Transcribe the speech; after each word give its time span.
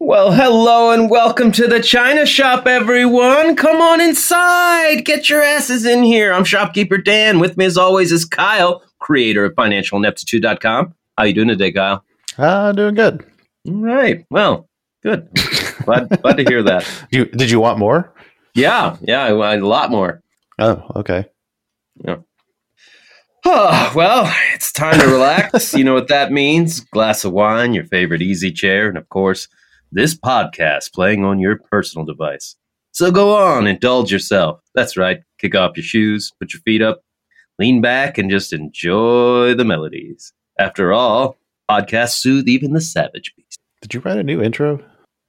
Well, 0.00 0.30
hello 0.30 0.92
and 0.92 1.10
welcome 1.10 1.50
to 1.52 1.66
the 1.66 1.80
China 1.82 2.24
Shop, 2.24 2.68
everyone. 2.68 3.56
Come 3.56 3.82
on 3.82 4.00
inside. 4.00 5.04
Get 5.04 5.28
your 5.28 5.42
asses 5.42 5.84
in 5.84 6.04
here. 6.04 6.32
I'm 6.32 6.44
shopkeeper 6.44 6.98
Dan. 6.98 7.40
With 7.40 7.56
me, 7.56 7.64
as 7.64 7.76
always, 7.76 8.12
is 8.12 8.24
Kyle, 8.24 8.80
creator 9.00 9.44
of 9.44 9.56
FinancialIneptitude.com. 9.56 10.94
How 11.16 11.24
you 11.24 11.32
doing 11.32 11.48
today, 11.48 11.72
Kyle? 11.72 12.04
Uh, 12.38 12.70
doing 12.70 12.94
good. 12.94 13.26
All 13.66 13.74
right. 13.74 14.24
Well, 14.30 14.68
good. 15.02 15.28
glad, 15.84 16.08
glad 16.22 16.36
to 16.36 16.44
hear 16.44 16.62
that. 16.62 16.88
You, 17.10 17.24
did 17.24 17.50
you 17.50 17.58
want 17.58 17.80
more? 17.80 18.14
Yeah, 18.54 18.96
yeah, 19.00 19.22
I 19.24 19.32
want 19.32 19.62
a 19.62 19.66
lot 19.66 19.90
more. 19.90 20.22
Oh, 20.60 20.80
okay. 20.94 21.26
Yeah. 22.04 22.18
Oh, 23.44 23.92
well, 23.96 24.32
it's 24.54 24.70
time 24.70 25.00
to 25.00 25.06
relax. 25.06 25.74
you 25.74 25.82
know 25.82 25.94
what 25.94 26.08
that 26.08 26.30
means? 26.30 26.80
Glass 26.80 27.24
of 27.24 27.32
wine, 27.32 27.74
your 27.74 27.84
favorite 27.84 28.22
easy 28.22 28.52
chair, 28.52 28.88
and 28.88 28.96
of 28.96 29.08
course, 29.08 29.48
this 29.92 30.14
podcast 30.14 30.92
playing 30.92 31.24
on 31.24 31.38
your 31.38 31.56
personal 31.70 32.04
device. 32.04 32.56
So 32.92 33.10
go 33.10 33.36
on, 33.36 33.66
indulge 33.66 34.10
yourself. 34.10 34.60
That's 34.74 34.96
right. 34.96 35.20
Kick 35.38 35.54
off 35.54 35.76
your 35.76 35.84
shoes, 35.84 36.32
put 36.40 36.52
your 36.52 36.60
feet 36.62 36.82
up, 36.82 37.02
lean 37.58 37.80
back, 37.80 38.18
and 38.18 38.30
just 38.30 38.52
enjoy 38.52 39.54
the 39.54 39.64
melodies. 39.64 40.32
After 40.58 40.92
all, 40.92 41.36
podcasts 41.70 42.16
soothe 42.18 42.48
even 42.48 42.72
the 42.72 42.80
savage 42.80 43.32
beast. 43.36 43.58
Did 43.82 43.94
you 43.94 44.00
write 44.00 44.18
a 44.18 44.22
new 44.24 44.42
intro? 44.42 44.82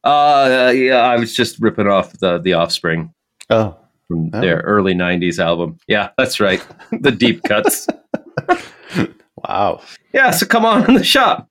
Uh, 0.04 0.72
yeah, 0.76 1.02
I 1.02 1.18
was 1.18 1.36
just 1.36 1.60
ripping 1.60 1.88
off 1.88 2.14
the 2.14 2.40
the 2.40 2.54
Offspring 2.54 3.14
Oh, 3.50 3.78
from 4.08 4.32
Oh. 4.34 4.42
their 4.42 4.58
early 4.62 4.94
'90s 4.96 5.38
album. 5.40 5.78
Yeah, 5.88 6.10
that's 6.18 6.40
right, 6.40 6.66
the 6.92 7.12
deep 7.12 7.44
cuts. 7.44 7.86
wow. 9.48 9.82
Yeah, 10.14 10.32
so 10.32 10.46
come 10.46 10.66
on 10.66 10.88
in 10.88 10.96
the 10.96 11.04
shop. 11.04 11.48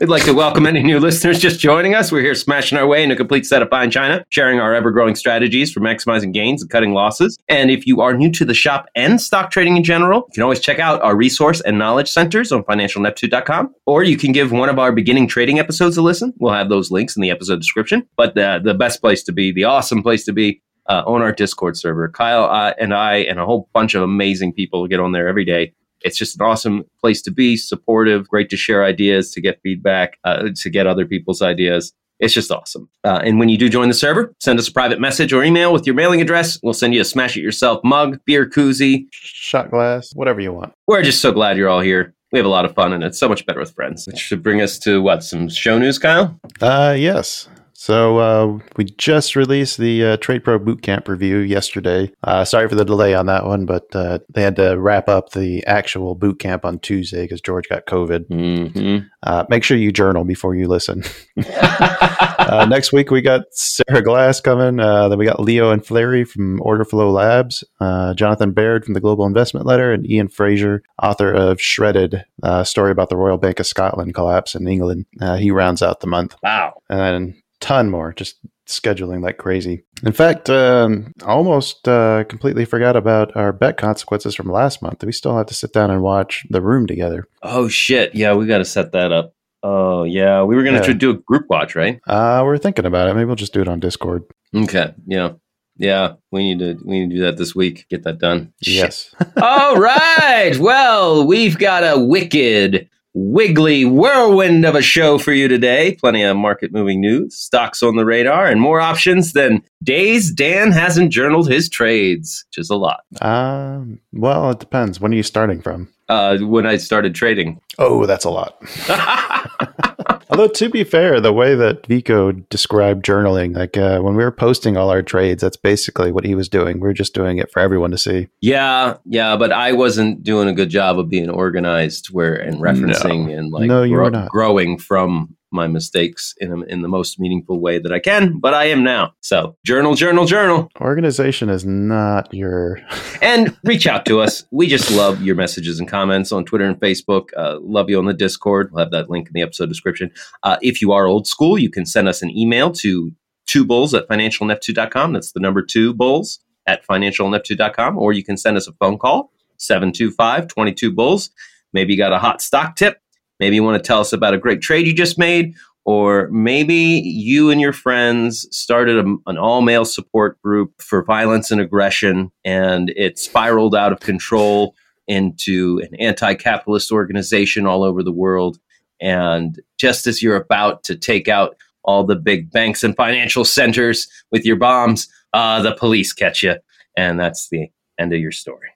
We'd 0.00 0.08
like 0.08 0.24
to 0.24 0.32
welcome 0.32 0.64
any 0.64 0.82
new 0.82 0.98
listeners 1.00 1.38
just 1.38 1.60
joining 1.60 1.94
us. 1.94 2.10
We're 2.10 2.22
here 2.22 2.34
smashing 2.34 2.78
our 2.78 2.86
way 2.86 3.04
in 3.04 3.10
a 3.10 3.16
complete 3.16 3.44
set 3.44 3.60
of 3.60 3.68
fine 3.68 3.90
china, 3.90 4.24
sharing 4.30 4.58
our 4.58 4.74
ever 4.74 4.90
growing 4.90 5.14
strategies 5.14 5.70
for 5.70 5.80
maximizing 5.80 6.32
gains 6.32 6.62
and 6.62 6.70
cutting 6.70 6.94
losses. 6.94 7.36
And 7.46 7.70
if 7.70 7.86
you 7.86 8.00
are 8.00 8.14
new 8.14 8.30
to 8.32 8.46
the 8.46 8.54
shop 8.54 8.86
and 8.94 9.20
stock 9.20 9.50
trading 9.50 9.76
in 9.76 9.84
general, 9.84 10.20
you 10.28 10.34
can 10.34 10.42
always 10.44 10.60
check 10.60 10.78
out 10.78 11.02
our 11.02 11.14
resource 11.14 11.60
and 11.60 11.76
knowledge 11.76 12.10
centers 12.10 12.52
on 12.52 12.64
financialineptitude.com, 12.64 13.74
or 13.84 14.02
you 14.02 14.16
can 14.16 14.32
give 14.32 14.50
one 14.50 14.70
of 14.70 14.78
our 14.78 14.92
beginning 14.92 15.28
trading 15.28 15.58
episodes 15.58 15.98
a 15.98 16.02
listen. 16.02 16.32
We'll 16.38 16.54
have 16.54 16.70
those 16.70 16.90
links 16.90 17.14
in 17.14 17.20
the 17.20 17.30
episode 17.30 17.60
description. 17.60 18.08
But 18.16 18.34
the, 18.34 18.62
the 18.64 18.74
best 18.74 19.02
place 19.02 19.22
to 19.24 19.32
be, 19.32 19.52
the 19.52 19.64
awesome 19.64 20.02
place 20.02 20.24
to 20.24 20.32
be, 20.32 20.62
uh, 20.86 21.02
on 21.06 21.20
our 21.20 21.32
Discord 21.32 21.76
server. 21.76 22.08
Kyle 22.08 22.44
uh, 22.44 22.72
and 22.78 22.94
I 22.94 23.18
and 23.18 23.38
a 23.38 23.44
whole 23.44 23.68
bunch 23.72 23.94
of 23.94 24.02
amazing 24.02 24.54
people 24.54 24.86
get 24.88 25.00
on 25.00 25.12
there 25.12 25.28
every 25.28 25.44
day 25.44 25.74
it's 26.04 26.16
just 26.18 26.38
an 26.38 26.46
awesome 26.46 26.84
place 27.00 27.22
to 27.22 27.30
be 27.30 27.56
supportive 27.56 28.28
great 28.28 28.50
to 28.50 28.56
share 28.56 28.84
ideas 28.84 29.32
to 29.32 29.40
get 29.40 29.60
feedback 29.62 30.18
uh, 30.24 30.48
to 30.54 30.70
get 30.70 30.86
other 30.86 31.06
people's 31.06 31.42
ideas. 31.42 31.92
It's 32.18 32.32
just 32.32 32.52
awesome. 32.52 32.88
Uh, 33.02 33.20
and 33.24 33.40
when 33.40 33.48
you 33.48 33.58
do 33.58 33.68
join 33.68 33.88
the 33.88 33.94
server 33.94 34.32
send 34.40 34.58
us 34.58 34.68
a 34.68 34.72
private 34.72 35.00
message 35.00 35.32
or 35.32 35.42
email 35.42 35.72
with 35.72 35.86
your 35.86 35.94
mailing 35.96 36.20
address. 36.20 36.58
We'll 36.62 36.74
send 36.74 36.94
you 36.94 37.00
a 37.00 37.04
smash 37.04 37.36
it 37.36 37.40
yourself 37.40 37.80
mug 37.82 38.20
beer 38.24 38.48
koozie. 38.48 39.06
Shot 39.12 39.70
glass, 39.70 40.12
whatever 40.14 40.40
you 40.40 40.52
want. 40.52 40.72
we're 40.86 41.02
just 41.02 41.20
so 41.20 41.32
glad 41.32 41.56
you're 41.56 41.68
all 41.68 41.80
here. 41.80 42.14
We 42.30 42.38
have 42.38 42.46
a 42.46 42.50
lot 42.50 42.64
of 42.64 42.74
fun 42.74 42.92
and 42.92 43.02
it's 43.04 43.18
so 43.18 43.28
much 43.28 43.44
better 43.44 43.60
with 43.60 43.74
friends. 43.74 44.06
Which 44.06 44.18
should 44.18 44.42
bring 44.42 44.60
us 44.60 44.78
to 44.80 45.02
what 45.02 45.22
some 45.24 45.48
show 45.48 45.78
news 45.78 45.98
kyle? 45.98 46.38
Uh, 46.60 46.94
yes. 46.96 47.48
So 47.82 48.18
uh, 48.18 48.58
we 48.76 48.84
just 48.84 49.34
released 49.34 49.76
the 49.76 50.04
uh, 50.04 50.16
Trade 50.18 50.44
Pro 50.44 50.56
Bootcamp 50.60 51.08
review 51.08 51.38
yesterday. 51.38 52.12
Uh, 52.22 52.44
sorry 52.44 52.68
for 52.68 52.76
the 52.76 52.84
delay 52.84 53.12
on 53.12 53.26
that 53.26 53.44
one, 53.44 53.66
but 53.66 53.88
uh, 53.92 54.20
they 54.32 54.44
had 54.44 54.54
to 54.54 54.78
wrap 54.78 55.08
up 55.08 55.30
the 55.30 55.66
actual 55.66 56.16
bootcamp 56.16 56.64
on 56.64 56.78
Tuesday 56.78 57.22
because 57.22 57.40
George 57.40 57.68
got 57.68 57.86
COVID. 57.86 58.28
mm-hmm. 58.28 59.06
Uh, 59.24 59.44
make 59.48 59.64
sure 59.64 59.76
you 59.76 59.90
journal 59.90 60.22
before 60.22 60.54
you 60.54 60.68
listen. 60.68 61.02
uh, 61.44 62.66
next 62.70 62.92
week 62.92 63.10
we 63.10 63.20
got 63.20 63.42
Sarah 63.50 64.02
Glass 64.02 64.40
coming. 64.40 64.78
Uh, 64.78 65.08
then 65.08 65.18
we 65.18 65.24
got 65.24 65.40
Leo 65.40 65.72
and 65.72 65.84
Fleury 65.84 66.24
from 66.24 66.62
Order 66.62 66.84
Flow 66.84 67.10
Labs, 67.10 67.64
uh, 67.80 68.14
Jonathan 68.14 68.52
Baird 68.52 68.84
from 68.84 68.94
the 68.94 69.00
Global 69.00 69.26
Investment 69.26 69.66
Letter, 69.66 69.92
and 69.92 70.08
Ian 70.08 70.28
Fraser, 70.28 70.84
author 71.02 71.32
of 71.32 71.60
Shredded, 71.60 72.24
uh, 72.44 72.62
story 72.62 72.92
about 72.92 73.08
the 73.08 73.16
Royal 73.16 73.38
Bank 73.38 73.58
of 73.58 73.66
Scotland 73.66 74.14
collapse 74.14 74.54
in 74.54 74.68
England. 74.68 75.06
Uh, 75.20 75.36
he 75.36 75.50
rounds 75.50 75.82
out 75.82 75.98
the 75.98 76.06
month 76.06 76.36
wow 76.44 76.74
and 76.88 77.00
then 77.00 77.41
ton 77.62 77.88
more 77.88 78.12
just 78.12 78.36
scheduling 78.68 79.22
like 79.22 79.38
crazy 79.38 79.82
in 80.04 80.12
fact 80.12 80.50
um, 80.50 81.12
almost 81.24 81.88
uh, 81.88 82.22
completely 82.24 82.64
forgot 82.64 82.96
about 82.96 83.34
our 83.36 83.52
bet 83.52 83.76
consequences 83.76 84.34
from 84.34 84.48
last 84.50 84.82
month 84.82 85.02
we 85.04 85.12
still 85.12 85.36
have 85.36 85.46
to 85.46 85.54
sit 85.54 85.72
down 85.72 85.90
and 85.90 86.02
watch 86.02 86.44
the 86.50 86.60
room 86.60 86.86
together 86.86 87.26
oh 87.42 87.66
shit 87.68 88.14
yeah 88.14 88.34
we 88.34 88.46
got 88.46 88.58
to 88.58 88.64
set 88.64 88.92
that 88.92 89.10
up 89.12 89.34
oh 89.62 90.04
yeah 90.04 90.42
we 90.42 90.54
were 90.56 90.62
gonna 90.62 90.76
Yeah. 90.78 90.82
try 90.84 90.92
to 90.92 90.98
do 90.98 91.10
a 91.10 91.14
group 91.14 91.46
watch 91.48 91.74
right 91.74 92.00
uh, 92.06 92.42
we're 92.44 92.58
thinking 92.58 92.84
about 92.86 93.08
it 93.08 93.14
maybe 93.14 93.24
we'll 93.26 93.36
just 93.36 93.52
do 93.54 93.62
it 93.62 93.68
on 93.68 93.80
discord 93.80 94.22
Okay. 94.54 94.92
Yeah. 95.06 95.30
Yeah. 95.78 96.16
We 96.30 96.42
need 96.42 96.58
to 96.58 96.78
we 96.84 97.00
need 97.00 97.10
to 97.10 97.16
do 97.16 97.22
that 97.22 97.38
this 97.38 97.54
week. 97.54 97.86
Get 97.88 98.02
that 98.02 98.18
done. 98.18 98.52
yes 98.60 99.14
All 99.40 99.76
right. 99.78 100.52
Well, 100.58 101.26
we've 101.26 101.56
got 101.58 101.82
a 101.84 101.98
wicked, 101.98 102.90
wiggly 103.14 103.84
whirlwind 103.84 104.64
of 104.64 104.74
a 104.74 104.82
show 104.82 105.18
for 105.18 105.32
you 105.32 105.46
today. 105.48 105.96
Plenty 106.00 106.22
of 106.22 106.36
market 106.36 106.72
moving 106.72 107.00
news, 107.00 107.36
stocks 107.36 107.82
on 107.82 107.96
the 107.96 108.04
radar, 108.04 108.46
and 108.46 108.60
more 108.60 108.80
options 108.80 109.32
than 109.32 109.62
days 109.82 110.30
Dan 110.32 110.72
hasn't 110.72 111.10
journaled 111.12 111.50
his 111.50 111.68
trades, 111.68 112.44
which 112.48 112.58
is 112.58 112.70
a 112.70 112.76
lot. 112.76 113.00
um, 113.20 114.00
well 114.12 114.50
it 114.50 114.58
depends 114.60 115.00
when 115.00 115.12
are 115.12 115.16
you 115.16 115.22
starting 115.22 115.60
from 115.60 115.88
Uh, 116.08 116.38
when 116.38 116.66
I 116.66 116.76
started 116.78 117.14
trading. 117.14 117.60
oh 117.78 118.06
that's 118.06 118.24
a 118.24 118.30
lot 118.30 118.56
Although 120.32 120.48
to 120.48 120.68
be 120.70 120.82
fair, 120.82 121.20
the 121.20 121.32
way 121.32 121.54
that 121.54 121.86
Vico 121.86 122.32
described 122.32 123.04
journaling, 123.04 123.54
like 123.54 123.76
uh, 123.76 124.00
when 124.00 124.14
we 124.16 124.24
were 124.24 124.30
posting 124.32 124.78
all 124.78 124.88
our 124.88 125.02
trades, 125.02 125.42
that's 125.42 125.58
basically 125.58 126.10
what 126.10 126.24
he 126.24 126.34
was 126.34 126.48
doing. 126.48 126.80
We 126.80 126.88
were 126.88 126.94
just 126.94 127.12
doing 127.14 127.36
it 127.36 127.50
for 127.52 127.60
everyone 127.60 127.90
to 127.90 127.98
see. 127.98 128.28
yeah, 128.40 128.96
yeah, 129.04 129.36
but 129.36 129.52
I 129.52 129.72
wasn't 129.72 130.22
doing 130.22 130.48
a 130.48 130.54
good 130.54 130.70
job 130.70 130.98
of 130.98 131.10
being 131.10 131.28
organized 131.28 132.06
where 132.06 132.34
and 132.34 132.60
referencing 132.62 133.36
and 133.36 133.52
like 133.52 133.66
No, 133.68 133.82
you 133.82 133.96
grow- 133.96 134.04
were 134.04 134.10
not. 134.10 134.30
growing 134.30 134.78
from 134.78 135.36
my 135.52 135.66
mistakes 135.66 136.34
in 136.38 136.52
a, 136.52 136.60
in 136.62 136.82
the 136.82 136.88
most 136.88 137.20
meaningful 137.20 137.60
way 137.60 137.78
that 137.78 137.92
I 137.92 137.98
can, 137.98 138.38
but 138.38 138.54
I 138.54 138.66
am 138.66 138.82
now. 138.82 139.14
So, 139.20 139.56
journal, 139.64 139.94
journal, 139.94 140.24
journal 140.24 140.70
Organization 140.80 141.48
is 141.48 141.64
not 141.64 142.32
your. 142.32 142.80
and 143.22 143.56
reach 143.64 143.86
out 143.86 144.06
to 144.06 144.20
us. 144.20 144.44
We 144.50 144.66
just 144.66 144.90
love 144.90 145.22
your 145.22 145.34
messages 145.34 145.78
and 145.78 145.88
comments 145.88 146.32
on 146.32 146.44
Twitter 146.44 146.64
and 146.64 146.78
Facebook. 146.80 147.28
Uh, 147.36 147.58
love 147.60 147.90
you 147.90 147.98
on 147.98 148.06
the 148.06 148.14
Discord. 148.14 148.70
We'll 148.72 148.84
have 148.84 148.92
that 148.92 149.10
link 149.10 149.28
in 149.28 149.32
the 149.34 149.42
episode 149.42 149.68
description. 149.68 150.10
Uh, 150.42 150.56
if 150.62 150.80
you 150.80 150.92
are 150.92 151.06
old 151.06 151.26
school, 151.26 151.58
you 151.58 151.70
can 151.70 151.86
send 151.86 152.08
us 152.08 152.22
an 152.22 152.30
email 152.30 152.70
to 152.72 153.12
two 153.46 153.64
bulls 153.64 153.92
at 153.94 154.08
financialineptitude.com. 154.08 155.12
That's 155.12 155.32
the 155.32 155.40
number 155.40 155.62
two 155.62 155.92
bulls 155.92 156.40
at 156.66 156.86
financialineptitude.com. 156.86 157.98
Or 157.98 158.12
you 158.12 158.24
can 158.24 158.36
send 158.36 158.56
us 158.56 158.66
a 158.66 158.72
phone 158.72 158.98
call, 158.98 159.32
725 159.58 160.48
22 160.48 160.92
bulls. 160.92 161.30
Maybe 161.72 161.92
you 161.92 161.98
got 161.98 162.12
a 162.12 162.18
hot 162.18 162.40
stock 162.40 162.76
tip. 162.76 163.01
Maybe 163.42 163.56
you 163.56 163.64
want 163.64 163.82
to 163.82 163.84
tell 163.84 163.98
us 163.98 164.12
about 164.12 164.34
a 164.34 164.38
great 164.38 164.60
trade 164.60 164.86
you 164.86 164.94
just 164.94 165.18
made. 165.18 165.56
Or 165.84 166.28
maybe 166.30 166.76
you 166.76 167.50
and 167.50 167.60
your 167.60 167.72
friends 167.72 168.46
started 168.56 169.04
a, 169.04 169.16
an 169.26 169.36
all 169.36 169.62
male 169.62 169.84
support 169.84 170.40
group 170.42 170.80
for 170.80 171.02
violence 171.02 171.50
and 171.50 171.60
aggression, 171.60 172.30
and 172.44 172.90
it 172.90 173.18
spiraled 173.18 173.74
out 173.74 173.90
of 173.90 173.98
control 173.98 174.76
into 175.08 175.80
an 175.82 175.92
anti 175.96 176.34
capitalist 176.34 176.92
organization 176.92 177.66
all 177.66 177.82
over 177.82 178.04
the 178.04 178.12
world. 178.12 178.60
And 179.00 179.60
just 179.76 180.06
as 180.06 180.22
you're 180.22 180.36
about 180.36 180.84
to 180.84 180.94
take 180.94 181.26
out 181.26 181.56
all 181.82 182.04
the 182.04 182.14
big 182.14 182.52
banks 182.52 182.84
and 182.84 182.94
financial 182.94 183.44
centers 183.44 184.06
with 184.30 184.44
your 184.44 184.54
bombs, 184.54 185.08
uh, 185.32 185.60
the 185.62 185.74
police 185.74 186.12
catch 186.12 186.44
you. 186.44 186.54
And 186.96 187.18
that's 187.18 187.48
the 187.48 187.72
end 187.98 188.12
of 188.12 188.20
your 188.20 188.30
story. 188.30 188.68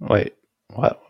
Wait, 0.00 0.32
what? 0.72 1.02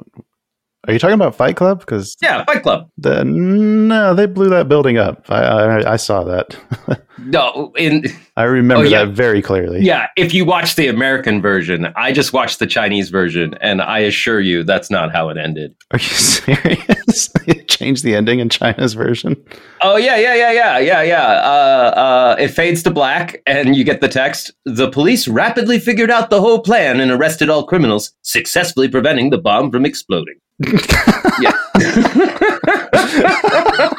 Are 0.90 0.92
you 0.92 0.98
talking 0.98 1.14
about 1.14 1.36
Fight 1.36 1.54
Club? 1.54 1.78
Because 1.78 2.16
Yeah, 2.20 2.44
Fight 2.46 2.64
Club. 2.64 2.90
the 2.98 3.22
no, 3.24 4.12
they 4.12 4.26
blew 4.26 4.48
that 4.48 4.68
building 4.68 4.98
up. 4.98 5.24
I 5.30 5.36
I, 5.42 5.92
I 5.92 5.96
saw 5.96 6.24
that. 6.24 6.56
No, 7.18 7.72
in 7.76 8.04
I 8.36 8.44
remember 8.44 8.84
Oh, 8.84 8.88
yeah. 8.88 9.04
that 9.04 9.12
very 9.12 9.40
clearly. 9.42 9.82
yeah, 9.82 10.06
if 10.16 10.32
you 10.34 10.44
watch 10.44 10.74
the 10.76 10.88
American 10.88 11.40
version, 11.42 11.86
I 11.94 12.12
just 12.12 12.32
watched 12.32 12.58
the 12.58 12.66
Chinese 12.66 13.10
version, 13.10 13.54
and 13.60 13.80
I 13.82 13.98
assure 14.00 14.40
you 14.40 14.64
that's 14.64 14.90
not 14.90 15.12
how 15.12 15.28
it 15.28 15.36
ended. 15.36 15.74
Are 15.92 15.98
you 15.98 16.04
serious? 16.08 17.30
They 17.46 17.54
changed 17.64 18.02
the 18.04 18.14
ending 18.14 18.38
in 18.40 18.48
China's 18.48 18.94
version. 18.94 19.36
Oh 19.82 19.96
yeah, 19.96 20.16
yeah, 20.16 20.34
yeah, 20.34 20.52
yeah, 20.52 20.78
yeah, 20.78 21.02
yeah. 21.02 21.26
Uh, 21.26 21.92
uh, 21.96 22.36
it 22.38 22.48
fades 22.48 22.82
to 22.84 22.90
black, 22.90 23.40
and 23.46 23.74
you 23.76 23.84
get 23.84 24.00
the 24.00 24.08
text: 24.08 24.52
"The 24.64 24.90
police 24.90 25.26
rapidly 25.28 25.78
figured 25.78 26.10
out 26.10 26.30
the 26.30 26.40
whole 26.40 26.60
plan 26.60 27.00
and 27.00 27.10
arrested 27.10 27.48
all 27.50 27.64
criminals, 27.66 28.12
successfully 28.22 28.88
preventing 28.88 29.30
the 29.30 29.38
bomb 29.38 29.70
from 29.70 29.84
exploding." 29.84 30.36
Yeah. 31.40 31.52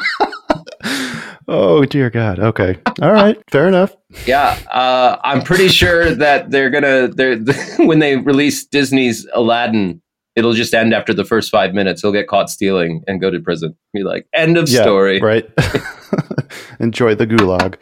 Oh 1.48 1.84
dear 1.84 2.08
God. 2.08 2.38
Okay. 2.38 2.78
All 3.02 3.12
right. 3.12 3.36
Fair 3.50 3.66
enough. 3.66 3.94
Yeah, 4.26 4.56
uh, 4.70 5.18
I'm 5.24 5.42
pretty 5.42 5.68
sure 5.68 6.14
that 6.14 6.50
they're 6.50 6.70
gonna 6.70 7.08
they're 7.08 7.36
when 7.78 7.98
they 7.98 8.16
release 8.16 8.64
Disney's 8.64 9.26
Aladdin, 9.34 10.00
it'll 10.36 10.52
just 10.54 10.72
end 10.72 10.94
after 10.94 11.12
the 11.12 11.24
first 11.24 11.50
five 11.50 11.74
minutes. 11.74 12.00
He'll 12.00 12.12
get 12.12 12.28
caught 12.28 12.48
stealing 12.48 13.02
and 13.08 13.20
go 13.20 13.28
to 13.30 13.40
prison. 13.40 13.76
Be 13.92 14.04
like, 14.04 14.26
end 14.32 14.56
of 14.56 14.68
Yeah. 14.68 14.82
story. 14.82 15.20
Right. 15.20 15.50
Enjoy 16.80 17.16
the 17.16 17.26
gulag. 17.26 17.74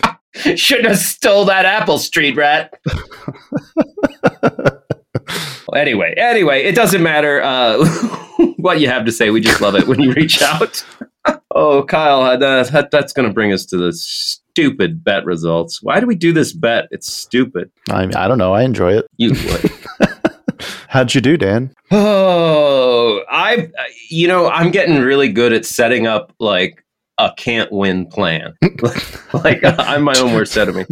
Shouldn't 0.58 0.88
have 0.88 0.98
stole 0.98 1.44
that 1.44 1.66
Apple 1.66 1.98
Street 1.98 2.36
rat. 2.36 2.72
Well, 5.68 5.80
anyway, 5.80 6.14
anyway, 6.16 6.62
it 6.62 6.74
doesn't 6.74 7.02
matter 7.02 7.42
uh, 7.42 7.84
what 8.56 8.80
you 8.80 8.88
have 8.88 9.04
to 9.04 9.12
say. 9.12 9.30
We 9.30 9.40
just 9.40 9.60
love 9.60 9.74
it 9.74 9.86
when 9.86 10.00
you 10.00 10.12
reach 10.12 10.42
out. 10.42 10.84
oh, 11.54 11.84
Kyle, 11.84 12.22
uh, 12.22 12.36
that, 12.36 12.72
that, 12.72 12.90
that's 12.90 13.12
going 13.12 13.28
to 13.28 13.34
bring 13.34 13.52
us 13.52 13.64
to 13.66 13.76
the 13.76 13.92
stupid 13.92 15.04
bet 15.04 15.24
results. 15.24 15.82
Why 15.82 16.00
do 16.00 16.06
we 16.06 16.14
do 16.14 16.32
this 16.32 16.52
bet? 16.52 16.88
It's 16.90 17.12
stupid. 17.12 17.70
I 17.90 18.06
mean, 18.06 18.16
I 18.16 18.28
don't 18.28 18.38
know. 18.38 18.52
I 18.52 18.62
enjoy 18.62 18.94
it. 18.94 19.06
You 19.16 19.30
would. 19.30 19.70
How'd 20.88 21.14
you 21.14 21.20
do, 21.20 21.36
Dan? 21.36 21.72
Oh, 21.90 23.22
I, 23.30 23.70
you 24.08 24.26
know, 24.26 24.48
I'm 24.48 24.70
getting 24.70 25.00
really 25.00 25.32
good 25.32 25.52
at 25.52 25.64
setting 25.64 26.06
up 26.06 26.34
like 26.40 26.84
a 27.18 27.32
can't 27.36 27.70
win 27.70 28.06
plan. 28.06 28.54
like 29.32 29.60
I'm 29.62 30.02
my 30.02 30.14
own 30.18 30.34
worst 30.34 30.56
enemy. 30.56 30.84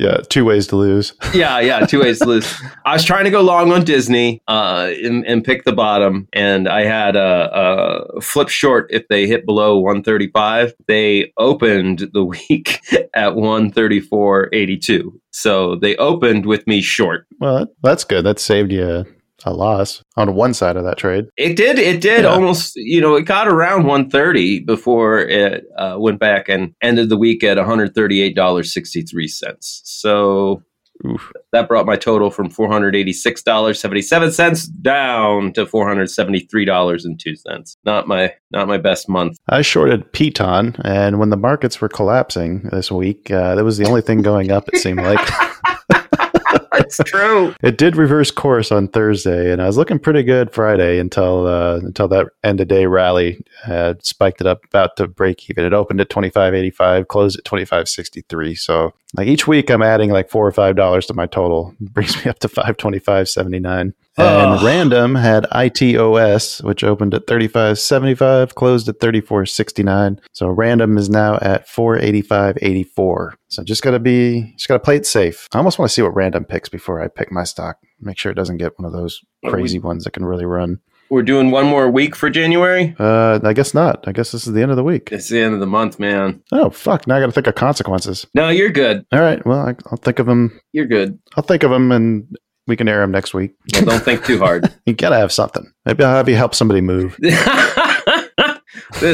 Yeah, 0.00 0.22
two 0.30 0.46
ways 0.46 0.66
to 0.68 0.76
lose. 0.76 1.12
Yeah, 1.34 1.60
yeah, 1.60 1.86
two 1.86 2.00
ways 2.00 2.18
to 2.20 2.24
lose. 2.24 2.52
I 2.84 2.94
was 2.94 3.04
trying 3.04 3.24
to 3.24 3.30
go 3.30 3.40
long 3.40 3.70
on 3.70 3.84
Disney 3.84 4.42
uh, 4.48 4.90
and, 5.02 5.24
and 5.26 5.44
pick 5.44 5.64
the 5.64 5.72
bottom, 5.72 6.26
and 6.32 6.68
I 6.68 6.84
had 6.84 7.14
a, 7.14 8.08
a 8.16 8.20
flip 8.20 8.48
short 8.48 8.88
if 8.90 9.06
they 9.08 9.26
hit 9.26 9.46
below 9.46 9.78
135. 9.78 10.74
They 10.86 11.32
opened 11.36 12.10
the 12.12 12.24
week 12.50 12.80
at 13.14 13.34
134.82. 13.34 15.12
So 15.30 15.76
they 15.76 15.96
opened 15.96 16.46
with 16.46 16.66
me 16.66 16.80
short. 16.80 17.26
Well, 17.38 17.66
that's 17.82 18.04
good. 18.04 18.24
That 18.24 18.40
saved 18.40 18.72
you 18.72 19.06
a, 19.44 19.52
loss 19.52 20.02
on 20.16 20.34
one 20.34 20.54
side 20.54 20.76
of 20.76 20.84
that 20.84 20.96
trade. 20.98 21.26
It 21.36 21.56
did. 21.56 21.78
It 21.78 22.00
did 22.00 22.22
Yeah. 22.24 22.30
almost. 22.30 22.76
You 22.76 23.00
know, 23.00 23.14
it 23.16 23.22
got 23.26 23.48
around 23.48 23.84
130 23.86 24.60
before 24.60 25.18
it 25.20 25.64
uh, 25.76 25.96
went 25.98 26.18
back 26.18 26.48
and 26.48 26.74
ended 26.82 27.08
the 27.08 27.16
week 27.16 27.42
at 27.44 27.56
138 27.56 28.34
dollars 28.34 28.72
63 28.72 29.28
cents. 29.28 29.80
So 29.84 30.62
Oof. 31.06 31.32
that 31.52 31.66
brought 31.66 31.86
my 31.86 31.96
total 31.96 32.30
from 32.30 32.50
486 32.50 33.42
dollars 33.42 33.80
77 33.80 34.32
cents 34.32 34.66
down 34.66 35.52
to 35.54 35.64
473 35.66 36.64
dollars 36.66 37.04
and 37.06 37.18
two 37.18 37.36
cents. 37.36 37.76
Not 37.84 38.06
my 38.06 38.34
not 38.50 38.68
my 38.68 38.76
best 38.76 39.08
month. 39.08 39.38
I 39.48 39.62
shorted 39.62 40.12
Piton, 40.12 40.78
and 40.84 41.18
when 41.18 41.30
the 41.30 41.36
markets 41.38 41.80
were 41.80 41.88
collapsing 41.88 42.68
this 42.70 42.90
week, 42.92 43.30
uh, 43.30 43.54
that 43.54 43.64
was 43.64 43.78
the 43.78 43.86
only 43.86 44.02
thing 44.02 44.20
going 44.22 44.50
up. 44.50 44.68
It 44.72 44.78
seemed 44.80 45.00
like 45.00 45.20
That's 46.80 46.98
true. 47.04 47.54
it 47.62 47.78
did 47.78 47.96
reverse 47.96 48.30
course 48.30 48.72
on 48.72 48.88
Thursday, 48.88 49.52
and 49.52 49.60
I 49.60 49.66
was 49.66 49.76
looking 49.76 49.98
pretty 49.98 50.22
good 50.22 50.52
Friday 50.52 50.98
until 50.98 51.46
uh, 51.46 51.76
until 51.76 52.08
that 52.08 52.28
end 52.42 52.60
of 52.60 52.68
day 52.68 52.86
rally 52.86 53.44
had 53.64 54.04
spiked 54.04 54.40
it 54.40 54.46
up 54.46 54.64
about 54.64 54.96
to 54.96 55.06
break 55.06 55.48
even. 55.50 55.64
It 55.64 55.72
opened 55.72 56.00
at 56.00 56.10
twenty 56.10 56.30
five 56.30 56.54
eighty 56.54 56.70
five, 56.70 57.08
closed 57.08 57.38
at 57.38 57.44
twenty 57.44 57.64
five 57.64 57.88
sixty 57.88 58.22
three. 58.28 58.54
So 58.54 58.92
like 59.16 59.26
each 59.26 59.46
week, 59.46 59.70
I'm 59.70 59.82
adding 59.82 60.10
like 60.10 60.30
four 60.30 60.46
or 60.46 60.52
five 60.52 60.76
dollars 60.76 61.06
to 61.06 61.14
my 61.14 61.26
total. 61.26 61.74
brings 61.80 62.24
me 62.24 62.30
up 62.30 62.38
to 62.40 62.48
five 62.48 62.76
twenty 62.76 62.98
five 62.98 63.28
seventy 63.28 63.58
nine. 63.58 63.94
And 64.16 64.60
Oh. 64.60 64.66
Random 64.66 65.14
had 65.14 65.44
ITOS, 65.44 66.62
which 66.62 66.84
opened 66.84 67.14
at 67.14 67.26
35.75, 67.26 68.54
closed 68.54 68.88
at 68.88 68.98
34.69. 68.98 70.18
So 70.32 70.48
Random 70.48 70.98
is 70.98 71.08
now 71.08 71.38
at 71.40 71.66
485.84. 71.68 73.34
So 73.48 73.62
just 73.64 73.82
got 73.82 73.92
to 73.92 73.98
be, 73.98 74.52
just 74.56 74.68
got 74.68 74.74
to 74.74 74.80
play 74.80 74.96
it 74.96 75.06
safe. 75.06 75.48
I 75.52 75.58
almost 75.58 75.78
want 75.78 75.88
to 75.90 75.94
see 75.94 76.02
what 76.02 76.14
Random 76.14 76.44
picks 76.44 76.68
before 76.70 77.02
I 77.02 77.08
pick 77.08 77.30
my 77.30 77.44
stock. 77.44 77.78
Make 78.00 78.18
sure 78.18 78.32
it 78.32 78.36
doesn't 78.36 78.58
get 78.58 78.78
one 78.78 78.86
of 78.86 78.92
those 78.92 79.20
crazy 79.46 79.78
ones 79.78 80.04
that 80.04 80.12
can 80.12 80.24
really 80.24 80.46
run. 80.46 80.80
We're 81.10 81.22
doing 81.22 81.50
one 81.50 81.66
more 81.66 81.90
week 81.90 82.14
for 82.14 82.30
January. 82.30 82.94
Uh, 82.96 83.40
I 83.42 83.52
guess 83.52 83.74
not. 83.74 84.06
I 84.06 84.12
guess 84.12 84.30
this 84.30 84.46
is 84.46 84.52
the 84.52 84.62
end 84.62 84.70
of 84.70 84.76
the 84.76 84.84
week. 84.84 85.08
It's 85.10 85.28
the 85.28 85.40
end 85.40 85.54
of 85.54 85.60
the 85.60 85.66
month, 85.66 85.98
man. 85.98 86.40
Oh 86.52 86.70
fuck! 86.70 87.08
Now 87.08 87.16
I 87.16 87.20
got 87.20 87.26
to 87.26 87.32
think 87.32 87.48
of 87.48 87.56
consequences. 87.56 88.28
No, 88.32 88.48
you're 88.48 88.70
good. 88.70 89.04
All 89.10 89.20
right. 89.20 89.44
Well, 89.44 89.58
I, 89.58 89.74
I'll 89.86 89.98
think 89.98 90.20
of 90.20 90.26
them. 90.26 90.60
You're 90.72 90.86
good. 90.86 91.18
I'll 91.36 91.42
think 91.42 91.64
of 91.64 91.72
them, 91.72 91.90
and 91.90 92.36
we 92.68 92.76
can 92.76 92.86
air 92.86 93.00
them 93.00 93.10
next 93.10 93.34
week. 93.34 93.56
Well, 93.74 93.86
don't 93.86 94.04
think 94.04 94.24
too 94.24 94.38
hard. 94.38 94.72
You 94.86 94.94
gotta 94.94 95.16
have 95.16 95.32
something. 95.32 95.72
Maybe 95.84 96.04
I'll 96.04 96.14
have 96.14 96.28
you 96.28 96.36
help 96.36 96.54
somebody 96.54 96.80
move. 96.80 97.16
this 97.20 97.34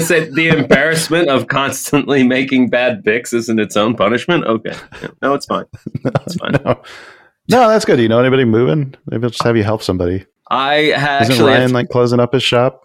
the 0.09 0.53
embarrassment 0.55 1.31
of 1.31 1.49
constantly 1.49 2.25
making 2.25 2.69
bad 2.69 3.05
picks 3.05 3.33
isn't 3.33 3.59
its 3.59 3.77
own 3.77 3.97
punishment. 3.97 4.45
Okay, 4.45 4.77
no, 5.23 5.33
it's 5.33 5.47
fine. 5.47 5.65
It's 6.05 6.37
fine. 6.37 6.53
no. 6.63 6.83
No, 7.49 7.69
that's 7.69 7.85
good. 7.85 7.97
Do 7.97 8.03
you 8.03 8.09
know 8.09 8.19
anybody 8.19 8.45
moving? 8.45 8.95
Maybe 9.07 9.25
I'll 9.25 9.31
just 9.31 9.43
have 9.45 9.57
you 9.57 9.63
help 9.63 9.83
somebody. 9.83 10.25
I 10.51 10.93
ha- 10.97 11.21
Isn't 11.23 11.45
Ryan 11.45 11.73
like 11.73 11.89
closing 11.89 12.21
up 12.21 12.33
his 12.33 12.43
shop? 12.43 12.83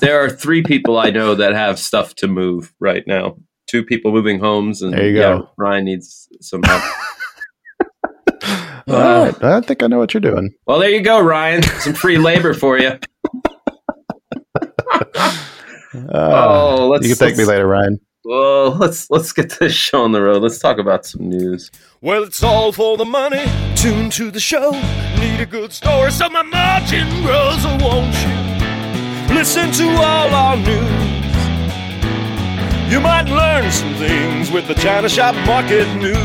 there 0.00 0.22
are 0.22 0.28
three 0.28 0.62
people 0.62 0.98
I 0.98 1.10
know 1.10 1.34
that 1.36 1.52
have 1.54 1.78
stuff 1.78 2.14
to 2.16 2.26
move 2.26 2.72
right 2.80 3.04
now. 3.06 3.36
Two 3.66 3.84
people 3.84 4.12
moving 4.12 4.40
homes, 4.40 4.82
and 4.82 4.92
There 4.92 5.08
you 5.08 5.16
yeah, 5.18 5.38
go. 5.38 5.50
Ryan 5.58 5.84
needs 5.84 6.28
some 6.40 6.62
help. 6.62 6.82
All 8.88 8.94
right. 9.24 9.44
I 9.44 9.60
think 9.60 9.82
I 9.82 9.86
know 9.86 9.98
what 9.98 10.14
you're 10.14 10.20
doing. 10.22 10.50
well, 10.66 10.78
there 10.78 10.88
you 10.90 11.02
go, 11.02 11.20
Ryan. 11.20 11.62
Some 11.62 11.92
free 11.92 12.16
labor 12.18 12.54
for 12.54 12.78
you. 12.78 12.98
Uh, 14.54 15.36
oh, 16.14 16.88
let's 16.90 17.06
you 17.06 17.14
can 17.14 17.16
thank 17.26 17.36
me 17.36 17.44
later, 17.44 17.66
Ryan. 17.66 18.00
Well, 18.28 18.72
let's 18.76 19.08
let's 19.10 19.32
get 19.32 19.58
this 19.58 19.72
show 19.72 20.04
on 20.04 20.12
the 20.12 20.20
road. 20.20 20.42
Let's 20.42 20.58
talk 20.58 20.76
about 20.76 21.06
some 21.06 21.30
news. 21.30 21.70
Well, 22.02 22.24
it's 22.24 22.42
all 22.42 22.72
for 22.72 22.98
the 22.98 23.06
money. 23.06 23.46
Tune 23.74 24.10
to 24.10 24.30
the 24.30 24.38
show. 24.38 24.72
Need 25.18 25.40
a 25.40 25.46
good 25.46 25.72
story 25.72 26.10
so 26.10 26.28
my 26.28 26.42
margin 26.42 27.08
grows, 27.22 27.64
or 27.64 27.78
won't 27.78 28.14
you? 28.20 29.34
Listen 29.34 29.72
to 29.72 29.88
all 29.96 30.28
our 30.34 30.56
news. 30.58 31.06
You 32.92 33.00
might 33.00 33.28
learn 33.30 33.70
some 33.72 33.94
things 33.94 34.50
with 34.50 34.68
the 34.68 34.74
China 34.74 35.08
Shop 35.08 35.34
Market 35.46 35.86
News. 35.96 36.18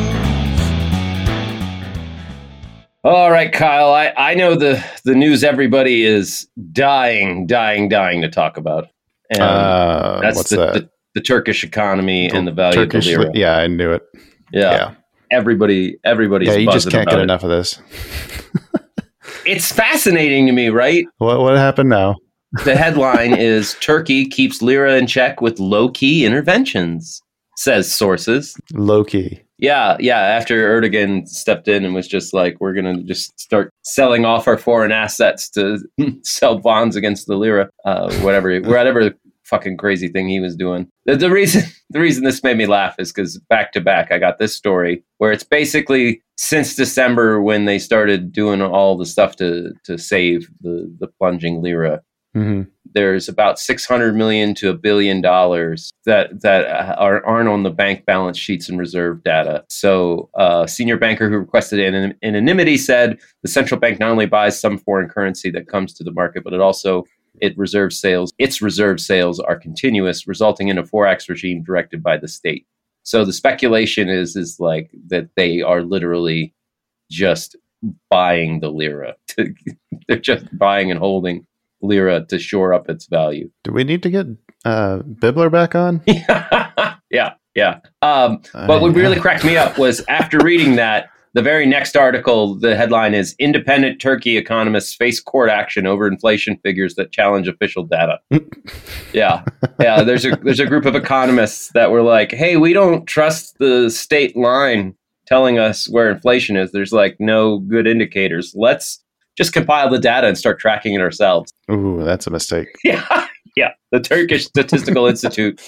All 3.05 3.31
right, 3.31 3.51
Kyle. 3.53 3.93
I, 3.93 4.11
I 4.17 4.33
know 4.33 4.55
the 4.55 4.83
the 5.05 5.15
news 5.15 5.41
everybody 5.41 6.03
is 6.03 6.49
dying, 6.73 7.47
dying, 7.47 7.87
dying 7.87 8.21
to 8.23 8.29
talk 8.29 8.57
about. 8.57 8.89
And 9.29 9.41
Uh, 9.41 10.19
that's 10.21 10.35
what's 10.35 10.49
the, 10.49 10.57
that? 10.57 10.73
the 10.73 10.89
the 11.15 11.21
Turkish 11.21 11.63
economy 11.63 12.29
and 12.29 12.47
the 12.47 12.51
value 12.51 12.75
Turkish. 12.75 13.07
of 13.07 13.13
the 13.13 13.19
lira. 13.19 13.31
yeah, 13.35 13.57
I 13.57 13.67
knew 13.67 13.91
it. 13.91 14.03
Yeah. 14.51 14.71
Yeah, 14.71 14.95
everybody 15.31 15.97
everybody's 16.03 16.49
yeah. 16.49 16.55
you 16.55 16.71
just 16.71 16.89
can't 16.89 17.09
get 17.09 17.19
it. 17.19 17.23
enough 17.23 17.43
of 17.43 17.49
this. 17.49 17.79
It's 19.45 19.71
fascinating 19.71 20.45
to 20.47 20.53
me, 20.53 20.69
right? 20.69 21.05
What 21.17 21.41
what 21.41 21.57
happened 21.57 21.89
now? 21.89 22.15
The 22.63 22.75
headline 22.75 23.33
is 23.37 23.75
Turkey 23.81 24.25
keeps 24.25 24.61
lira 24.61 24.95
in 24.95 25.07
check 25.07 25.41
with 25.41 25.59
low 25.59 25.89
key 25.89 26.25
interventions, 26.25 27.21
says 27.57 27.93
sources. 27.93 28.55
Low 28.73 29.03
key. 29.03 29.41
Yeah, 29.57 29.97
yeah. 29.99 30.19
After 30.19 30.81
Erdogan 30.81 31.27
stepped 31.27 31.67
in 31.67 31.85
and 31.85 31.93
was 31.93 32.07
just 32.07 32.33
like, 32.33 32.57
we're 32.59 32.73
going 32.73 32.97
to 32.97 33.03
just 33.03 33.39
start 33.39 33.69
selling 33.83 34.25
off 34.25 34.47
our 34.47 34.57
foreign 34.57 34.91
assets 34.91 35.49
to 35.51 35.79
sell 36.23 36.59
bonds 36.59 36.95
against 36.95 37.27
the 37.27 37.35
lira, 37.35 37.69
uh, 37.85 38.13
whatever, 38.15 38.59
whatever 38.61 39.13
fucking 39.53 39.77
crazy 39.77 40.07
thing 40.07 40.27
he 40.27 40.39
was 40.39 40.55
doing. 40.55 40.87
The, 41.05 41.15
the 41.15 41.29
reason, 41.29 41.63
the 41.91 41.99
reason 41.99 42.23
this 42.23 42.43
made 42.43 42.57
me 42.57 42.65
laugh 42.65 42.95
is 42.97 43.11
because 43.11 43.37
back 43.49 43.71
to 43.73 43.81
back, 43.81 44.11
I 44.11 44.17
got 44.17 44.39
this 44.39 44.55
story 44.55 45.03
where 45.19 45.31
it's 45.31 45.43
basically 45.43 46.21
since 46.37 46.75
December 46.75 47.41
when 47.41 47.65
they 47.65 47.77
started 47.77 48.31
doing 48.31 48.61
all 48.61 48.97
the 48.97 49.05
stuff 49.05 49.35
to 49.37 49.73
to 49.85 49.97
save 49.97 50.49
the 50.61 50.93
the 50.99 51.07
plunging 51.07 51.61
lira. 51.61 52.01
hmm 52.33 52.63
there's 52.93 53.27
about 53.27 53.59
600 53.59 54.15
million 54.15 54.53
to 54.55 54.69
a 54.69 54.73
billion 54.73 55.21
dollars 55.21 55.91
that 56.05 56.41
that 56.41 56.65
are, 56.97 57.25
aren't 57.25 57.49
on 57.49 57.63
the 57.63 57.71
bank 57.71 58.05
balance 58.05 58.37
sheets 58.37 58.69
and 58.69 58.79
reserve 58.79 59.23
data. 59.23 59.63
So, 59.69 60.29
a 60.35 60.67
senior 60.67 60.97
banker 60.97 61.29
who 61.29 61.37
requested 61.37 61.79
an 61.79 62.13
anonymity 62.23 62.77
said 62.77 63.19
the 63.41 63.47
central 63.49 63.79
bank 63.79 63.99
not 63.99 64.11
only 64.11 64.25
buys 64.25 64.59
some 64.59 64.77
foreign 64.77 65.09
currency 65.09 65.49
that 65.51 65.67
comes 65.67 65.93
to 65.95 66.03
the 66.03 66.11
market, 66.11 66.43
but 66.43 66.53
it 66.53 66.61
also 66.61 67.05
it 67.41 67.57
reserves 67.57 67.99
sales. 67.99 68.33
Its 68.37 68.61
reserve 68.61 68.99
sales 68.99 69.39
are 69.39 69.57
continuous, 69.57 70.27
resulting 70.27 70.67
in 70.67 70.77
a 70.77 70.83
forex 70.83 71.29
regime 71.29 71.63
directed 71.63 72.03
by 72.03 72.17
the 72.17 72.27
state. 72.27 72.65
So 73.03 73.25
the 73.25 73.33
speculation 73.33 74.09
is 74.09 74.35
is 74.35 74.59
like 74.59 74.91
that 75.07 75.29
they 75.35 75.61
are 75.61 75.81
literally 75.81 76.53
just 77.11 77.55
buying 78.09 78.59
the 78.59 78.69
lira. 78.69 79.15
To, 79.29 79.53
they're 80.07 80.17
just 80.17 80.45
buying 80.57 80.89
and 80.89 80.99
holding 80.99 81.45
lira 81.81 82.25
to 82.27 82.39
shore 82.39 82.73
up 82.73 82.89
its 82.89 83.05
value. 83.07 83.49
Do 83.63 83.73
we 83.73 83.83
need 83.83 84.03
to 84.03 84.09
get 84.09 84.27
uh, 84.65 84.99
Bibler 84.99 85.51
back 85.51 85.75
on? 85.75 86.01
yeah, 86.07 87.33
yeah. 87.55 87.79
Um, 88.01 88.41
but 88.53 88.81
what 88.81 88.95
really 88.95 89.19
cracked 89.19 89.43
me 89.43 89.57
up 89.57 89.77
was 89.77 90.03
after 90.07 90.39
reading 90.39 90.77
that, 90.77 91.09
the 91.33 91.41
very 91.41 91.65
next 91.65 91.95
article, 91.97 92.55
the 92.55 92.75
headline 92.75 93.13
is 93.13 93.35
Independent 93.39 93.99
Turkey 93.99 94.37
Economists 94.37 94.93
Face 94.93 95.19
Court 95.19 95.49
Action 95.49 95.87
Over 95.87 96.07
Inflation 96.07 96.57
Figures 96.63 96.95
That 96.95 97.11
Challenge 97.11 97.47
Official 97.47 97.83
Data. 97.83 98.19
yeah. 99.13 99.43
Yeah. 99.79 100.03
There's 100.03 100.25
a 100.25 100.35
there's 100.43 100.59
a 100.59 100.65
group 100.65 100.85
of 100.85 100.95
economists 100.95 101.71
that 101.73 101.91
were 101.91 102.03
like, 102.03 102.31
hey, 102.31 102.57
we 102.57 102.73
don't 102.73 103.05
trust 103.05 103.57
the 103.57 103.89
state 103.89 104.37
line 104.37 104.95
telling 105.25 105.57
us 105.57 105.89
where 105.89 106.11
inflation 106.11 106.55
is. 106.55 106.71
There's 106.71 106.93
like 106.93 107.15
no 107.19 107.59
good 107.59 107.87
indicators. 107.87 108.53
Let's 108.55 109.03
just 109.35 109.53
compile 109.53 109.89
the 109.89 109.99
data 109.99 110.27
and 110.27 110.37
start 110.37 110.59
tracking 110.59 110.93
it 110.93 111.01
ourselves. 111.01 111.51
Ooh, 111.71 112.03
that's 112.03 112.27
a 112.27 112.31
mistake. 112.31 112.67
Yeah. 112.83 113.27
Yeah. 113.55 113.71
The 113.91 113.99
Turkish 113.99 114.45
Statistical 114.45 115.05
Institute 115.07 115.61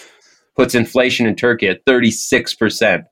puts 0.56 0.74
inflation 0.74 1.26
in 1.28 1.36
Turkey 1.36 1.68
at 1.68 1.86
36%. 1.86 3.04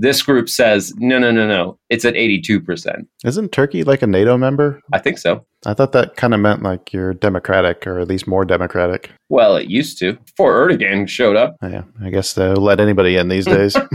This 0.00 0.22
group 0.22 0.48
says, 0.48 0.94
no, 0.96 1.18
no, 1.18 1.30
no, 1.30 1.46
no. 1.46 1.78
It's 1.90 2.06
at 2.06 2.14
82%. 2.14 3.06
Isn't 3.22 3.52
Turkey 3.52 3.84
like 3.84 4.00
a 4.00 4.06
NATO 4.06 4.38
member? 4.38 4.80
I 4.94 4.98
think 4.98 5.18
so. 5.18 5.44
I 5.66 5.74
thought 5.74 5.92
that 5.92 6.16
kind 6.16 6.32
of 6.32 6.40
meant 6.40 6.62
like 6.62 6.94
you're 6.94 7.12
democratic 7.12 7.86
or 7.86 7.98
at 7.98 8.08
least 8.08 8.26
more 8.26 8.46
democratic. 8.46 9.10
Well, 9.28 9.56
it 9.56 9.68
used 9.68 9.98
to. 9.98 10.14
Before 10.14 10.54
Erdogan 10.54 11.06
showed 11.06 11.36
up. 11.36 11.56
Oh, 11.60 11.68
yeah, 11.68 11.82
I 12.02 12.08
guess 12.08 12.32
they'll 12.32 12.54
let 12.54 12.80
anybody 12.80 13.16
in 13.16 13.28
these 13.28 13.44
days. 13.44 13.76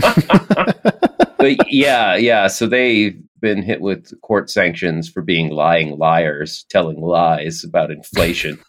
but 1.38 1.72
yeah, 1.72 2.14
yeah. 2.14 2.46
So 2.46 2.68
they've 2.68 3.20
been 3.40 3.62
hit 3.62 3.80
with 3.80 4.12
court 4.20 4.48
sanctions 4.48 5.08
for 5.08 5.22
being 5.22 5.50
lying 5.50 5.98
liars, 5.98 6.66
telling 6.70 7.00
lies 7.00 7.64
about 7.64 7.90
inflation. 7.90 8.60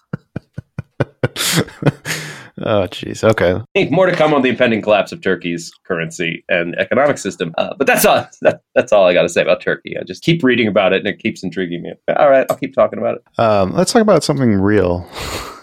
Oh, 2.60 2.88
jeez. 2.88 3.24
Okay. 3.24 3.90
More 3.92 4.08
to 4.08 4.16
come 4.16 4.34
on 4.34 4.42
the 4.42 4.50
impending 4.50 4.82
collapse 4.82 5.12
of 5.12 5.22
Turkey's 5.22 5.72
currency 5.86 6.44
and 6.50 6.76
economic 6.80 7.18
system. 7.18 7.54
Uh, 7.58 7.74
but 7.78 7.88
that's 7.88 8.06
all. 8.06 8.28
That, 8.42 8.62
that's 8.76 8.94
all 8.94 9.06
I 9.06 9.14
got 9.14 9.24
to 9.24 9.30
say 9.30 9.42
about 9.42 9.62
Turkey. 9.62 9.98
I 10.00 10.04
just 10.04 10.24
keep 10.24 10.44
reading 10.44 10.68
about 10.68 10.94
it, 10.94 11.00
and 11.00 11.08
it 11.08 11.20
keeps 11.20 11.44
intriguing 11.44 11.82
me. 11.82 11.94
All 12.16 12.30
right, 12.30 12.46
I'll 12.50 12.58
keep 12.58 12.74
talking 12.74 13.00
about 13.00 13.16
it. 13.16 13.40
Um, 13.40 13.74
let's 13.74 13.92
talk 13.92 14.02
about 14.02 14.24
something 14.24 14.54
real, 14.54 15.10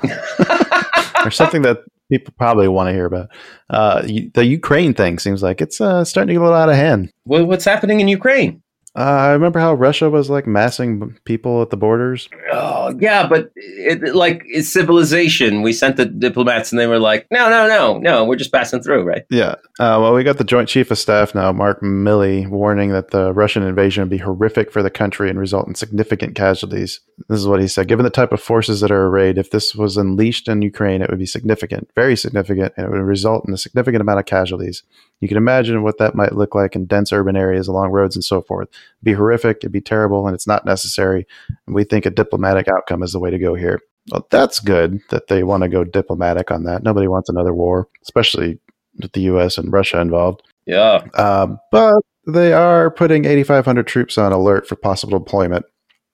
or 1.25 1.31
something 1.31 1.63
that 1.63 1.85
people 2.11 2.35
probably 2.37 2.69
want 2.69 2.89
to 2.89 2.93
hear 2.93 3.07
about. 3.07 3.29
Uh, 3.71 4.03
the 4.03 4.45
Ukraine 4.45 4.93
thing 4.93 5.19
seems 5.19 5.43
like 5.43 5.61
it's 5.61 5.81
uh, 5.81 6.05
starting 6.05 6.29
to 6.29 6.35
get 6.35 6.41
a 6.41 6.45
little 6.45 6.59
out 6.59 6.69
of 6.69 6.77
hand. 6.77 7.11
Well, 7.25 7.45
what's 7.45 7.65
happening 7.65 8.01
in 8.01 8.09
Ukraine? 8.09 8.63
Uh, 8.97 9.01
I 9.01 9.33
remember 9.33 9.59
how 9.59 9.75
Russia 9.75 10.09
was 10.09 10.31
like 10.31 10.47
massing 10.47 11.19
people 11.25 11.61
at 11.63 11.71
the 11.71 11.77
borders. 11.77 12.29
Oh 12.53 12.95
yeah, 13.01 13.27
but 13.27 13.51
it, 13.57 14.15
like 14.15 14.45
it's 14.47 14.69
civilization. 14.69 15.63
We 15.63 15.73
sent 15.73 15.97
the 15.97 16.07
diplomats, 16.07 16.71
and 16.71 16.79
they 16.79 16.87
were 16.87 17.01
like, 17.01 17.27
"No, 17.29 17.51
no, 17.51 17.67
no, 17.67 17.99
no, 17.99 18.25
we're 18.25 18.37
just 18.37 18.53
passing 18.53 18.83
through, 18.83 19.03
right?" 19.03 19.25
Yeah. 19.31 19.57
Uh, 19.81 19.99
well, 20.01 20.15
we 20.15 20.23
got 20.23 20.39
the 20.39 20.45
Joint 20.45 20.69
Chief 20.69 20.93
of 20.93 20.99
Staff 20.99 21.35
now, 21.35 21.51
Mark 21.51 21.81
Milley, 21.81 22.49
warning 22.49 22.91
that 22.91 23.11
the 23.11 23.33
Russian 23.33 23.65
invasion 23.65 24.03
would 24.03 24.11
be 24.11 24.19
horrific 24.19 24.71
for 24.71 24.81
the 24.81 24.91
country 24.91 25.29
and 25.29 25.41
result 25.41 25.67
in 25.67 25.75
significant 25.75 26.37
casualties. 26.37 27.01
This 27.29 27.41
is 27.41 27.49
what 27.49 27.61
he 27.61 27.67
said: 27.67 27.89
Given 27.89 28.05
the 28.05 28.11
type 28.11 28.31
of 28.31 28.41
forces 28.41 28.81
that 28.81 28.93
are 28.93 29.07
arrayed, 29.07 29.39
if 29.39 29.51
this 29.51 29.75
was 29.75 29.97
unleashed 29.97 30.47
in 30.47 30.63
Ukraine, 30.63 31.03
it 31.03 31.11
would 31.11 31.19
be 31.19 31.27
significant, 31.27 31.91
very 31.97 32.15
significant, 32.17 32.73
and 32.77 32.87
it 32.87 32.91
would 32.91 33.01
result 33.01 33.45
in 33.49 33.55
a 33.55 33.59
significant 33.59 34.03
amount 34.03 34.21
of 34.21 34.27
casualties. 34.27 34.85
You 35.21 35.28
can 35.28 35.37
imagine 35.37 35.83
what 35.83 35.99
that 35.99 36.14
might 36.14 36.35
look 36.35 36.54
like 36.54 36.75
in 36.76 36.87
dense 36.87 37.12
urban 37.12 37.37
areas 37.37 37.68
along 37.68 37.90
roads 37.90 38.16
and 38.16 38.25
so 38.25 38.42
forth. 38.42 38.68
It'd 38.68 39.04
be 39.04 39.12
horrific, 39.12 39.59
it'd 39.59 39.73
be 39.73 39.80
terrible, 39.80 40.26
and 40.26 40.35
it's 40.35 40.47
not 40.47 40.66
necessary. 40.66 41.26
And 41.66 41.75
we 41.75 41.85
think 41.85 42.04
a 42.04 42.11
diplomatic 42.11 42.68
outcome 42.68 43.02
is 43.02 43.12
the 43.12 43.18
way 43.18 43.30
to 43.30 43.38
go 43.38 43.54
here. 43.54 43.80
Well, 44.11 44.26
that's 44.30 44.61
good 44.61 45.00
that 45.11 45.28
they 45.28 45.42
want 45.44 45.62
to 45.62 45.68
go 45.68 45.83
diplomatic 45.83 46.50
on 46.50 46.64
that. 46.64 46.83
Nobody 46.83 47.09
wants 47.09 47.28
another 47.28 47.54
war, 47.54 47.88
especially 48.02 48.59
with 49.00 49.12
the 49.12 49.23
U.S. 49.23 49.56
and 49.56 49.73
Russia 49.73 50.00
involved. 50.00 50.42
Yeah. 50.66 51.04
Um, 51.14 51.59
but 51.71 51.94
they 52.26 52.52
are 52.52 52.90
putting 52.90 53.25
8,500 53.25 53.87
troops 53.87 54.18
on 54.18 54.33
alert 54.33 54.66
for 54.66 54.76
possible 54.76 55.18
deployment 55.18 55.64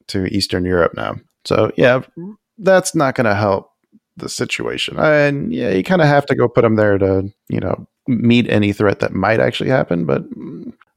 to 0.08 0.26
Eastern 0.26 0.64
Europe 0.64 0.92
now. 0.94 1.16
So, 1.44 1.72
yeah, 1.76 2.02
that's 2.58 2.94
not 2.94 3.14
going 3.14 3.26
to 3.26 3.34
help 3.34 3.70
the 4.16 4.28
situation. 4.28 4.98
And 4.98 5.52
yeah, 5.52 5.70
you 5.70 5.82
kind 5.82 6.02
of 6.02 6.08
have 6.08 6.26
to 6.26 6.34
go 6.34 6.48
put 6.48 6.62
them 6.62 6.76
there 6.76 6.98
to, 6.98 7.32
you 7.48 7.60
know, 7.60 7.86
meet 8.10 8.48
any 8.48 8.72
threat 8.72 9.00
that 9.00 9.14
might 9.14 9.40
actually 9.40 9.70
happen, 9.70 10.04
but 10.04 10.24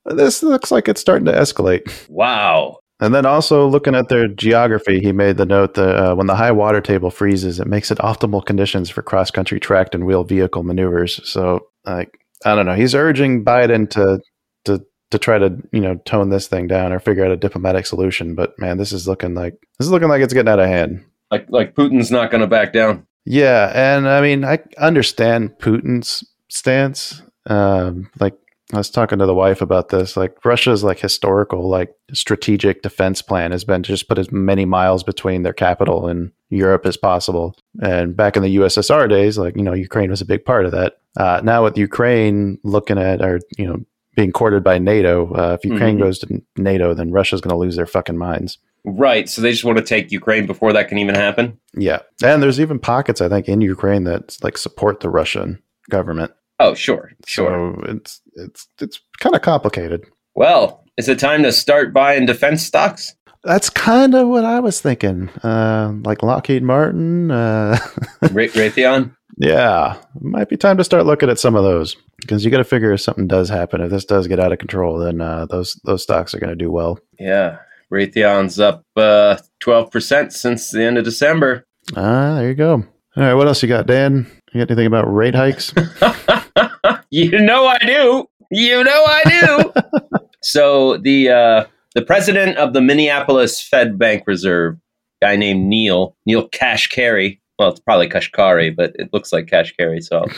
this 0.05 0.43
looks 0.43 0.71
like 0.71 0.87
it's 0.87 1.01
starting 1.01 1.25
to 1.25 1.33
escalate. 1.33 2.09
Wow. 2.09 2.79
And 2.99 3.13
then 3.13 3.25
also 3.25 3.67
looking 3.67 3.95
at 3.95 4.09
their 4.09 4.27
geography, 4.27 4.99
he 4.99 5.11
made 5.11 5.37
the 5.37 5.45
note 5.45 5.73
that 5.73 5.95
uh, 5.95 6.15
when 6.15 6.27
the 6.27 6.35
high 6.35 6.51
water 6.51 6.79
table 6.79 7.09
freezes, 7.09 7.59
it 7.59 7.67
makes 7.67 7.91
it 7.91 7.97
optimal 7.97 8.45
conditions 8.45 8.89
for 8.89 9.01
cross 9.01 9.29
country 9.31 9.59
tracked 9.59 9.93
and 9.93 10.05
wheel 10.05 10.23
vehicle 10.23 10.63
maneuvers. 10.63 11.19
So, 11.29 11.67
like, 11.85 12.17
I 12.45 12.55
don't 12.55 12.65
know. 12.65 12.75
He's 12.75 12.95
urging 12.95 13.43
Biden 13.43 13.89
to 13.91 14.19
to 14.65 14.85
to 15.11 15.19
try 15.19 15.37
to 15.37 15.57
you 15.71 15.81
know 15.81 15.95
tone 16.05 16.29
this 16.29 16.47
thing 16.47 16.67
down 16.67 16.93
or 16.93 16.99
figure 16.99 17.25
out 17.25 17.31
a 17.31 17.37
diplomatic 17.37 17.85
solution. 17.85 18.35
But 18.35 18.57
man, 18.57 18.77
this 18.77 18.91
is 18.91 19.07
looking 19.07 19.33
like 19.33 19.53
this 19.79 19.85
is 19.85 19.91
looking 19.91 20.09
like 20.09 20.21
it's 20.21 20.33
getting 20.33 20.49
out 20.49 20.59
of 20.59 20.67
hand. 20.67 21.03
Like 21.31 21.47
like 21.49 21.75
Putin's 21.75 22.11
not 22.11 22.31
going 22.31 22.41
to 22.41 22.47
back 22.47 22.73
down. 22.73 23.05
Yeah, 23.25 23.71
and 23.73 24.07
I 24.07 24.21
mean 24.21 24.45
I 24.45 24.59
understand 24.77 25.57
Putin's 25.59 26.23
stance. 26.53 27.21
Um, 27.47 28.09
like 28.19 28.37
I 28.73 28.77
was 28.77 28.89
talking 28.89 29.19
to 29.19 29.25
the 29.25 29.35
wife 29.35 29.61
about 29.61 29.89
this. 29.89 30.15
Like 30.15 30.45
Russia's 30.45 30.83
like 30.83 30.99
historical, 30.99 31.67
like 31.67 31.93
strategic 32.13 32.81
defense 32.81 33.21
plan 33.21 33.51
has 33.51 33.63
been 33.63 33.83
to 33.83 33.91
just 33.91 34.07
put 34.07 34.19
as 34.19 34.31
many 34.31 34.65
miles 34.65 35.03
between 35.03 35.43
their 35.43 35.53
capital 35.53 36.07
and 36.07 36.31
Europe 36.49 36.85
as 36.85 36.95
possible. 36.95 37.55
And 37.81 38.15
back 38.15 38.37
in 38.37 38.43
the 38.43 38.55
USSR 38.55 39.09
days, 39.09 39.37
like 39.37 39.55
you 39.57 39.63
know, 39.63 39.73
Ukraine 39.73 40.11
was 40.11 40.21
a 40.21 40.25
big 40.25 40.45
part 40.45 40.65
of 40.65 40.71
that. 40.71 40.99
Uh, 41.17 41.41
now 41.43 41.63
with 41.63 41.77
Ukraine 41.77 42.59
looking 42.63 42.97
at 42.97 43.21
or 43.21 43.39
you 43.57 43.65
know 43.65 43.83
being 44.15 44.31
courted 44.31 44.63
by 44.63 44.77
NATO, 44.77 45.33
uh, 45.33 45.57
if 45.59 45.65
Ukraine 45.65 45.95
mm-hmm. 45.95 46.03
goes 46.03 46.19
to 46.19 46.41
NATO, 46.55 46.93
then 46.93 47.11
Russia's 47.11 47.41
going 47.41 47.53
to 47.53 47.57
lose 47.57 47.75
their 47.75 47.87
fucking 47.87 48.17
minds. 48.17 48.59
Right. 48.85 49.27
So 49.27 49.41
they 49.41 49.51
just 49.51 49.63
want 49.63 49.79
to 49.79 49.83
take 49.83 50.11
Ukraine 50.11 50.45
before 50.45 50.71
that 50.73 50.87
can 50.87 50.99
even 50.99 51.15
happen. 51.15 51.57
Yeah, 51.75 51.99
and 52.23 52.43
there's 52.43 52.59
even 52.59 52.79
pockets 52.79 53.21
I 53.21 53.29
think 53.29 53.47
in 53.47 53.61
Ukraine 53.61 54.03
that 54.05 54.37
like 54.43 54.57
support 54.57 54.99
the 54.99 55.09
Russian 55.09 55.61
government. 55.89 56.31
Oh, 56.63 56.73
sure, 56.73 57.11
sure. 57.25 57.75
So 57.75 57.91
it's 57.91 58.21
it's 58.35 58.67
it's 58.79 59.01
kind 59.19 59.35
of 59.35 59.41
complicated. 59.41 60.05
Well, 60.33 60.85
is 60.97 61.09
it 61.09 61.19
time 61.19 61.43
to 61.43 61.51
start 61.51 61.93
buying 61.93 62.25
defense 62.25 62.63
stocks? 62.63 63.13
That's 63.43 63.69
kind 63.69 64.15
of 64.15 64.29
what 64.29 64.45
I 64.45 64.61
was 64.61 64.79
thinking. 64.79 65.27
Uh, 65.43 65.93
like 66.05 66.23
Lockheed 66.23 66.63
Martin, 66.63 67.31
uh, 67.31 67.77
Raytheon. 68.23 69.13
Yeah, 69.37 69.97
might 70.21 70.47
be 70.47 70.55
time 70.55 70.77
to 70.77 70.83
start 70.85 71.05
looking 71.05 71.29
at 71.29 71.39
some 71.39 71.55
of 71.55 71.63
those 71.63 71.97
because 72.21 72.45
you 72.45 72.51
got 72.51 72.59
to 72.59 72.63
figure 72.63 72.93
if 72.93 73.01
something 73.01 73.27
does 73.27 73.49
happen, 73.49 73.81
if 73.81 73.89
this 73.89 74.05
does 74.05 74.27
get 74.27 74.39
out 74.39 74.53
of 74.53 74.59
control, 74.59 74.99
then 74.99 75.19
uh, 75.19 75.47
those 75.47 75.77
those 75.83 76.03
stocks 76.03 76.33
are 76.33 76.39
going 76.39 76.57
to 76.57 76.63
do 76.63 76.71
well. 76.71 76.97
Yeah, 77.19 77.57
Raytheon's 77.91 78.57
up 78.59 78.85
uh, 78.95 79.37
twelve 79.59 79.91
percent 79.91 80.31
since 80.31 80.71
the 80.71 80.83
end 80.83 80.97
of 80.97 81.03
December. 81.03 81.65
Ah, 81.97 82.35
there 82.35 82.47
you 82.47 82.55
go. 82.55 82.85
All 83.15 83.23
right, 83.23 83.33
what 83.33 83.47
else 83.47 83.61
you 83.61 83.69
got, 83.69 83.85
Dan? 83.85 84.25
You 84.53 84.61
got 84.61 84.71
anything 84.71 84.87
about 84.87 85.13
rate 85.13 85.35
hikes? 85.35 85.73
you 87.09 87.39
know 87.39 87.67
I 87.67 87.77
do. 87.79 88.25
You 88.51 88.83
know 88.83 89.05
I 89.05 89.21
do. 89.25 90.19
so 90.41 90.97
the 90.97 91.29
uh, 91.29 91.65
the 91.95 92.01
president 92.01 92.57
of 92.57 92.73
the 92.73 92.81
Minneapolis 92.81 93.61
Fed 93.61 93.97
Bank 93.97 94.23
Reserve, 94.27 94.77
guy 95.21 95.35
named 95.35 95.67
Neil 95.67 96.15
Neil 96.25 96.49
Kashkari. 96.49 97.39
Well, 97.59 97.69
it's 97.69 97.79
probably 97.79 98.09
Kashkari, 98.09 98.75
but 98.75 98.95
it 98.95 99.13
looks 99.13 99.31
like 99.31 99.45
Kashkari. 99.45 100.03
So 100.03 100.19
I'll, 100.19 100.31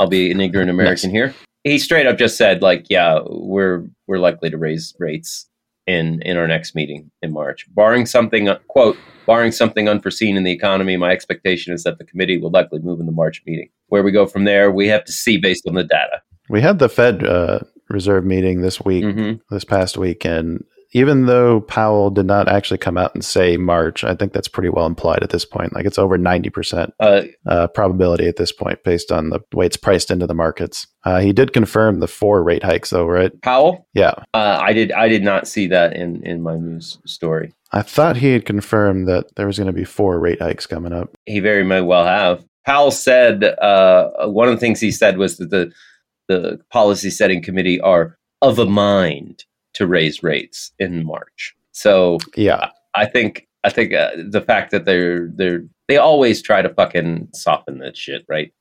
I'll 0.00 0.08
be 0.08 0.30
an 0.30 0.40
ignorant 0.40 0.70
American 0.78 1.10
here. 1.10 1.34
He 1.64 1.78
straight 1.78 2.06
up 2.06 2.18
just 2.18 2.36
said, 2.36 2.62
like, 2.62 2.86
yeah, 2.88 3.20
we're 3.26 3.86
we're 4.06 4.18
likely 4.18 4.50
to 4.50 4.58
raise 4.58 4.94
rates 4.98 5.47
in 5.88 6.22
in 6.22 6.36
our 6.36 6.46
next 6.46 6.74
meeting 6.74 7.10
in 7.22 7.32
March, 7.32 7.66
barring 7.74 8.06
something 8.06 8.48
quote 8.68 8.96
barring 9.26 9.52
something 9.52 9.88
unforeseen 9.88 10.36
in 10.36 10.44
the 10.44 10.52
economy. 10.52 10.96
My 10.96 11.10
expectation 11.10 11.72
is 11.72 11.82
that 11.82 11.98
the 11.98 12.04
committee 12.04 12.38
will 12.38 12.50
likely 12.50 12.78
move 12.78 13.00
in 13.00 13.06
the 13.06 13.12
March 13.12 13.42
meeting. 13.46 13.70
Where 13.88 14.02
we 14.02 14.12
go 14.12 14.26
from 14.26 14.44
there, 14.44 14.70
we 14.70 14.86
have 14.88 15.04
to 15.06 15.12
see 15.12 15.38
based 15.38 15.66
on 15.66 15.74
the 15.74 15.84
data. 15.84 16.22
We 16.48 16.60
had 16.60 16.78
the 16.78 16.88
Fed 16.88 17.26
uh, 17.26 17.60
Reserve 17.88 18.24
meeting 18.24 18.60
this 18.60 18.80
week, 18.80 19.04
mm-hmm. 19.04 19.54
this 19.54 19.64
past 19.64 19.96
week, 19.96 20.24
and 20.24 20.64
even 20.92 21.26
though 21.26 21.60
Powell 21.60 22.10
did 22.10 22.26
not 22.26 22.48
actually 22.48 22.78
come 22.78 22.96
out 22.96 23.14
and 23.14 23.24
say 23.24 23.56
March, 23.56 24.04
I 24.04 24.14
think 24.14 24.32
that's 24.32 24.48
pretty 24.48 24.68
well 24.70 24.86
implied 24.86 25.22
at 25.22 25.30
this 25.30 25.44
point. 25.44 25.74
Like 25.74 25.84
it's 25.86 25.98
over 25.98 26.16
90% 26.18 26.90
Uh, 27.00 27.22
uh, 27.46 27.66
probability 27.68 28.26
at 28.26 28.36
this 28.36 28.52
point 28.52 28.82
based 28.84 29.12
on 29.12 29.30
the 29.30 29.40
way 29.54 29.66
it's 29.66 29.76
priced 29.76 30.10
into 30.10 30.26
the 30.26 30.34
markets. 30.34 30.86
Uh, 31.04 31.20
he 31.20 31.32
did 31.32 31.52
confirm 31.52 32.00
the 32.00 32.08
four 32.08 32.42
rate 32.42 32.62
hikes, 32.62 32.90
though, 32.90 33.06
right? 33.06 33.32
Powell, 33.42 33.86
Yeah. 33.94 34.14
uh, 34.34 34.58
I 34.62 34.72
did. 34.72 34.92
I 34.92 35.08
did 35.08 35.22
not 35.22 35.46
see 35.46 35.66
that 35.68 35.94
in 35.94 36.22
in 36.24 36.42
my 36.42 36.56
news 36.56 36.98
story. 37.06 37.52
I 37.72 37.82
thought 37.82 38.16
he 38.16 38.32
had 38.32 38.46
confirmed 38.46 39.06
that 39.08 39.26
there 39.36 39.46
was 39.46 39.58
going 39.58 39.66
to 39.66 39.72
be 39.74 39.84
four 39.84 40.18
rate 40.18 40.40
hikes 40.40 40.66
coming 40.66 40.92
up. 40.92 41.14
He 41.26 41.40
very 41.40 41.64
may 41.64 41.82
well 41.82 42.04
have. 42.06 42.44
Powell 42.64 42.90
said 42.90 43.44
uh, 43.44 44.10
one 44.26 44.48
of 44.48 44.54
the 44.54 44.60
things 44.60 44.80
he 44.80 44.90
said 44.90 45.18
was 45.18 45.36
that 45.36 45.50
the 45.50 45.70
the 46.28 46.60
policy 46.70 47.08
setting 47.10 47.42
committee 47.42 47.80
are 47.80 48.18
of 48.42 48.58
a 48.58 48.66
mind 48.66 49.44
to 49.78 49.86
raise 49.86 50.22
rates 50.22 50.72
in 50.78 51.04
March. 51.04 51.54
So 51.72 52.18
Yeah. 52.36 52.70
I 52.94 53.06
think 53.06 53.46
I 53.64 53.70
think 53.70 53.92
uh, 53.92 54.10
the 54.30 54.40
fact 54.40 54.70
that 54.70 54.84
they're 54.84 55.28
they're 55.34 55.62
they 55.88 55.96
always 55.96 56.42
try 56.42 56.62
to 56.62 56.68
fucking 56.74 57.28
soften 57.34 57.78
that 57.78 57.96
shit, 57.96 58.24
right? 58.28 58.52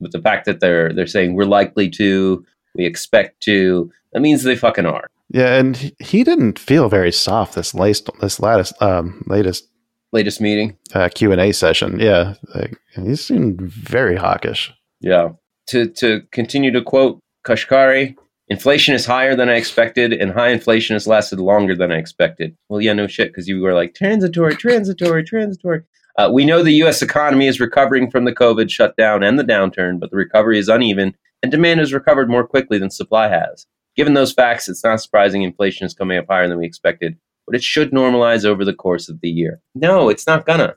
But 0.00 0.12
the 0.12 0.20
fact 0.20 0.46
that 0.46 0.60
they're 0.60 0.92
they're 0.94 1.06
saying 1.06 1.34
we're 1.34 1.44
likely 1.60 1.88
to, 1.90 2.44
we 2.74 2.84
expect 2.86 3.40
to, 3.42 3.90
that 4.12 4.20
means 4.20 4.42
they 4.42 4.56
fucking 4.56 4.86
are. 4.86 5.06
Yeah, 5.32 5.54
and 5.60 5.76
he, 6.00 6.24
didn't 6.24 6.58
feel 6.58 6.88
very 6.88 7.12
soft 7.12 7.54
this 7.54 7.74
latest 7.74 8.10
this 8.20 8.40
latest 8.40 8.80
um, 8.82 9.22
latest 9.26 9.68
Latest 10.12 10.40
meeting, 10.40 10.76
uh, 10.92 11.08
Q 11.14 11.30
and 11.30 11.40
A 11.40 11.52
session. 11.52 12.00
Yeah, 12.00 12.34
like, 12.54 12.76
he 12.96 13.14
seemed 13.14 13.60
very 13.60 14.16
hawkish. 14.16 14.72
yeah. 15.00 15.28
To 15.68 15.86
to 15.86 16.22
continue 16.32 16.72
to 16.72 16.82
quote 16.82 17.20
Kashkari, 17.46 18.16
inflation 18.50 18.94
is 18.94 19.06
higher 19.06 19.34
than 19.34 19.48
I 19.48 19.54
expected, 19.54 20.12
and 20.12 20.32
high 20.32 20.50
inflation 20.50 20.94
has 20.94 21.06
lasted 21.06 21.40
longer 21.40 21.74
than 21.74 21.90
I 21.90 21.96
expected. 21.96 22.56
Well, 22.68 22.80
yeah, 22.80 22.92
no 22.92 23.06
shit, 23.06 23.28
because 23.28 23.48
you 23.48 23.60
were 23.62 23.72
like 23.72 23.94
transitory, 23.94 24.54
transitory, 24.56 25.24
transitory. 25.24 25.82
Uh, 26.18 26.28
we 26.30 26.44
know 26.44 26.62
the 26.62 26.72
U.S. 26.72 27.00
economy 27.00 27.46
is 27.46 27.60
recovering 27.60 28.10
from 28.10 28.24
the 28.24 28.34
COVID 28.34 28.68
shutdown 28.68 29.22
and 29.22 29.38
the 29.38 29.44
downturn, 29.44 29.98
but 29.98 30.10
the 30.10 30.16
recovery 30.16 30.58
is 30.58 30.68
uneven, 30.68 31.16
and 31.42 31.50
demand 31.50 31.80
has 31.80 31.94
recovered 31.94 32.28
more 32.28 32.46
quickly 32.46 32.76
than 32.78 32.90
supply 32.90 33.28
has. 33.28 33.66
Given 33.96 34.14
those 34.14 34.32
facts, 34.32 34.68
it's 34.68 34.84
not 34.84 35.00
surprising 35.00 35.42
inflation 35.42 35.86
is 35.86 35.94
coming 35.94 36.18
up 36.18 36.26
higher 36.28 36.48
than 36.48 36.58
we 36.58 36.66
expected, 36.66 37.16
but 37.46 37.56
it 37.56 37.62
should 37.62 37.92
normalize 37.92 38.44
over 38.44 38.64
the 38.64 38.74
course 38.74 39.08
of 39.08 39.20
the 39.20 39.30
year. 39.30 39.60
No, 39.74 40.08
it's 40.08 40.26
not 40.26 40.44
gonna. 40.44 40.74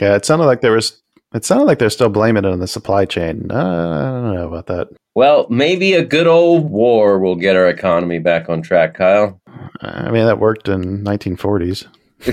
Yeah, 0.00 0.16
it 0.16 0.24
sounded 0.24 0.46
like 0.46 0.60
there 0.60 0.72
was. 0.72 1.00
It 1.34 1.44
sounded 1.44 1.66
like 1.66 1.78
they're 1.78 1.90
still 1.90 2.08
blaming 2.08 2.44
it 2.44 2.50
on 2.50 2.58
the 2.58 2.66
supply 2.66 3.04
chain. 3.04 3.50
Uh, 3.50 3.54
I 3.56 4.20
don't 4.20 4.34
know 4.34 4.48
about 4.48 4.66
that. 4.66 4.88
Well, 5.14 5.46
maybe 5.50 5.94
a 5.94 6.04
good 6.04 6.26
old 6.26 6.70
war 6.70 7.18
will 7.18 7.36
get 7.36 7.56
our 7.56 7.68
economy 7.68 8.20
back 8.20 8.48
on 8.48 8.62
track, 8.62 8.94
Kyle. 8.94 9.40
I 9.80 10.10
mean, 10.10 10.24
that 10.26 10.38
worked 10.38 10.68
in 10.68 11.02
1940s 11.04 11.86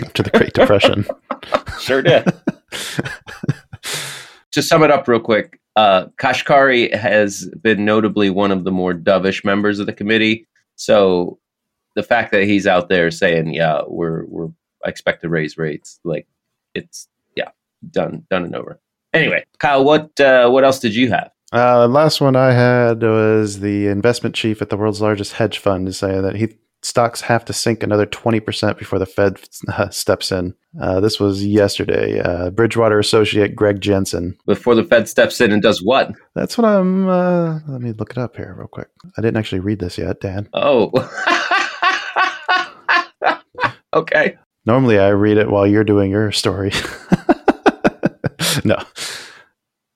after 0.03 0.23
the 0.23 0.29
Great 0.31 0.53
Depression. 0.53 1.05
Sure 1.79 2.01
did. 2.01 2.25
to 4.51 4.61
sum 4.61 4.83
it 4.83 4.89
up 4.89 5.07
real 5.07 5.19
quick, 5.19 5.61
uh, 5.75 6.07
Kashkari 6.17 6.93
has 6.93 7.47
been 7.61 7.85
notably 7.85 8.31
one 8.31 8.51
of 8.51 8.63
the 8.63 8.71
more 8.71 8.93
dovish 8.93 9.45
members 9.45 9.79
of 9.79 9.85
the 9.85 9.93
committee. 9.93 10.47
So 10.75 11.37
the 11.95 12.03
fact 12.03 12.31
that 12.31 12.45
he's 12.45 12.65
out 12.65 12.89
there 12.89 13.11
saying, 13.11 13.53
"Yeah, 13.53 13.83
we're 13.87 14.25
we're 14.25 14.47
I 14.83 14.89
expect 14.89 15.21
to 15.21 15.29
raise 15.29 15.57
rates," 15.57 15.99
like 16.03 16.27
it's 16.73 17.07
yeah, 17.35 17.49
done 17.91 18.25
done 18.29 18.43
and 18.43 18.55
over. 18.55 18.79
Anyway, 19.13 19.45
Kyle, 19.59 19.83
what 19.85 20.19
uh, 20.19 20.49
what 20.49 20.63
else 20.63 20.79
did 20.79 20.95
you 20.95 21.11
have? 21.11 21.31
Uh, 21.51 21.81
the 21.81 21.87
last 21.87 22.19
one 22.19 22.35
I 22.35 22.51
had 22.51 23.01
was 23.01 23.61
the 23.61 23.87
investment 23.87 24.35
chief 24.35 24.61
at 24.61 24.69
the 24.69 24.77
world's 24.77 25.01
largest 25.01 25.33
hedge 25.33 25.59
fund 25.59 25.87
is 25.87 25.97
saying 25.97 26.23
that 26.23 26.35
he 26.35 26.57
stocks 26.81 27.21
have 27.21 27.43
to 27.45 27.53
sink 27.53 27.83
another 27.83 28.05
20% 28.05 28.77
before 28.77 28.99
the 28.99 29.05
Fed 29.05 29.39
uh, 29.67 29.89
steps 29.91 30.31
in. 30.31 30.53
Uh, 30.79 30.99
this 30.99 31.19
was 31.19 31.45
yesterday. 31.45 32.19
Uh, 32.19 32.49
Bridgewater 32.49 32.99
associate 32.99 33.55
Greg 33.55 33.81
Jensen. 33.81 34.37
Before 34.45 34.75
the 34.75 34.83
Fed 34.83 35.07
steps 35.07 35.41
in 35.41 35.51
and 35.51 35.61
does 35.61 35.81
what? 35.81 36.11
That's 36.35 36.57
what 36.57 36.65
I'm. 36.65 37.07
Uh, 37.07 37.59
let 37.67 37.81
me 37.81 37.93
look 37.93 38.11
it 38.11 38.17
up 38.17 38.35
here 38.35 38.53
real 38.57 38.67
quick. 38.67 38.89
I 39.17 39.21
didn't 39.21 39.37
actually 39.37 39.59
read 39.59 39.79
this 39.79 39.97
yet, 39.97 40.19
Dan. 40.21 40.49
Oh. 40.53 40.91
okay. 43.93 44.37
Normally 44.65 44.99
I 44.99 45.09
read 45.09 45.37
it 45.37 45.49
while 45.49 45.65
you're 45.65 45.83
doing 45.83 46.11
your 46.11 46.31
story. 46.31 46.71
no. 48.65 48.77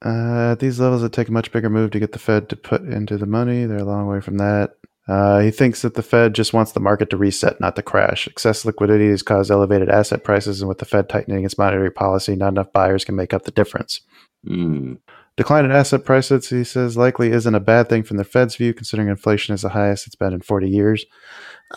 Uh, 0.04 0.52
at 0.52 0.60
these 0.60 0.80
levels, 0.80 1.04
it 1.04 1.14
take 1.14 1.28
a 1.28 1.34
much 1.34 1.52
bigger 1.52 1.70
move 1.70 1.92
to 1.92 2.00
get 2.00 2.12
the 2.12 2.20
Fed 2.20 2.50
to 2.50 2.56
put 2.56 2.82
into 2.82 3.18
the 3.18 3.26
money. 3.26 3.66
They're 3.66 3.80
a 3.80 3.84
long 3.84 4.08
way 4.08 4.20
from 4.20 4.38
that. 4.38 4.72
Uh, 5.08 5.40
he 5.40 5.52
thinks 5.52 5.82
that 5.82 5.96
the 5.96 6.04
Fed 6.04 6.34
just 6.34 6.54
wants 6.54 6.72
the 6.72 6.80
market 6.80 7.10
to 7.10 7.18
reset, 7.18 7.60
not 7.60 7.76
to 7.76 7.82
crash. 7.82 8.28
Excess 8.28 8.66
liquidity 8.66 9.10
has 9.10 9.24
caused 9.24 9.52
elevated 9.52 9.90
asset 9.90 10.24
prices, 10.24 10.62
and 10.62 10.70
with 10.70 10.78
the 10.78 10.86
Fed 10.86 11.10
tightening 11.10 11.44
its 11.44 11.58
monetary 11.58 11.92
policy, 11.92 12.36
not 12.36 12.50
enough 12.50 12.72
buyers 12.72 13.04
can 13.04 13.16
make 13.16 13.34
up 13.34 13.44
the 13.44 13.52
difference. 13.52 14.02
Hmm. 14.46 14.96
Decline 15.38 15.66
in 15.66 15.72
asset 15.72 16.06
prices, 16.06 16.50
he 16.50 16.64
says, 16.64 16.98
likely 16.98 17.32
isn't 17.32 17.56
a 17.56 17.60
bad 17.60 17.90
thing 17.90 18.04
from 18.04 18.18
the 18.18 18.24
Fed's 18.24 18.56
view, 18.56 18.74
considering 18.74 19.08
inflation 19.08 19.56
is 19.56 19.62
the 19.62 19.70
highest 19.70 20.06
it's 20.06 20.16
been 20.16 20.34
in 20.34 20.42
40 20.42 20.70
years. 20.70 21.06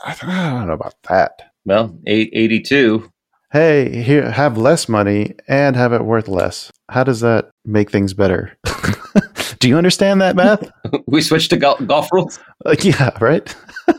I 0.05 0.15
don't 0.21 0.67
know 0.67 0.75
about 0.75 0.95
that. 1.09 1.53
Well, 1.65 1.99
eight 2.07 2.31
eighty 2.35 2.61
two. 2.61 3.11
Hey, 3.55 4.03
here, 4.03 4.29
have 4.33 4.59
less 4.59 4.89
money 4.89 5.37
and 5.47 5.77
have 5.77 5.93
it 5.93 6.05
worth 6.05 6.27
less. 6.27 6.73
How 6.91 7.05
does 7.05 7.21
that 7.21 7.53
make 7.65 7.89
things 7.89 8.13
better? 8.13 8.59
Do 9.61 9.69
you 9.69 9.79
understand 9.79 10.21
that 10.23 10.35
math? 10.35 10.69
we 11.07 11.23
switched 11.23 11.51
to 11.51 11.57
gol- 11.57 11.79
golf 11.87 12.11
rules. 12.11 12.41
Uh, 12.67 12.75
yeah, 12.81 13.17
right. 13.21 13.55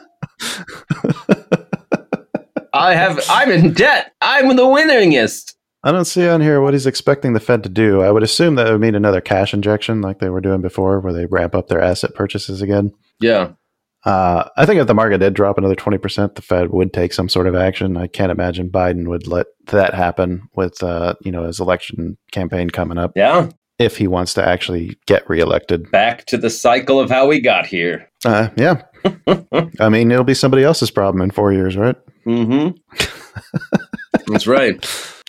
I 2.73 2.95
have. 2.95 3.23
I'm 3.29 3.49
in 3.49 3.71
debt. 3.71 4.11
I'm 4.19 4.57
the 4.57 4.63
winningest. 4.63 5.55
I 5.85 5.93
don't 5.93 6.03
see 6.03 6.27
on 6.27 6.41
here 6.41 6.59
what 6.59 6.73
he's 6.73 6.85
expecting 6.85 7.31
the 7.31 7.39
Fed 7.39 7.63
to 7.63 7.69
do. 7.69 8.01
I 8.01 8.11
would 8.11 8.23
assume 8.23 8.55
that 8.55 8.69
would 8.69 8.81
mean 8.81 8.93
another 8.95 9.21
cash 9.21 9.53
injection 9.53 10.01
like 10.01 10.19
they 10.19 10.27
were 10.29 10.41
doing 10.41 10.59
before, 10.61 10.99
where 10.99 11.13
they 11.13 11.27
ramp 11.27 11.55
up 11.55 11.69
their 11.69 11.79
asset 11.79 12.13
purchases 12.13 12.61
again. 12.61 12.91
Yeah. 13.21 13.53
Uh, 14.05 14.47
I 14.55 14.65
think 14.67 14.79
if 14.79 14.87
the 14.87 14.93
market 14.93 15.17
did 15.17 15.33
drop 15.33 15.57
another 15.57 15.75
20%, 15.75 16.35
the 16.35 16.41
Fed 16.41 16.69
would 16.69 16.93
take 16.93 17.11
some 17.11 17.27
sort 17.27 17.47
of 17.47 17.55
action. 17.55 17.97
I 17.97 18.05
can't 18.07 18.31
imagine 18.31 18.69
Biden 18.69 19.07
would 19.07 19.25
let 19.27 19.47
that 19.67 19.93
happen 19.95 20.47
with, 20.55 20.83
uh, 20.83 21.15
you 21.21 21.31
know, 21.31 21.43
his 21.45 21.59
election 21.59 22.17
campaign 22.31 22.69
coming 22.69 22.99
up 22.99 23.13
Yeah. 23.15 23.49
if 23.79 23.97
he 23.97 24.07
wants 24.07 24.35
to 24.35 24.47
actually 24.47 24.97
get 25.07 25.27
reelected. 25.27 25.89
Back 25.89 26.25
to 26.25 26.37
the 26.37 26.51
cycle 26.51 26.99
of 26.99 27.09
how 27.09 27.27
we 27.27 27.41
got 27.41 27.65
here. 27.65 28.07
Uh, 28.23 28.49
yeah. 28.55 28.83
I 29.79 29.89
mean, 29.89 30.11
it'll 30.11 30.23
be 30.23 30.33
somebody 30.35 30.63
else's 30.63 30.91
problem 30.91 31.21
in 31.23 31.31
four 31.31 31.51
years, 31.51 31.75
right? 31.75 31.95
Mm-hmm. 32.27 32.77
That's 34.31 34.47
right. 34.47 34.83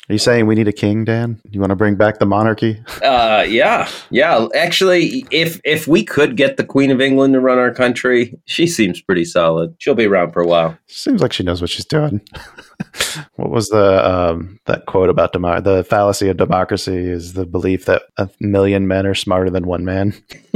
Are 0.09 0.13
you 0.13 0.19
saying 0.21 0.47
we 0.47 0.55
need 0.55 0.69
a 0.69 0.73
king, 0.73 1.05
Dan? 1.05 1.41
You 1.51 1.59
want 1.59 1.71
to 1.71 1.77
bring 1.77 1.97
back 1.97 2.21
the 2.21 2.27
monarchy? 2.27 2.81
Uh, 3.03 3.45
yeah, 3.49 3.89
yeah. 4.11 4.47
Actually, 4.55 5.27
if 5.33 5.61
if 5.65 5.89
we 5.89 6.05
could 6.05 6.37
get 6.37 6.57
the 6.57 6.65
Queen 6.65 6.93
of 6.93 7.01
England 7.01 7.35
to 7.35 7.41
run 7.41 7.59
our 7.59 7.75
country, 7.75 8.39
she 8.45 8.69
seems 8.69 9.01
pretty 9.01 9.25
solid. 9.25 9.75
She'll 9.79 9.97
be 9.97 10.07
around 10.07 10.33
for 10.33 10.41
a 10.41 10.47
while. 10.47 10.79
Seems 10.87 11.21
like 11.21 11.33
she 11.33 11.43
knows 11.43 11.61
what 11.61 11.71
she's 11.71 11.85
doing. 11.85 12.21
what 13.37 13.51
was 13.51 13.69
the 13.69 14.09
um, 14.09 14.59
that 14.67 14.87
quote 14.87 15.09
about 15.09 15.33
demo- 15.33 15.61
the 15.61 15.85
fallacy 15.85 16.29
of 16.29 16.37
democracy? 16.37 16.97
Is 16.97 17.33
the 17.33 17.47
belief 17.47 17.87
that 17.87 18.03
a 18.17 18.29
million 18.41 18.87
men 18.87 19.07
are 19.07 19.15
smarter 19.15 19.51
than 19.51 19.67
one 19.67 19.85
man? 19.85 20.15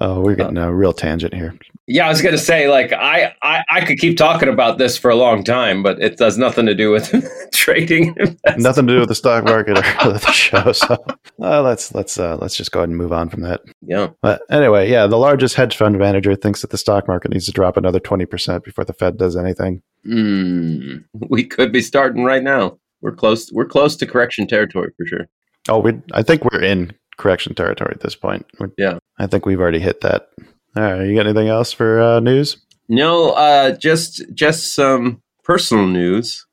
oh, 0.00 0.20
we're 0.20 0.34
getting 0.34 0.58
a 0.58 0.72
real 0.72 0.92
tangent 0.92 1.34
here. 1.34 1.54
Yeah, 1.86 2.06
I 2.06 2.08
was 2.08 2.22
gonna 2.22 2.38
say, 2.38 2.68
like, 2.68 2.92
I, 2.92 3.34
I 3.42 3.64
I 3.70 3.84
could 3.84 3.98
keep 3.98 4.16
talking 4.16 4.48
about 4.48 4.78
this 4.78 4.96
for 4.96 5.10
a 5.10 5.16
long 5.16 5.44
time, 5.44 5.82
but 5.82 6.00
it 6.00 6.18
has 6.18 6.38
nothing 6.38 6.66
to 6.66 6.74
do 6.74 6.90
with 6.90 7.12
trading. 7.52 8.14
Nothing 8.56 8.86
to 8.86 8.92
do 8.94 9.00
with 9.00 9.08
the 9.08 9.14
stock 9.14 9.44
market 9.44 9.78
or 9.78 9.82
the 10.12 10.32
show. 10.32 10.72
So 10.72 10.96
uh, 11.42 11.62
let's 11.62 11.94
let's 11.94 12.18
uh, 12.18 12.36
let's 12.40 12.56
just 12.56 12.72
go 12.72 12.80
ahead 12.80 12.88
and 12.88 12.98
move 12.98 13.12
on 13.12 13.28
from 13.28 13.42
that. 13.42 13.62
Yeah. 13.82 14.08
But 14.22 14.42
anyway, 14.50 14.90
yeah, 14.90 15.06
the 15.06 15.18
largest 15.18 15.56
hedge 15.56 15.76
fund 15.76 15.98
manager 15.98 16.36
thinks 16.36 16.60
that 16.62 16.70
the 16.70 16.78
stock 16.78 17.08
market 17.08 17.32
needs 17.32 17.46
to 17.46 17.52
drop 17.52 17.76
another 17.76 18.00
twenty 18.00 18.26
percent 18.26 18.64
before 18.64 18.84
the 18.84 18.94
Fed 18.94 19.16
does 19.16 19.36
anything. 19.36 19.82
Mm, 20.06 21.04
we 21.30 21.44
could 21.44 21.72
be 21.72 21.82
starting 21.82 22.24
right 22.24 22.42
now. 22.42 22.78
We're 23.00 23.12
close. 23.14 23.50
We're 23.52 23.66
close 23.66 23.96
to 23.96 24.06
correction 24.06 24.46
territory 24.46 24.92
for 24.96 25.06
sure. 25.06 25.28
Oh, 25.68 25.78
we 25.80 26.00
I 26.12 26.22
think 26.22 26.44
we're 26.44 26.62
in 26.62 26.92
correction 27.18 27.54
territory 27.54 27.92
at 27.94 28.00
this 28.00 28.14
point. 28.16 28.46
We're- 28.58 28.72
Yeah. 28.78 28.98
I 29.18 29.26
think 29.26 29.46
we've 29.46 29.60
already 29.60 29.78
hit 29.80 30.00
that. 30.00 30.28
All 30.76 30.82
right, 30.82 31.04
you 31.04 31.14
got 31.14 31.26
anything 31.26 31.48
else 31.48 31.72
for 31.72 32.00
uh, 32.00 32.20
news? 32.20 32.56
No, 32.88 33.30
uh, 33.32 33.72
just 33.76 34.22
just 34.34 34.74
some 34.74 35.20
personal 35.44 35.86
news. 35.86 36.46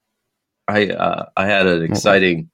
I 0.67 0.89
uh, 0.89 1.25
I 1.38 1.45
had 1.47 1.65
an 1.67 1.83
exciting 1.83 2.49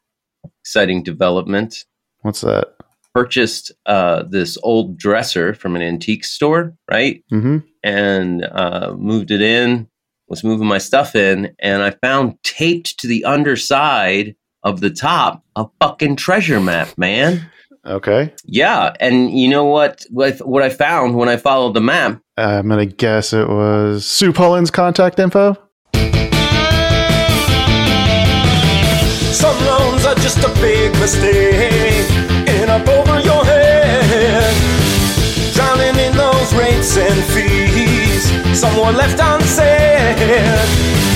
exciting 0.61 1.03
development. 1.03 1.85
What's 2.21 2.41
that? 2.41 2.75
Purchased 3.13 3.71
uh, 3.85 4.23
this 4.23 4.57
old 4.63 4.97
dresser 4.97 5.53
from 5.53 5.75
an 5.75 5.81
antique 5.81 6.23
store, 6.25 6.75
right? 6.89 7.23
Mm-hmm. 7.31 7.57
and 7.83 8.43
uh, 8.45 8.93
moved 8.97 9.31
it 9.31 9.41
in 9.41 9.87
was 10.27 10.43
moving 10.43 10.67
my 10.67 10.77
stuff 10.77 11.15
in, 11.15 11.55
and 11.59 11.83
I 11.83 11.91
found 11.91 12.41
taped 12.43 12.99
to 12.99 13.07
the 13.07 13.25
underside 13.25 14.35
of 14.63 14.81
the 14.81 14.89
top 14.89 15.43
a 15.55 15.67
fucking 15.81 16.15
treasure 16.15 16.59
map, 16.59 16.97
man. 16.97 17.49
Okay. 17.85 18.33
Yeah, 18.45 18.93
and 18.99 19.37
you 19.37 19.47
know 19.47 19.65
what? 19.65 20.05
What 20.09 20.63
I 20.63 20.69
found 20.69 21.15
when 21.15 21.29
I 21.29 21.37
followed 21.37 21.75
the 21.75 21.81
map? 21.81 22.19
I'm 22.37 22.67
gonna 22.67 22.87
guess 22.87 23.31
it 23.31 23.47
was 23.47 24.05
Sue 24.05 24.33
Pullen's 24.33 24.71
contact 24.71 25.19
info. 25.19 25.55
Some 29.31 29.65
loans 29.65 30.05
are 30.05 30.15
just 30.15 30.39
a 30.39 30.49
big 30.59 30.91
mistake 30.93 32.09
and 32.47 32.71
up 32.71 32.87
over 32.87 33.19
your 33.19 33.45
head. 33.45 34.55
Drowning 35.53 35.95
in 36.03 36.17
those 36.17 36.53
rates 36.55 36.97
and 36.97 37.23
fees, 37.25 38.59
someone 38.59 38.95
left 38.95 39.21
on 39.21 39.41
sale 39.41 39.74
unsaid. 40.05 41.15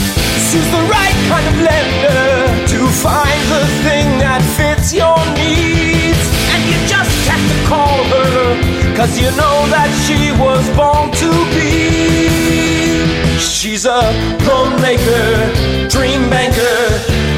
Sue's 0.50 0.72
the 0.72 0.84
right 0.90 1.18
kind 1.30 1.46
of 1.48 1.56
lender 1.62 2.68
to 2.74 2.88
find 2.90 3.42
the 3.54 3.66
thing 3.86 4.08
that 4.20 4.42
fits 4.58 4.94
your 4.94 5.18
needs. 5.38 6.18
And 6.54 6.62
you 6.66 6.78
just 6.88 7.14
have 7.30 7.44
to 7.52 7.58
call 7.70 8.04
her, 8.04 8.96
cause 8.96 9.20
you 9.20 9.30
know 9.38 9.58
that 9.70 9.90
she 10.06 10.32
was 10.42 10.66
born 10.74 11.12
to 11.22 11.30
be. 11.54 13.38
She's 13.38 13.86
a 13.86 14.02
loan 14.48 14.82
maker, 14.82 15.54
dream 15.88 16.30
banker, 16.30 16.82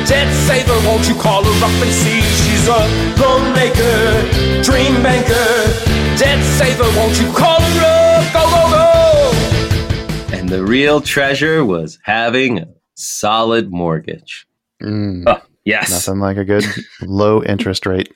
debt 0.08 0.32
saver. 0.48 0.80
Won't 0.88 1.08
you 1.10 1.16
call 1.16 1.44
her 1.44 1.66
up 1.66 1.76
and 1.84 1.92
see? 1.92 2.22
She's 2.22 2.68
a 2.68 2.82
loan 3.20 3.54
maker, 3.54 4.64
dream 4.64 5.04
banker, 5.04 5.52
debt 6.16 6.42
saver. 6.58 6.88
Won't 6.96 7.20
you 7.20 7.32
call 7.34 7.60
her 7.60 7.84
up? 7.84 8.34
Go, 8.34 8.44
go, 8.50 8.70
go. 8.72 9.01
And 10.52 10.60
the 10.60 10.66
real 10.70 11.00
treasure 11.00 11.64
was 11.64 11.98
having 12.04 12.60
a 12.60 12.68
solid 12.96 13.72
mortgage. 13.72 14.46
Mm, 14.84 15.24
Oh, 15.26 15.42
yes. 15.64 15.90
nothing 15.90 16.20
like 16.20 16.36
a 16.36 16.44
good 16.44 16.66
low 17.02 17.42
interest 17.42 17.86
rate. 17.86 18.12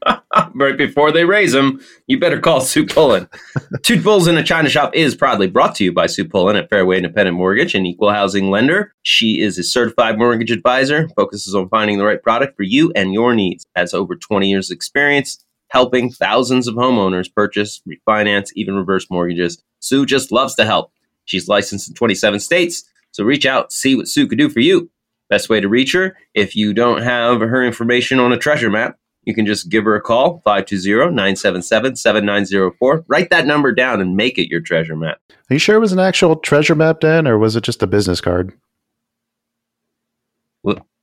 right 0.54 0.78
before 0.78 1.12
they 1.12 1.26
raise 1.26 1.52
them, 1.52 1.82
you 2.06 2.18
better 2.18 2.40
call 2.40 2.62
Sue 2.62 2.86
Pullen. 2.86 3.28
Two 3.82 4.00
Bulls 4.00 4.26
in 4.26 4.38
a 4.38 4.42
China 4.42 4.70
Shop 4.70 4.94
is 4.94 5.14
proudly 5.14 5.48
brought 5.48 5.74
to 5.74 5.84
you 5.84 5.92
by 5.92 6.06
Sue 6.06 6.24
Pullen 6.24 6.56
at 6.56 6.70
Fairway 6.70 6.96
Independent 6.96 7.36
Mortgage, 7.36 7.74
an 7.74 7.84
equal 7.84 8.10
housing 8.10 8.48
lender. 8.50 8.94
She 9.02 9.42
is 9.42 9.58
a 9.58 9.62
certified 9.62 10.16
mortgage 10.16 10.50
advisor, 10.50 11.10
focuses 11.14 11.54
on 11.54 11.68
finding 11.68 11.98
the 11.98 12.06
right 12.06 12.22
product 12.22 12.56
for 12.56 12.62
you 12.62 12.90
and 12.96 13.12
your 13.12 13.34
needs. 13.34 13.66
Has 13.76 13.92
over 13.92 14.16
20 14.16 14.48
years' 14.48 14.70
experience 14.70 15.44
helping 15.68 16.08
thousands 16.10 16.68
of 16.68 16.76
homeowners 16.76 17.30
purchase, 17.34 17.82
refinance, 17.86 18.50
even 18.54 18.76
reverse 18.76 19.10
mortgages. 19.10 19.62
Sue 19.80 20.06
just 20.06 20.32
loves 20.32 20.54
to 20.54 20.64
help. 20.64 20.90
She's 21.26 21.48
licensed 21.48 21.88
in 21.88 21.94
27 21.94 22.40
states, 22.40 22.84
so 23.10 23.24
reach 23.24 23.44
out, 23.46 23.72
see 23.72 23.94
what 23.94 24.08
Sue 24.08 24.26
could 24.26 24.38
do 24.38 24.48
for 24.48 24.60
you. 24.60 24.90
Best 25.28 25.48
way 25.48 25.60
to 25.60 25.68
reach 25.68 25.92
her, 25.92 26.16
if 26.34 26.56
you 26.56 26.72
don't 26.72 27.02
have 27.02 27.40
her 27.40 27.64
information 27.64 28.18
on 28.18 28.32
a 28.32 28.38
treasure 28.38 28.70
map, 28.70 28.98
you 29.24 29.34
can 29.34 29.44
just 29.44 29.68
give 29.68 29.84
her 29.84 29.96
a 29.96 30.00
call, 30.00 30.40
520-977-7904. 30.46 33.04
Write 33.08 33.28
that 33.30 33.44
number 33.44 33.72
down 33.72 34.00
and 34.00 34.16
make 34.16 34.38
it 34.38 34.48
your 34.48 34.60
treasure 34.60 34.96
map. 34.96 35.18
Are 35.50 35.54
you 35.54 35.58
sure 35.58 35.76
it 35.76 35.80
was 35.80 35.92
an 35.92 35.98
actual 35.98 36.36
treasure 36.36 36.76
map, 36.76 37.00
Dan, 37.00 37.26
or 37.26 37.36
was 37.36 37.56
it 37.56 37.64
just 37.64 37.82
a 37.82 37.86
business 37.86 38.20
card? 38.20 38.52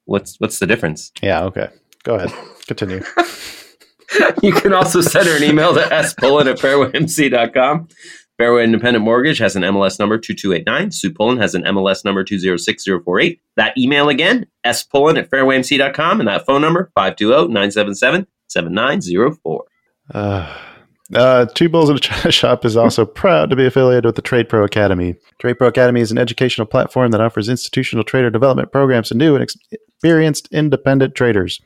What's 0.05 0.39
what's 0.39 0.59
the 0.59 0.67
difference? 0.67 1.12
Yeah, 1.21 1.43
okay. 1.43 1.69
Go 2.03 2.15
ahead. 2.15 2.33
Continue. 2.67 3.03
you 4.41 4.51
can 4.51 4.73
also 4.73 5.01
send 5.01 5.27
her 5.27 5.38
an 5.38 5.43
email 5.43 5.73
to 5.73 5.81
spullen 5.81 6.47
at 6.47 6.57
fairwaymc.com. 6.57 7.88
Fairway 8.43 8.65
Independent 8.65 9.06
Mortgage 9.06 9.38
has 9.38 9.56
an 9.56 9.63
MLS 9.63 9.99
number 9.99 10.17
2289. 10.17 10.91
Sue 10.91 11.13
Pullen 11.13 11.38
has 11.38 11.56
an 11.56 11.63
MLS 11.63 12.03
number 12.03 12.25
206048. 12.25 13.39
That 13.56 13.77
email 13.77 14.10
again, 14.10 14.45
spullen 14.65 15.17
at 15.17 15.29
fairwaymc.com, 15.29 16.19
and 16.19 16.27
that 16.27 16.45
phone 16.45 16.60
number, 16.60 16.91
520-977-7904. 16.97 19.60
Uh, 20.13 20.53
uh, 21.15 21.45
Two 21.56 21.69
Bulls 21.69 21.89
in 21.89 21.95
a 21.95 21.99
China 21.99 22.34
Shop 22.34 22.65
is 22.65 22.75
also 22.75 23.06
proud 23.06 23.49
to 23.49 23.56
be 23.56 23.65
affiliated 23.65 24.03
with 24.03 24.17
the 24.17 24.21
Trade 24.21 24.49
Pro 24.49 24.65
Academy. 24.65 25.15
Trade 25.39 25.58
Pro 25.58 25.69
Academy 25.69 26.01
is 26.01 26.12
an 26.12 26.17
educational 26.17 26.67
platform 26.67 27.12
that 27.12 27.21
offers 27.21 27.47
institutional 27.47 28.03
trader 28.03 28.29
development 28.29 28.73
programs 28.73 29.08
to 29.08 29.15
new 29.15 29.36
and 29.36 29.41
experienced 29.41 30.49
independent 30.51 31.15
traders. 31.15 31.62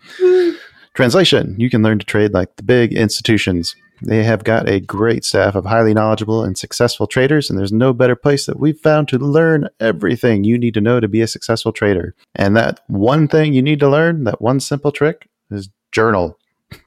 Translation 0.93 1.55
You 1.57 1.71
can 1.71 1.81
learn 1.81 1.97
to 1.97 2.05
trade 2.05 2.35
like 2.35 2.55
the 2.55 2.61
big 2.61 2.93
institutions. 2.93 3.75
They 4.01 4.23
have 4.23 4.43
got 4.43 4.69
a 4.69 4.79
great 4.79 5.25
staff 5.25 5.55
of 5.55 5.65
highly 5.65 5.93
knowledgeable 5.93 6.43
and 6.43 6.57
successful 6.57 7.07
traders, 7.07 7.49
and 7.49 7.57
there's 7.57 7.71
no 7.71 7.93
better 7.93 8.15
place 8.15 8.45
that 8.45 8.59
we've 8.59 8.79
found 8.79 9.07
to 9.09 9.17
learn 9.17 9.69
everything 9.79 10.43
you 10.43 10.57
need 10.57 10.73
to 10.75 10.81
know 10.81 10.99
to 10.99 11.07
be 11.07 11.21
a 11.21 11.27
successful 11.27 11.71
trader. 11.71 12.15
And 12.35 12.55
that 12.55 12.81
one 12.87 13.27
thing 13.27 13.53
you 13.53 13.61
need 13.61 13.79
to 13.79 13.89
learn, 13.89 14.23
that 14.25 14.41
one 14.41 14.59
simple 14.59 14.91
trick, 14.91 15.27
is 15.49 15.69
journal. 15.91 16.37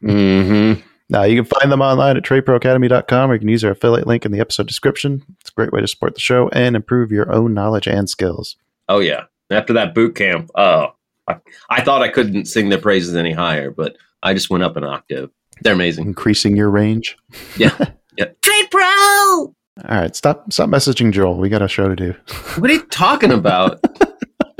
Mm-hmm. 0.02 0.80
Now, 1.08 1.24
you 1.24 1.42
can 1.42 1.58
find 1.58 1.72
them 1.72 1.82
online 1.82 2.16
at 2.16 2.22
tradeproacademy.com 2.22 3.30
or 3.30 3.34
you 3.34 3.40
can 3.40 3.48
use 3.48 3.64
our 3.64 3.72
affiliate 3.72 4.06
link 4.06 4.24
in 4.24 4.30
the 4.30 4.38
episode 4.38 4.68
description. 4.68 5.24
It's 5.40 5.50
a 5.50 5.54
great 5.54 5.72
way 5.72 5.80
to 5.80 5.88
support 5.88 6.14
the 6.14 6.20
show 6.20 6.48
and 6.50 6.76
improve 6.76 7.10
your 7.10 7.32
own 7.32 7.52
knowledge 7.52 7.88
and 7.88 8.08
skills. 8.08 8.56
Oh 8.88 9.00
yeah. 9.00 9.24
After 9.50 9.72
that 9.72 9.92
boot 9.92 10.14
camp, 10.14 10.50
oh, 10.54 10.94
I, 11.26 11.38
I 11.68 11.82
thought 11.82 12.02
I 12.02 12.08
couldn't 12.08 12.44
sing 12.46 12.68
their 12.68 12.78
praises 12.78 13.16
any 13.16 13.32
higher, 13.32 13.72
but 13.72 13.96
I 14.22 14.34
just 14.34 14.50
went 14.50 14.62
up 14.62 14.76
an 14.76 14.84
octave. 14.84 15.30
They're 15.62 15.74
amazing. 15.74 16.06
Increasing 16.06 16.56
your 16.56 16.70
range. 16.70 17.16
Yeah. 17.56 17.76
yeah. 18.16 18.26
Trade 18.42 18.70
Pro. 18.70 18.82
All 18.82 19.54
right, 19.88 20.14
stop 20.14 20.52
stop 20.52 20.68
messaging 20.68 21.10
Joel. 21.12 21.36
We 21.38 21.48
got 21.48 21.62
a 21.62 21.68
show 21.68 21.88
to 21.88 21.96
do. 21.96 22.14
What 22.58 22.70
are 22.70 22.74
you 22.74 22.82
talking 22.86 23.32
about? 23.32 23.82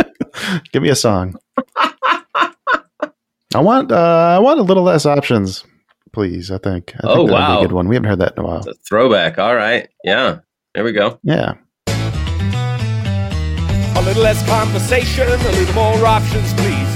Give 0.72 0.82
me 0.82 0.88
a 0.88 0.94
song. 0.94 1.36
I 3.52 3.58
want 3.60 3.90
uh, 3.92 4.34
I 4.36 4.38
want 4.38 4.60
a 4.60 4.62
little 4.62 4.82
less 4.84 5.04
options, 5.06 5.64
please. 6.12 6.50
I 6.50 6.58
think. 6.58 6.92
I 6.96 7.00
think 7.00 7.04
Oh, 7.04 7.26
that'd 7.26 7.28
be 7.28 7.32
wow. 7.32 7.58
a 7.58 7.62
good 7.62 7.72
one. 7.72 7.88
We 7.88 7.96
haven't 7.96 8.08
heard 8.08 8.20
that 8.20 8.34
in 8.36 8.44
a 8.44 8.46
while. 8.46 8.58
It's 8.58 8.66
a 8.68 8.74
throwback. 8.88 9.38
All 9.38 9.54
right. 9.56 9.88
Yeah. 10.04 10.38
There 10.74 10.84
we 10.84 10.92
go. 10.92 11.18
Yeah. 11.22 11.54
A 13.96 14.02
little 14.02 14.22
less 14.22 14.42
conversation, 14.48 15.26
a 15.28 15.36
little 15.36 15.74
more 15.74 16.06
options, 16.06 16.54
please. 16.54 16.89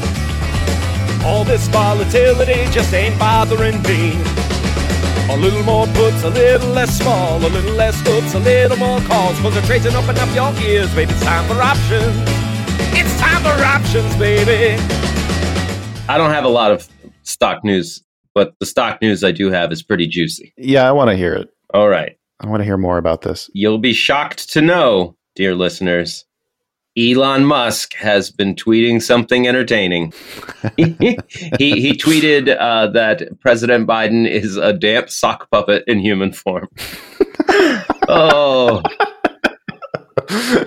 All 1.24 1.42
this 1.42 1.68
volatility 1.68 2.70
just 2.70 2.92
ain't 2.92 3.18
bothering 3.18 3.80
me. 3.82 4.12
A 5.30 5.36
little 5.38 5.62
more 5.62 5.86
puts, 5.86 6.22
a 6.22 6.28
little 6.28 6.68
less 6.68 6.98
small, 6.98 7.38
a 7.38 7.48
little 7.48 7.72
less 7.72 7.98
hooks, 8.06 8.34
a 8.34 8.38
little 8.38 8.76
more 8.76 9.00
calls. 9.00 9.38
Cause 9.40 9.54
the 9.54 9.62
trades 9.62 9.86
and 9.86 9.96
open 9.96 10.18
up 10.18 10.28
your 10.34 10.52
ears, 10.62 10.94
baby. 10.94 11.10
It's 11.12 11.24
time 11.24 11.48
for 11.48 11.60
options. 11.62 12.14
It's 12.92 13.18
time 13.18 13.42
for 13.42 13.64
options, 13.64 14.14
baby. 14.16 14.78
I 16.08 16.18
don't 16.18 16.30
have 16.30 16.44
a 16.44 16.48
lot 16.48 16.72
of 16.72 16.86
stock 17.22 17.64
news, 17.64 18.04
but 18.34 18.54
the 18.60 18.66
stock 18.66 19.00
news 19.00 19.24
I 19.24 19.32
do 19.32 19.50
have 19.50 19.72
is 19.72 19.82
pretty 19.82 20.06
juicy. 20.06 20.52
Yeah, 20.58 20.86
I 20.86 20.92
want 20.92 21.08
to 21.08 21.16
hear 21.16 21.32
it. 21.32 21.48
All 21.72 21.88
right. 21.88 22.18
I 22.40 22.46
want 22.46 22.60
to 22.60 22.64
hear 22.64 22.76
more 22.76 22.98
about 22.98 23.22
this. 23.22 23.48
You'll 23.54 23.78
be 23.78 23.94
shocked 23.94 24.52
to 24.52 24.60
know, 24.60 25.16
dear 25.36 25.54
listeners, 25.54 26.26
Elon 26.96 27.44
Musk 27.44 27.94
has 27.94 28.30
been 28.30 28.54
tweeting 28.54 29.02
something 29.02 29.48
entertaining. 29.48 30.12
he, 30.76 30.94
he 31.58 31.92
tweeted 31.92 32.56
uh, 32.58 32.86
that 32.88 33.40
President 33.40 33.86
Biden 33.88 34.28
is 34.28 34.56
a 34.56 34.72
damp 34.72 35.10
sock 35.10 35.50
puppet 35.50 35.84
in 35.86 35.98
human 35.98 36.32
form. 36.32 36.68
oh. 38.08 38.82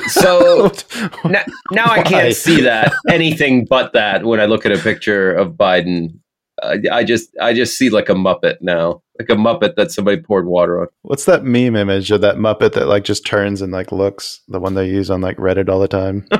So 0.08 0.72
now, 1.26 1.44
now 1.72 1.86
I 1.86 2.04
can't 2.04 2.36
see 2.36 2.62
that 2.62 2.94
anything 3.10 3.66
but 3.66 3.94
that 3.94 4.26
when 4.26 4.40
I 4.40 4.46
look 4.46 4.66
at 4.66 4.72
a 4.72 4.78
picture 4.78 5.34
of 5.34 5.54
Biden. 5.54 6.20
I 6.62 6.80
I 6.92 7.04
just 7.04 7.30
I 7.40 7.54
just 7.54 7.78
see 7.78 7.90
like 7.90 8.10
a 8.10 8.14
muppet 8.14 8.58
now, 8.62 9.04
like 9.20 9.30
a 9.30 9.34
muppet 9.36 9.76
that 9.76 9.92
somebody 9.92 10.22
poured 10.22 10.46
water 10.46 10.82
on. 10.82 10.88
What's 11.02 11.26
that 11.26 11.44
meme 11.44 11.76
image 11.76 12.12
of 12.12 12.22
that 12.22 12.38
Muppet 12.38 12.74
that 12.74 12.88
like 12.88 13.04
just 13.04 13.26
turns 13.26 13.62
and 13.62 13.72
like 13.72 13.92
looks? 13.92 14.42
The 14.48 14.60
one 14.60 14.74
they 14.76 14.88
use 14.88 15.10
on 15.10 15.22
like 15.22 15.38
Reddit 15.38 15.70
all 15.70 15.80
the 15.80 15.88
time. 15.88 16.28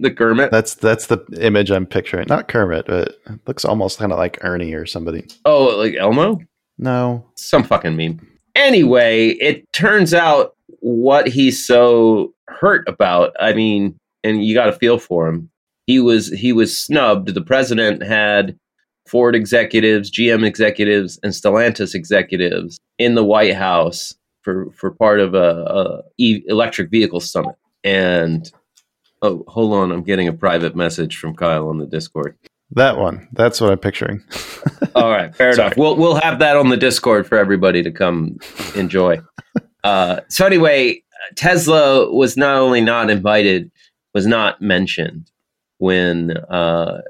The 0.00 0.10
Kermit. 0.10 0.50
That's 0.50 0.74
that's 0.74 1.08
the 1.08 1.22
image 1.42 1.70
I'm 1.70 1.84
picturing. 1.84 2.26
Not 2.26 2.48
Kermit, 2.48 2.86
but 2.86 3.08
it 3.26 3.40
looks 3.46 3.66
almost 3.66 3.98
kind 3.98 4.12
of 4.12 4.18
like 4.18 4.38
Ernie 4.40 4.72
or 4.72 4.86
somebody. 4.86 5.26
Oh, 5.44 5.76
like 5.76 5.94
Elmo? 5.94 6.40
No, 6.78 7.26
Some 7.36 7.62
fucking 7.62 7.96
meme. 7.96 8.26
Anyway, 8.54 9.28
it 9.40 9.70
turns 9.74 10.14
out 10.14 10.56
what 10.80 11.28
he's 11.28 11.64
so 11.64 12.32
hurt 12.48 12.88
about. 12.88 13.36
I 13.38 13.52
mean, 13.52 13.94
and 14.24 14.42
you 14.42 14.54
got 14.54 14.66
to 14.66 14.72
feel 14.72 14.98
for 14.98 15.28
him. 15.28 15.50
He 15.86 16.00
was 16.00 16.28
he 16.28 16.54
was 16.54 16.74
snubbed. 16.74 17.34
The 17.34 17.42
president 17.42 18.02
had 18.02 18.58
Ford 19.10 19.34
executives, 19.34 20.08
GM 20.08 20.46
executives, 20.46 21.18
and 21.24 21.32
Stellantis 21.32 21.96
executives 21.96 22.78
in 22.96 23.16
the 23.16 23.24
White 23.24 23.56
House 23.56 24.14
for 24.42 24.70
for 24.70 24.92
part 24.92 25.18
of 25.18 25.34
a, 25.34 25.64
a 25.64 26.02
e- 26.16 26.44
electric 26.46 26.90
vehicle 26.90 27.18
summit. 27.18 27.56
And 27.82 28.48
oh, 29.20 29.44
hold 29.48 29.74
on, 29.74 29.90
I'm 29.90 30.04
getting 30.04 30.28
a 30.28 30.32
private 30.32 30.76
message 30.76 31.16
from 31.16 31.34
Kyle 31.34 31.68
on 31.68 31.78
the 31.78 31.86
Discord. 31.86 32.36
that 32.70 32.98
one. 32.98 33.26
That's 33.32 33.60
what 33.60 33.72
I'm 33.72 33.78
picturing. 33.78 34.22
All 34.94 35.10
right, 35.10 35.34
fair 35.34 35.50
enough. 35.50 35.76
We'll 35.76 35.96
we'll 35.96 36.14
have 36.14 36.38
that 36.38 36.56
on 36.56 36.68
the 36.68 36.76
Discord 36.76 37.26
for 37.26 37.36
everybody 37.36 37.82
to 37.82 37.90
come 37.90 38.38
enjoy. 38.76 39.20
uh, 39.84 40.20
so 40.28 40.46
anyway, 40.46 41.02
Tesla 41.34 42.08
was 42.12 42.36
not 42.36 42.58
only 42.58 42.80
not 42.80 43.10
invited, 43.10 43.72
was 44.14 44.24
not 44.28 44.62
mentioned 44.62 45.32
when 45.78 46.36
uh, 46.48 47.00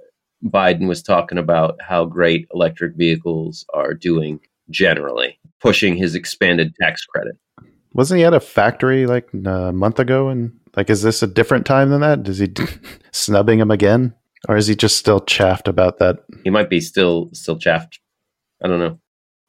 Biden 0.44 0.88
was 0.88 1.03
talking 1.03 1.38
about 1.38 1.76
how 1.81 2.05
great 2.05 2.46
electric 2.55 2.94
vehicles 2.96 3.64
are 3.74 3.94
doing 3.94 4.40
generally, 4.70 5.38
pushing 5.61 5.96
his 5.96 6.14
expanded 6.14 6.74
tax 6.81 7.05
credit. 7.05 7.37
Wasn't 7.92 8.18
he 8.18 8.24
at 8.24 8.35
a 8.35 8.40
factory 8.40 9.07
like 9.07 9.29
a 9.33 9.72
month 9.72 9.98
ago? 9.98 10.29
And 10.29 10.53
like, 10.76 10.90
is 10.90 11.03
this 11.03 11.22
a 11.22 11.26
different 11.26 11.66
time 11.66 11.90
than 11.90 12.00
that? 12.00 12.26
Is 12.29 12.38
he 12.38 12.53
snubbing 13.12 13.59
him 13.59 13.70
again? 13.70 14.14
Or 14.48 14.57
is 14.57 14.66
he 14.66 14.74
just 14.74 14.96
still 14.96 15.20
chaffed 15.20 15.68
about 15.68 15.98
that? 15.98 16.24
He 16.44 16.50
might 16.50 16.70
be 16.70 16.81
still 16.81 17.29
still 17.33 17.59
chaffed. 17.59 18.00
I 18.62 18.68
don't 18.68 18.79
know. 18.79 18.98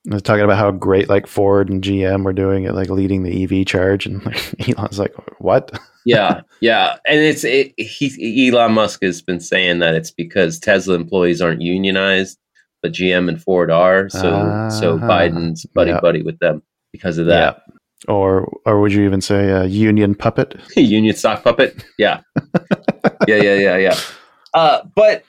They're 0.06 0.20
talking 0.20 0.44
about 0.44 0.58
how 0.58 0.72
great 0.72 1.10
like 1.10 1.28
Ford 1.28 1.70
and 1.70 1.84
GM 1.84 2.24
were 2.24 2.34
doing 2.34 2.64
it, 2.64 2.74
like 2.74 2.90
leading 2.90 3.24
the 3.24 3.44
EV 3.44 3.66
charge, 3.68 4.06
and 4.06 4.26
like, 4.26 4.70
Elon's 4.78 4.98
like, 5.00 5.14
"What?" 5.40 5.72
yeah, 6.06 6.42
yeah, 6.60 6.98
and 7.06 7.20
it's 7.20 7.44
it, 7.44 7.74
he 7.78 8.50
Elon 8.50 8.74
Musk 8.74 9.04
has 9.04 9.22
been 9.22 9.40
saying 9.40 9.80
that 9.80 9.94
it's 9.94 10.12
because 10.12 10.60
Tesla 10.60 10.96
employees 10.96 11.42
aren't 11.42 11.62
unionized, 11.62 12.40
but 12.82 12.94
GM 12.94 13.30
and 13.30 13.42
Ford 13.42 13.70
are. 13.70 14.10
So 14.10 14.20
so 14.72 14.96
Uh-huh. 14.96 15.08
Biden's 15.08 15.66
buddy 15.68 15.94
buddy 16.02 16.24
with 16.24 16.40
them 16.40 16.64
because 16.92 17.18
of 17.20 17.28
that. 17.28 17.62
Or 18.08 18.52
or 18.66 18.82
would 18.82 18.94
you 18.94 19.06
even 19.06 19.22
say 19.22 19.50
a 19.50 19.66
union 19.66 20.16
puppet? 20.16 20.60
Union 20.76 21.16
sock 21.16 21.44
puppet. 21.44 21.86
Yeah, 22.00 22.22
yeah, 23.28 23.36
yeah, 23.36 23.54
yeah, 23.56 23.78
yeah. 23.78 23.96
Uh, 24.54 24.82
but 24.96 25.24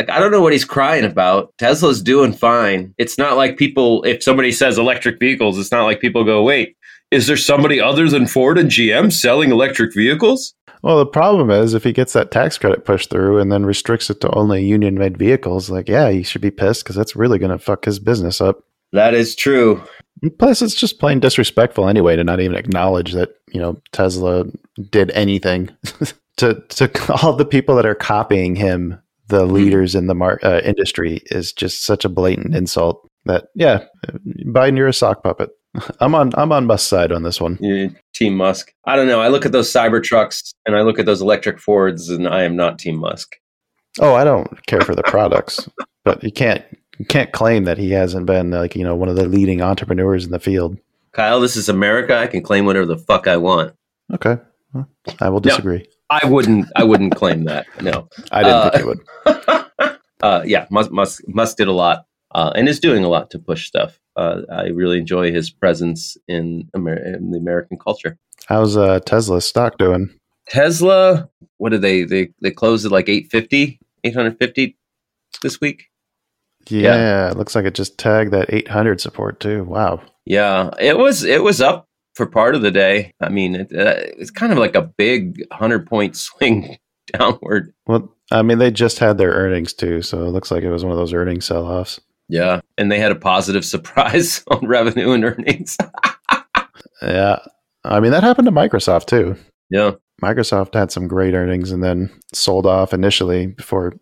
like, 0.00 0.10
I 0.10 0.18
don't 0.18 0.32
know 0.32 0.42
what 0.42 0.52
he's 0.52 0.64
crying 0.64 1.04
about. 1.04 1.52
Tesla's 1.58 2.02
doing 2.02 2.32
fine. 2.32 2.94
It's 2.98 3.18
not 3.18 3.36
like 3.36 3.56
people. 3.56 4.02
If 4.04 4.22
somebody 4.22 4.52
says 4.52 4.78
electric 4.78 5.18
vehicles, 5.18 5.58
it's 5.58 5.72
not 5.72 5.84
like 5.84 6.00
people 6.00 6.24
go, 6.24 6.42
"Wait, 6.42 6.76
is 7.10 7.26
there 7.26 7.36
somebody 7.36 7.80
other 7.80 8.08
than 8.08 8.26
Ford 8.26 8.58
and 8.58 8.70
GM 8.70 9.12
selling 9.12 9.50
electric 9.50 9.94
vehicles?" 9.94 10.54
Well, 10.82 10.98
the 10.98 11.06
problem 11.06 11.50
is 11.50 11.72
if 11.72 11.82
he 11.82 11.92
gets 11.92 12.12
that 12.12 12.30
tax 12.30 12.58
credit 12.58 12.84
pushed 12.84 13.08
through 13.08 13.38
and 13.38 13.50
then 13.50 13.64
restricts 13.64 14.10
it 14.10 14.20
to 14.20 14.34
only 14.34 14.62
union 14.62 14.96
made 14.96 15.16
vehicles, 15.16 15.70
like, 15.70 15.88
yeah, 15.88 16.10
he 16.10 16.22
should 16.22 16.42
be 16.42 16.50
pissed 16.50 16.84
because 16.84 16.94
that's 16.94 17.16
really 17.16 17.38
going 17.38 17.52
to 17.52 17.58
fuck 17.58 17.86
his 17.86 17.98
business 17.98 18.38
up. 18.42 18.64
That 18.92 19.14
is 19.14 19.34
true. 19.34 19.82
And 20.22 20.38
Plus, 20.38 20.60
it's 20.60 20.74
just 20.74 21.00
plain 21.00 21.20
disrespectful 21.20 21.88
anyway 21.88 22.16
to 22.16 22.24
not 22.24 22.40
even 22.40 22.54
acknowledge 22.56 23.12
that 23.12 23.34
you 23.52 23.60
know 23.60 23.80
Tesla 23.92 24.44
did 24.90 25.10
anything 25.12 25.70
to 26.36 26.62
to 26.70 26.90
all 27.22 27.34
the 27.34 27.44
people 27.44 27.76
that 27.76 27.86
are 27.86 27.94
copying 27.94 28.54
him, 28.56 29.00
the 29.28 29.44
leaders 29.44 29.94
in 29.94 30.06
the 30.06 30.14
mar- 30.14 30.40
uh, 30.42 30.60
industry, 30.64 31.22
is 31.26 31.52
just 31.52 31.84
such 31.84 32.04
a 32.04 32.08
blatant 32.08 32.54
insult. 32.54 33.08
That 33.26 33.46
yeah, 33.54 33.84
Biden, 34.46 34.76
you're 34.76 34.88
a 34.88 34.92
sock 34.92 35.22
puppet. 35.22 35.50
I'm 36.00 36.14
on 36.14 36.32
I'm 36.36 36.52
on 36.52 36.66
Musk's 36.66 36.88
side 36.88 37.12
on 37.12 37.22
this 37.22 37.40
one. 37.40 37.58
Yeah, 37.60 37.88
Team 38.12 38.36
Musk. 38.36 38.72
I 38.84 38.96
don't 38.96 39.08
know. 39.08 39.20
I 39.20 39.28
look 39.28 39.46
at 39.46 39.52
those 39.52 39.72
cyber 39.72 40.02
trucks 40.02 40.52
and 40.66 40.76
I 40.76 40.82
look 40.82 40.98
at 40.98 41.06
those 41.06 41.22
electric 41.22 41.58
Fords, 41.58 42.10
and 42.10 42.28
I 42.28 42.42
am 42.42 42.56
not 42.56 42.78
Team 42.78 42.96
Musk. 42.96 43.36
Oh, 44.00 44.14
I 44.14 44.24
don't 44.24 44.64
care 44.66 44.80
for 44.80 44.94
the 44.94 45.02
products, 45.04 45.68
but 46.04 46.22
you 46.22 46.32
can't 46.32 46.64
you 46.98 47.04
can't 47.04 47.32
claim 47.32 47.64
that 47.64 47.78
he 47.78 47.90
hasn't 47.90 48.26
been 48.26 48.50
like 48.50 48.76
you 48.76 48.84
know 48.84 48.94
one 48.94 49.08
of 49.08 49.16
the 49.16 49.26
leading 49.26 49.62
entrepreneurs 49.62 50.24
in 50.24 50.30
the 50.30 50.38
field. 50.38 50.78
Kyle, 51.12 51.40
this 51.40 51.56
is 51.56 51.68
America. 51.68 52.16
I 52.18 52.26
can 52.26 52.42
claim 52.42 52.66
whatever 52.66 52.86
the 52.86 52.98
fuck 52.98 53.28
I 53.28 53.36
want. 53.36 53.74
Okay, 54.12 54.36
well, 54.72 54.88
I 55.20 55.28
will 55.28 55.40
disagree. 55.40 55.86
I 56.10 56.26
wouldn't. 56.26 56.66
I 56.76 56.84
wouldn't 56.84 57.14
claim 57.14 57.44
that. 57.44 57.66
No. 57.82 58.08
I 58.30 58.42
didn't 58.42 58.56
Uh, 58.58 58.70
think 58.70 58.84
you 58.84 58.86
would. 59.86 59.96
uh, 60.22 60.42
yeah, 60.44 60.66
Musk, 60.70 60.90
Musk, 60.90 61.22
Musk 61.26 61.56
did 61.56 61.68
a 61.68 61.72
lot 61.72 62.06
uh, 62.34 62.52
and 62.54 62.68
is 62.68 62.78
doing 62.80 63.04
a 63.04 63.08
lot 63.08 63.30
to 63.30 63.38
push 63.38 63.66
stuff. 63.66 63.98
Uh, 64.16 64.42
I 64.50 64.66
really 64.68 64.98
enjoy 64.98 65.32
his 65.32 65.50
presence 65.50 66.16
in, 66.28 66.68
Amer- 66.76 67.02
in 67.02 67.30
the 67.30 67.38
American 67.38 67.78
culture. 67.78 68.18
How's 68.46 68.76
uh, 68.76 69.00
Tesla's 69.00 69.44
stock 69.46 69.78
doing? 69.78 70.10
Tesla, 70.48 71.28
what 71.56 71.70
did 71.70 71.80
they 71.82 72.04
they 72.04 72.28
they 72.42 72.50
closed 72.50 72.84
at 72.84 72.92
like 72.92 73.08
850, 73.08 73.80
850 74.04 74.76
this 75.42 75.60
week? 75.60 75.84
Yeah, 76.68 77.30
it 77.30 77.36
looks 77.38 77.54
like 77.54 77.64
it 77.64 77.74
just 77.74 77.96
tagged 77.98 78.32
that 78.32 78.52
800 78.52 79.00
support 79.00 79.40
too. 79.40 79.64
Wow. 79.64 80.02
Yeah, 80.26 80.70
it 80.78 80.96
was 80.98 81.24
it 81.24 81.42
was 81.42 81.60
up 81.62 81.88
for 82.14 82.26
part 82.26 82.54
of 82.54 82.62
the 82.62 82.70
day. 82.70 83.12
I 83.20 83.28
mean, 83.28 83.54
it, 83.56 83.72
uh, 83.72 83.94
it's 84.18 84.30
kind 84.30 84.52
of 84.52 84.58
like 84.58 84.74
a 84.74 84.82
big 84.82 85.42
hundred 85.52 85.86
point 85.86 86.16
swing 86.16 86.78
downward. 87.12 87.72
Well, 87.86 88.14
I 88.30 88.42
mean, 88.42 88.58
they 88.58 88.70
just 88.70 88.98
had 88.98 89.18
their 89.18 89.32
earnings 89.32 89.72
too, 89.72 90.00
so 90.02 90.24
it 90.24 90.30
looks 90.30 90.50
like 90.50 90.62
it 90.62 90.70
was 90.70 90.84
one 90.84 90.92
of 90.92 90.98
those 90.98 91.12
earnings 91.12 91.44
sell-offs. 91.44 92.00
Yeah, 92.28 92.60
and 92.78 92.90
they 92.90 92.98
had 92.98 93.12
a 93.12 93.16
positive 93.16 93.64
surprise 93.74 94.42
on 94.48 94.66
revenue 94.66 95.12
and 95.12 95.24
earnings. 95.24 95.76
Yeah, 97.02 97.40
I 97.84 98.00
mean 98.00 98.12
that 98.12 98.22
happened 98.22 98.46
to 98.46 98.52
Microsoft 98.52 99.06
too. 99.06 99.36
yeah, 99.68 99.92
Microsoft 100.22 100.72
had 100.74 100.90
some 100.90 101.06
great 101.06 101.34
earnings 101.34 101.70
and 101.70 101.82
then 101.82 102.10
sold 102.32 102.64
off 102.66 102.94
initially 102.94 103.48
before 103.48 103.94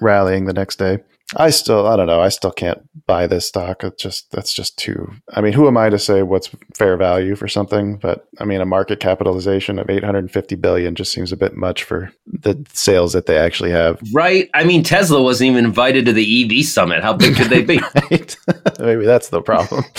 rallying 0.00 0.44
the 0.44 0.52
next 0.52 0.76
day. 0.76 0.98
I 1.36 1.50
still, 1.50 1.86
I 1.86 1.96
don't 1.96 2.06
know, 2.06 2.20
I 2.20 2.28
still 2.28 2.50
can't 2.50 2.80
buy 3.06 3.26
this 3.26 3.46
stock. 3.46 3.84
It's 3.84 4.02
just 4.02 4.30
that's 4.32 4.52
just 4.52 4.76
too. 4.78 5.12
I 5.32 5.40
mean, 5.40 5.52
who 5.52 5.68
am 5.68 5.76
I 5.76 5.88
to 5.88 5.98
say 5.98 6.22
what's 6.22 6.50
fair 6.74 6.96
value 6.96 7.36
for 7.36 7.46
something? 7.46 7.98
But 7.98 8.26
I 8.38 8.44
mean, 8.44 8.60
a 8.60 8.66
market 8.66 9.00
capitalization 9.00 9.78
of 9.78 9.88
850 9.88 10.56
billion 10.56 10.94
just 10.94 11.12
seems 11.12 11.30
a 11.32 11.36
bit 11.36 11.54
much 11.56 11.84
for 11.84 12.12
the 12.26 12.64
sales 12.72 13.12
that 13.12 13.26
they 13.26 13.38
actually 13.38 13.70
have. 13.70 14.00
right. 14.12 14.50
I 14.54 14.64
mean, 14.64 14.82
Tesla 14.82 15.22
wasn't 15.22 15.50
even 15.52 15.64
invited 15.64 16.06
to 16.06 16.12
the 16.12 16.58
EV 16.60 16.64
summit. 16.64 17.02
How 17.02 17.12
big 17.12 17.36
could 17.36 17.50
they 17.50 17.62
be? 17.62 17.80
Right? 18.10 18.36
Maybe 18.80 19.04
that's 19.04 19.28
the 19.28 19.40
problem. 19.42 19.84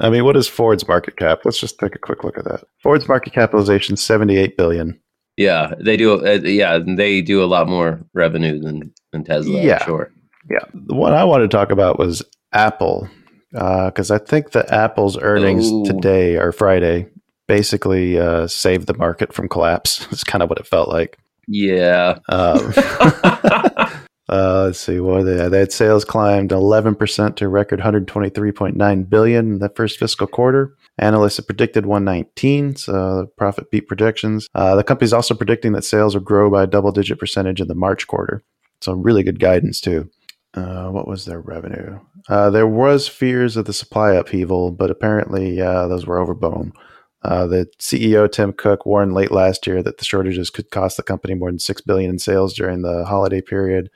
I 0.00 0.08
mean, 0.10 0.24
what 0.24 0.36
is 0.36 0.48
Ford's 0.48 0.86
market 0.86 1.16
cap? 1.16 1.40
Let's 1.44 1.60
just 1.60 1.78
take 1.78 1.94
a 1.94 1.98
quick 1.98 2.24
look 2.24 2.38
at 2.38 2.44
that. 2.44 2.64
Ford's 2.82 3.08
market 3.08 3.32
capitalization 3.32 3.96
78 3.96 4.56
billion. 4.56 4.98
Yeah, 5.40 5.72
they 5.80 5.96
do. 5.96 6.24
Uh, 6.24 6.38
yeah, 6.44 6.78
they 6.86 7.22
do 7.22 7.42
a 7.42 7.46
lot 7.46 7.66
more 7.66 7.98
revenue 8.12 8.60
than 8.60 8.92
than 9.10 9.24
Tesla. 9.24 9.58
I'm 9.58 9.66
Yeah. 9.66 9.84
sure. 9.84 10.12
The 10.74 10.94
one 10.94 11.12
I 11.14 11.24
wanted 11.24 11.50
to 11.50 11.56
talk 11.56 11.70
about 11.70 11.98
was 11.98 12.22
Apple, 12.52 13.08
because 13.52 14.10
I 14.10 14.18
think 14.18 14.50
the 14.50 14.72
Apple's 14.72 15.16
earnings 15.16 15.70
Ooh. 15.70 15.84
today 15.84 16.36
or 16.36 16.52
Friday 16.52 17.06
basically 17.48 18.18
uh, 18.18 18.46
saved 18.48 18.86
the 18.86 18.94
market 18.94 19.32
from 19.32 19.48
collapse. 19.48 20.06
It's 20.12 20.24
kind 20.24 20.42
of 20.42 20.50
what 20.50 20.58
it 20.58 20.66
felt 20.66 20.88
like. 20.88 21.18
Yeah. 21.48 22.18
Um, 22.28 22.72
uh, 24.28 24.64
let's 24.66 24.78
see, 24.80 25.00
what 25.00 25.22
they? 25.22 25.48
They 25.48 25.60
had 25.60 25.72
sales 25.72 26.04
climbed 26.04 26.50
11% 26.50 27.36
to 27.36 27.44
a 27.44 27.48
record 27.48 27.80
123.9 27.80 29.08
billion 29.08 29.52
in 29.54 29.58
the 29.58 29.68
first 29.70 29.98
fiscal 29.98 30.26
quarter. 30.26 30.76
Analysts 31.00 31.38
have 31.38 31.46
predicted 31.46 31.86
119, 31.86 32.76
so 32.76 33.26
profit 33.38 33.70
beat 33.70 33.88
projections. 33.88 34.48
Uh, 34.54 34.76
the 34.76 34.84
company's 34.84 35.14
also 35.14 35.34
predicting 35.34 35.72
that 35.72 35.84
sales 35.84 36.14
will 36.14 36.22
grow 36.22 36.50
by 36.50 36.64
a 36.64 36.66
double-digit 36.66 37.18
percentage 37.18 37.60
in 37.60 37.68
the 37.68 37.74
March 37.74 38.06
quarter. 38.06 38.44
So 38.82 38.92
really 38.92 39.22
good 39.22 39.40
guidance 39.40 39.80
too. 39.80 40.10
Uh, 40.52 40.88
what 40.88 41.08
was 41.08 41.24
their 41.24 41.40
revenue? 41.40 42.00
Uh, 42.28 42.50
there 42.50 42.66
was 42.66 43.08
fears 43.08 43.56
of 43.56 43.64
the 43.64 43.72
supply 43.72 44.12
upheaval, 44.12 44.72
but 44.72 44.90
apparently 44.90 45.60
uh, 45.60 45.88
those 45.88 46.06
were 46.06 46.20
overblown. 46.20 46.72
Uh, 47.22 47.46
the 47.46 47.66
CEO 47.78 48.30
Tim 48.30 48.52
Cook 48.52 48.84
warned 48.84 49.14
late 49.14 49.30
last 49.30 49.66
year 49.66 49.82
that 49.82 49.98
the 49.98 50.04
shortages 50.04 50.50
could 50.50 50.70
cost 50.70 50.96
the 50.96 51.02
company 51.02 51.34
more 51.34 51.50
than 51.50 51.58
six 51.58 51.80
billion 51.80 52.10
in 52.10 52.18
sales 52.18 52.54
during 52.54 52.82
the 52.82 53.04
holiday 53.06 53.40
period, 53.40 53.90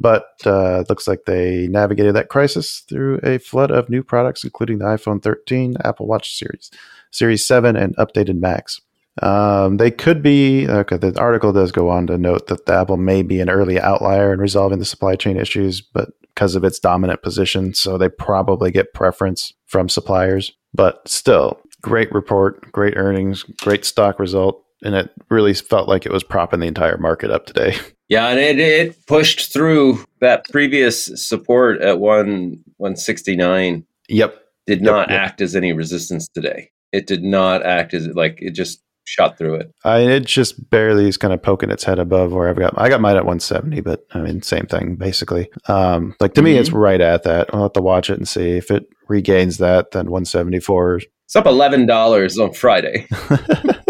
but 0.00 0.26
uh, 0.46 0.84
looks 0.88 1.08
like 1.08 1.24
they 1.26 1.66
navigated 1.68 2.14
that 2.14 2.28
crisis 2.28 2.84
through 2.88 3.20
a 3.22 3.38
flood 3.38 3.70
of 3.70 3.88
new 3.88 4.02
products, 4.02 4.44
including 4.44 4.78
the 4.78 4.84
iPhone 4.84 5.22
13, 5.22 5.76
Apple 5.84 6.06
Watch 6.06 6.36
series, 6.36 6.70
Series 7.10 7.44
7, 7.44 7.76
and 7.76 7.96
updated 7.96 8.38
Macs. 8.38 8.80
Um, 9.22 9.78
they 9.78 9.90
could 9.90 10.22
be. 10.22 10.68
Okay, 10.68 10.96
the 10.96 11.18
article 11.18 11.52
does 11.52 11.72
go 11.72 11.90
on 11.90 12.06
to 12.06 12.16
note 12.16 12.46
that 12.46 12.66
the 12.66 12.74
Apple 12.74 12.96
may 12.96 13.22
be 13.22 13.40
an 13.40 13.50
early 13.50 13.80
outlier 13.80 14.32
in 14.32 14.38
resolving 14.38 14.78
the 14.78 14.84
supply 14.84 15.16
chain 15.16 15.36
issues, 15.36 15.80
but 15.80 16.10
because 16.22 16.54
of 16.54 16.62
its 16.62 16.78
dominant 16.78 17.20
position, 17.22 17.74
so 17.74 17.98
they 17.98 18.08
probably 18.08 18.70
get 18.70 18.94
preference 18.94 19.52
from 19.66 19.88
suppliers. 19.88 20.52
But 20.72 21.08
still, 21.08 21.60
great 21.82 22.12
report, 22.12 22.70
great 22.70 22.96
earnings, 22.96 23.42
great 23.42 23.84
stock 23.84 24.20
result, 24.20 24.64
and 24.84 24.94
it 24.94 25.10
really 25.30 25.54
felt 25.54 25.88
like 25.88 26.06
it 26.06 26.12
was 26.12 26.22
propping 26.22 26.60
the 26.60 26.66
entire 26.66 26.98
market 26.98 27.32
up 27.32 27.46
today. 27.46 27.76
Yeah, 28.08 28.28
and 28.28 28.40
it, 28.40 28.58
it 28.58 29.06
pushed 29.06 29.52
through 29.52 30.04
that 30.20 30.44
previous 30.50 31.06
support 31.28 31.80
at 31.82 31.98
one 31.98 32.64
one 32.76 32.96
sixty 32.96 33.36
nine. 33.36 33.84
Yep. 34.08 34.42
Did 34.66 34.82
not 34.82 35.10
yep. 35.10 35.20
act 35.20 35.40
as 35.40 35.54
any 35.56 35.72
resistance 35.72 36.28
today. 36.28 36.70
It 36.92 37.06
did 37.06 37.22
not 37.22 37.64
act 37.64 37.94
as 37.94 38.06
like 38.08 38.38
it 38.40 38.52
just 38.52 38.82
shot 39.04 39.38
through 39.38 39.56
it. 39.56 39.72
I 39.84 40.00
it 40.00 40.26
just 40.26 40.70
barely 40.70 41.08
is 41.08 41.16
kind 41.16 41.34
of 41.34 41.42
poking 41.42 41.70
its 41.70 41.84
head 41.84 41.98
above 41.98 42.32
where 42.32 42.48
I've 42.48 42.58
got. 42.58 42.74
I 42.76 42.88
got 42.88 43.00
mine 43.00 43.16
at 43.16 43.24
170, 43.24 43.80
but 43.80 44.06
I 44.12 44.20
mean, 44.20 44.42
same 44.42 44.66
thing 44.66 44.96
basically. 44.96 45.50
Um, 45.66 46.14
like 46.20 46.34
to 46.34 46.42
me, 46.42 46.56
it's 46.56 46.70
right 46.70 47.00
at 47.00 47.24
that. 47.24 47.50
I'll 47.52 47.62
have 47.62 47.72
to 47.74 47.82
watch 47.82 48.10
it 48.10 48.18
and 48.18 48.28
see 48.28 48.50
if 48.50 48.70
it 48.70 48.88
regains 49.08 49.58
that. 49.58 49.90
Then 49.90 50.10
174. 50.10 51.00
It's 51.24 51.36
up 51.36 51.44
eleven 51.44 51.84
dollars 51.84 52.38
on 52.38 52.54
Friday. 52.54 53.06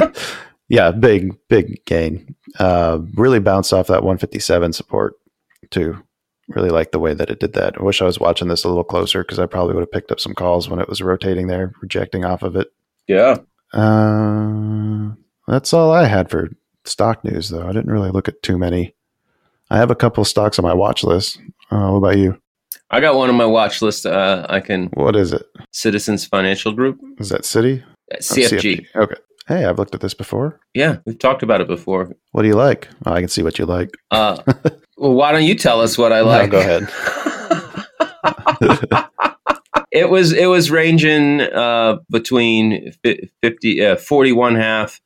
yeah, 0.69 0.91
big 0.91 1.35
big 1.49 1.85
gain. 1.85 2.35
Uh, 2.59 2.99
really 3.15 3.39
bounced 3.41 3.73
off 3.73 3.87
that 3.89 4.03
157 4.03 4.73
support 4.73 5.15
too. 5.71 6.03
Really 6.49 6.71
like 6.71 6.93
the 6.93 6.99
way 6.99 7.13
that 7.13 7.29
it 7.31 7.41
did 7.41 7.53
that. 7.55 7.79
I 7.79 7.83
wish 7.83 8.01
I 8.01 8.07
was 8.07 8.19
watching 8.19 8.49
this 8.49 8.65
a 8.65 8.69
little 8.69 8.85
closer 8.85 9.23
because 9.23 9.39
I 9.39 9.45
probably 9.47 9.75
would 9.75 9.83
have 9.83 9.93
picked 9.93 10.11
up 10.11 10.19
some 10.21 10.35
calls 10.35 10.69
when 10.69 10.81
it 10.81 10.89
was 10.89 11.03
rotating 11.03 11.47
there, 11.47 11.73
rejecting 11.83 12.25
off 12.25 12.43
of 12.43 12.57
it. 12.57 12.73
Yeah. 13.07 13.37
Uh, 13.75 15.11
that's 15.47 15.73
all 15.75 15.91
I 15.93 16.05
had 16.07 16.31
for 16.31 16.49
stock 16.85 17.23
news, 17.25 17.51
though. 17.51 17.65
I 17.69 17.73
didn't 17.73 17.91
really 17.91 18.11
look 18.11 18.29
at 18.29 18.43
too 18.43 18.57
many. 18.57 18.95
I 19.71 19.77
have 19.77 19.91
a 19.91 19.95
couple 19.95 20.23
of 20.23 20.29
stocks 20.29 20.59
on 20.59 20.63
my 20.65 20.73
watch 20.73 21.05
list. 21.05 21.39
Uh, 21.71 21.91
what 21.91 21.99
about 21.99 22.17
you? 22.19 22.41
I 22.91 23.01
got 23.01 23.17
one 23.17 23.29
on 23.29 23.35
my 23.37 23.45
watch 23.45 23.83
list. 23.83 24.07
Uh, 24.07 24.47
I 24.49 24.61
can 24.61 24.87
What 24.95 25.17
is 25.17 25.33
it? 25.35 25.45
Citizens 25.73 26.25
Financial 26.25 26.73
Group, 26.73 26.99
Is 27.19 27.29
that 27.29 27.43
Citi? 27.43 27.83
uh, 27.83 27.85
Oh, 28.15 28.17
CFG. 28.21 28.87
Okay. 28.97 29.17
Hey, 29.49 29.65
I've 29.65 29.79
looked 29.79 29.95
at 29.95 30.03
this 30.03 30.13
before. 30.15 30.61
Yeah, 30.75 30.99
we've 31.07 31.19
talked 31.19 31.43
about 31.43 31.63
it 31.63 31.67
before. 31.67 32.15
What 32.33 32.43
do 32.43 32.49
you 32.49 32.55
like? 32.55 32.89
Oh, 33.07 33.13
I 33.15 33.21
can 33.21 33.29
see 33.31 33.43
what 33.43 33.59
you 33.59 33.65
like. 33.65 33.91
Uh, 34.11 34.43
well, 34.99 35.15
why 35.15 35.33
don't 35.33 35.45
you 35.45 35.55
tell 35.55 35.81
us 35.81 35.97
what 35.97 36.13
I 36.13 36.21
No, 36.21 36.27
like? 36.27 36.51
go 36.51 36.61
ahead. 36.61 36.87
it 39.91 40.11
was 40.11 40.33
it 40.33 40.47
was 40.47 40.71
ranging 40.71 41.41
uh, 41.41 41.97
between 42.11 42.93
fi- 43.03 43.31
50 43.43 43.85
uh, 43.85 43.97
41 43.97 44.57
half 44.57 45.01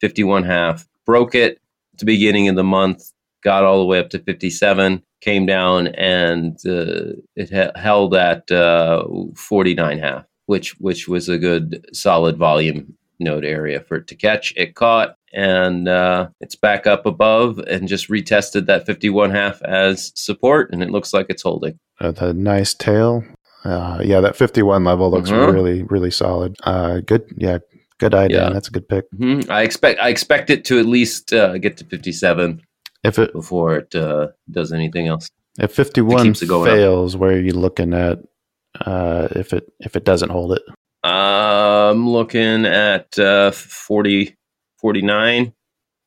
51 0.00 0.44
half 0.44 0.86
broke 1.06 1.34
it 1.34 1.54
at 1.94 1.98
the 1.98 2.04
beginning 2.04 2.48
of 2.48 2.54
the 2.56 2.62
month 2.64 3.10
got 3.42 3.64
all 3.64 3.78
the 3.78 3.84
way 3.86 3.98
up 3.98 4.10
to 4.10 4.18
57 4.18 5.02
came 5.22 5.46
down 5.46 5.88
and 5.88 6.58
uh, 6.66 7.12
it 7.34 7.48
he- 7.50 7.80
held 7.80 8.14
at 8.14 8.50
uh, 8.52 9.02
49 9.34 9.98
half 9.98 10.24
which 10.46 10.78
which 10.80 11.08
was 11.08 11.28
a 11.28 11.38
good 11.38 11.84
solid 11.94 12.36
volume 12.36 12.94
node 13.20 13.44
area 13.44 13.80
for 13.80 13.96
it 13.96 14.06
to 14.06 14.14
catch 14.14 14.52
it 14.56 14.74
caught 14.74 15.14
and 15.34 15.88
uh, 15.88 16.28
it's 16.40 16.54
back 16.54 16.86
up 16.86 17.04
above 17.04 17.58
and 17.58 17.88
just 17.88 18.08
retested 18.08 18.66
that 18.66 18.86
51 18.86 19.30
half 19.30 19.60
as 19.62 20.12
support 20.14 20.70
and 20.72 20.82
it 20.82 20.90
looks 20.90 21.12
like 21.12 21.26
it's 21.28 21.42
holding 21.42 21.78
Uh, 22.00 22.12
the 22.12 22.32
nice 22.32 22.72
tail. 22.74 23.24
Uh, 23.64 24.00
yeah, 24.04 24.20
that 24.20 24.36
51 24.36 24.84
level 24.84 25.10
looks 25.10 25.30
Mhm. 25.30 25.52
really, 25.52 25.82
really 25.82 26.10
solid. 26.12 26.54
Uh, 26.62 27.00
good. 27.04 27.24
Yeah, 27.36 27.58
good 27.98 28.14
idea. 28.14 28.44
Yeah. 28.44 28.50
That's 28.50 28.68
a 28.68 28.70
good 28.70 28.88
pick. 28.88 29.04
hmm 29.16 29.40
I 29.50 29.62
expect 29.62 30.00
I 30.00 30.08
expect 30.08 30.48
it 30.48 30.64
to 30.66 30.78
at 30.78 30.86
least 30.86 31.32
uh, 31.32 31.58
get 31.58 31.76
to 31.78 31.84
57 31.84 32.62
If 33.04 33.18
it 33.18 33.32
before 33.32 33.76
it 33.78 33.94
uh, 33.94 34.28
does 34.50 34.72
anything 34.72 35.08
else. 35.08 35.28
if 35.58 35.72
51 35.74 36.24
keeps 36.24 36.42
it 36.42 36.46
going 36.48 36.70
up. 36.70 36.76
fails, 36.76 37.16
where 37.16 37.32
are 37.32 37.40
you 37.40 37.52
looking 37.52 37.92
at? 37.92 38.18
Uh, 38.86 39.26
if 39.32 39.52
it 39.52 39.64
if 39.80 39.96
it 39.96 40.04
doesn't 40.04 40.30
hold 40.30 40.52
it, 40.52 40.62
I'm 41.04 42.08
looking 42.08 42.64
at 42.66 43.18
uh, 43.18 43.50
40, 43.52 44.36
49. 44.80 45.52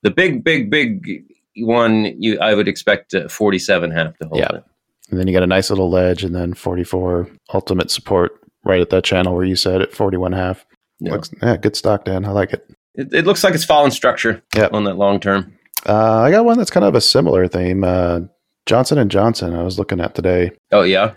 The 0.03 0.11
big, 0.11 0.43
big, 0.43 0.69
big 0.69 1.25
one 1.57 2.05
you 2.19 2.39
I 2.39 2.53
would 2.53 2.67
expect 2.67 3.13
uh, 3.13 3.27
47 3.27 3.91
half 3.91 4.17
to 4.17 4.27
hold 4.27 4.39
Yeah. 4.39 4.55
it. 4.55 4.63
and 5.09 5.19
then 5.19 5.27
you 5.27 5.33
got 5.33 5.43
a 5.43 5.47
nice 5.47 5.69
little 5.69 5.89
ledge, 5.89 6.23
and 6.23 6.33
then 6.35 6.53
44 6.53 7.27
ultimate 7.53 7.91
support 7.91 8.39
right 8.63 8.79
at 8.81 8.89
that 8.91 9.03
channel 9.03 9.33
where 9.35 9.43
you 9.45 9.55
said 9.55 9.81
at 9.81 9.93
41 9.93 10.31
half. 10.33 10.65
Yeah. 10.99 11.11
Looks, 11.13 11.31
yeah, 11.41 11.57
good 11.57 11.75
stock, 11.75 12.05
Dan. 12.05 12.25
I 12.25 12.31
like 12.31 12.53
it. 12.53 12.65
It, 12.95 13.13
it 13.13 13.25
looks 13.25 13.43
like 13.43 13.53
it's 13.55 13.65
fallen 13.65 13.91
structure 13.91 14.41
Yep. 14.55 14.73
on 14.73 14.83
that 14.85 14.95
long 14.97 15.19
term. 15.19 15.53
Uh, 15.87 16.19
I 16.19 16.29
got 16.31 16.45
one 16.45 16.57
that's 16.57 16.69
kind 16.69 16.85
of 16.85 16.93
a 16.95 17.01
similar 17.01 17.47
theme. 17.47 17.83
Uh, 17.83 18.21
Johnson 18.67 18.97
and 18.99 19.09
Johnson. 19.09 19.55
I 19.55 19.63
was 19.63 19.79
looking 19.79 19.99
at 19.99 20.13
today. 20.13 20.51
Oh 20.71 20.83
yeah, 20.83 21.13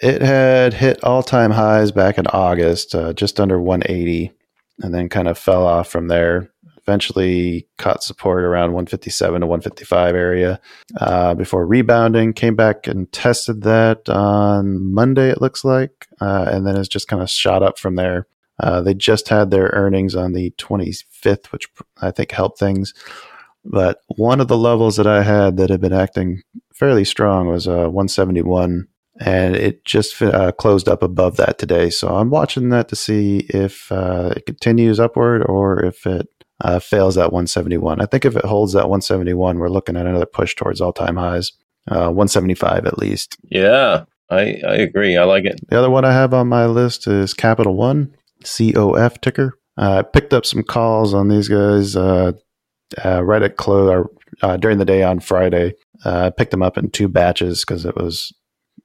It 0.00 0.20
had 0.20 0.74
hit 0.74 1.02
all 1.02 1.22
time 1.22 1.50
highs 1.50 1.90
back 1.90 2.18
in 2.18 2.26
August, 2.28 2.94
uh, 2.94 3.12
just 3.12 3.40
under 3.40 3.60
180, 3.60 4.32
and 4.80 4.94
then 4.94 5.08
kind 5.08 5.28
of 5.28 5.38
fell 5.38 5.66
off 5.66 5.88
from 5.88 6.08
there. 6.08 6.50
Eventually 6.78 7.66
caught 7.78 8.04
support 8.04 8.44
around 8.44 8.72
157 8.72 9.40
to 9.40 9.46
155 9.46 10.14
area 10.14 10.60
uh, 11.00 11.34
before 11.34 11.66
rebounding. 11.66 12.32
Came 12.32 12.54
back 12.54 12.86
and 12.86 13.10
tested 13.10 13.62
that 13.62 14.08
on 14.08 14.92
Monday, 14.94 15.30
it 15.30 15.40
looks 15.40 15.64
like, 15.64 16.06
uh, 16.20 16.46
and 16.48 16.66
then 16.66 16.76
has 16.76 16.88
just 16.88 17.08
kind 17.08 17.22
of 17.22 17.30
shot 17.30 17.62
up 17.62 17.78
from 17.78 17.96
there. 17.96 18.28
Uh, 18.60 18.80
they 18.82 18.94
just 18.94 19.28
had 19.28 19.50
their 19.50 19.70
earnings 19.72 20.14
on 20.14 20.32
the 20.32 20.50
25th, 20.58 21.46
which 21.46 21.68
I 22.00 22.10
think 22.10 22.30
helped 22.30 22.58
things. 22.58 22.94
But 23.64 23.98
one 24.06 24.40
of 24.40 24.48
the 24.48 24.56
levels 24.56 24.96
that 24.96 25.08
I 25.08 25.22
had 25.22 25.56
that 25.56 25.70
had 25.70 25.80
been 25.80 25.92
acting 25.92 26.42
fairly 26.72 27.04
strong 27.04 27.48
was 27.48 27.66
uh, 27.66 27.88
171 27.88 28.86
and 29.20 29.56
it 29.56 29.84
just 29.84 30.20
uh, 30.22 30.52
closed 30.52 30.88
up 30.88 31.02
above 31.02 31.36
that 31.36 31.58
today. 31.58 31.90
So 31.90 32.08
I'm 32.08 32.30
watching 32.30 32.68
that 32.70 32.88
to 32.88 32.96
see 32.96 33.46
if 33.48 33.90
uh, 33.90 34.34
it 34.36 34.46
continues 34.46 35.00
upward 35.00 35.42
or 35.44 35.84
if 35.84 36.06
it 36.06 36.28
uh, 36.60 36.78
fails 36.78 37.16
at 37.16 37.32
171. 37.32 38.00
I 38.00 38.06
think 38.06 38.24
if 38.24 38.36
it 38.36 38.44
holds 38.44 38.74
at 38.74 38.88
171, 38.88 39.58
we're 39.58 39.68
looking 39.68 39.96
at 39.96 40.06
another 40.06 40.26
push 40.26 40.54
towards 40.54 40.80
all 40.80 40.92
time 40.92 41.16
highs, 41.16 41.52
uh, 41.88 42.10
175 42.10 42.86
at 42.86 42.98
least. 42.98 43.36
yeah. 43.50 44.04
I 44.28 44.60
I 44.66 44.74
agree. 44.76 45.16
I 45.16 45.22
like 45.22 45.44
it. 45.44 45.60
The 45.68 45.78
other 45.78 45.88
one 45.88 46.04
I 46.04 46.12
have 46.12 46.34
on 46.34 46.48
my 46.48 46.66
list 46.66 47.06
is 47.06 47.32
Capital 47.32 47.76
One, 47.76 48.12
COF 48.42 49.20
ticker. 49.20 49.56
Uh, 49.78 49.98
I 49.98 50.02
picked 50.02 50.32
up 50.32 50.44
some 50.44 50.62
calls 50.64 51.14
on 51.14 51.28
these 51.28 51.48
guys 51.48 51.94
uh, 51.94 52.32
uh, 53.04 53.22
right 53.22 53.42
at 53.42 53.56
close 53.56 54.06
uh, 54.42 54.56
during 54.56 54.78
the 54.78 54.84
day 54.84 55.02
on 55.02 55.20
Friday. 55.20 55.74
Uh, 56.04 56.26
I 56.26 56.30
picked 56.30 56.50
them 56.50 56.62
up 56.62 56.76
in 56.76 56.90
two 56.90 57.08
batches 57.08 57.64
because 57.64 57.84
it 57.84 57.96
was 57.96 58.32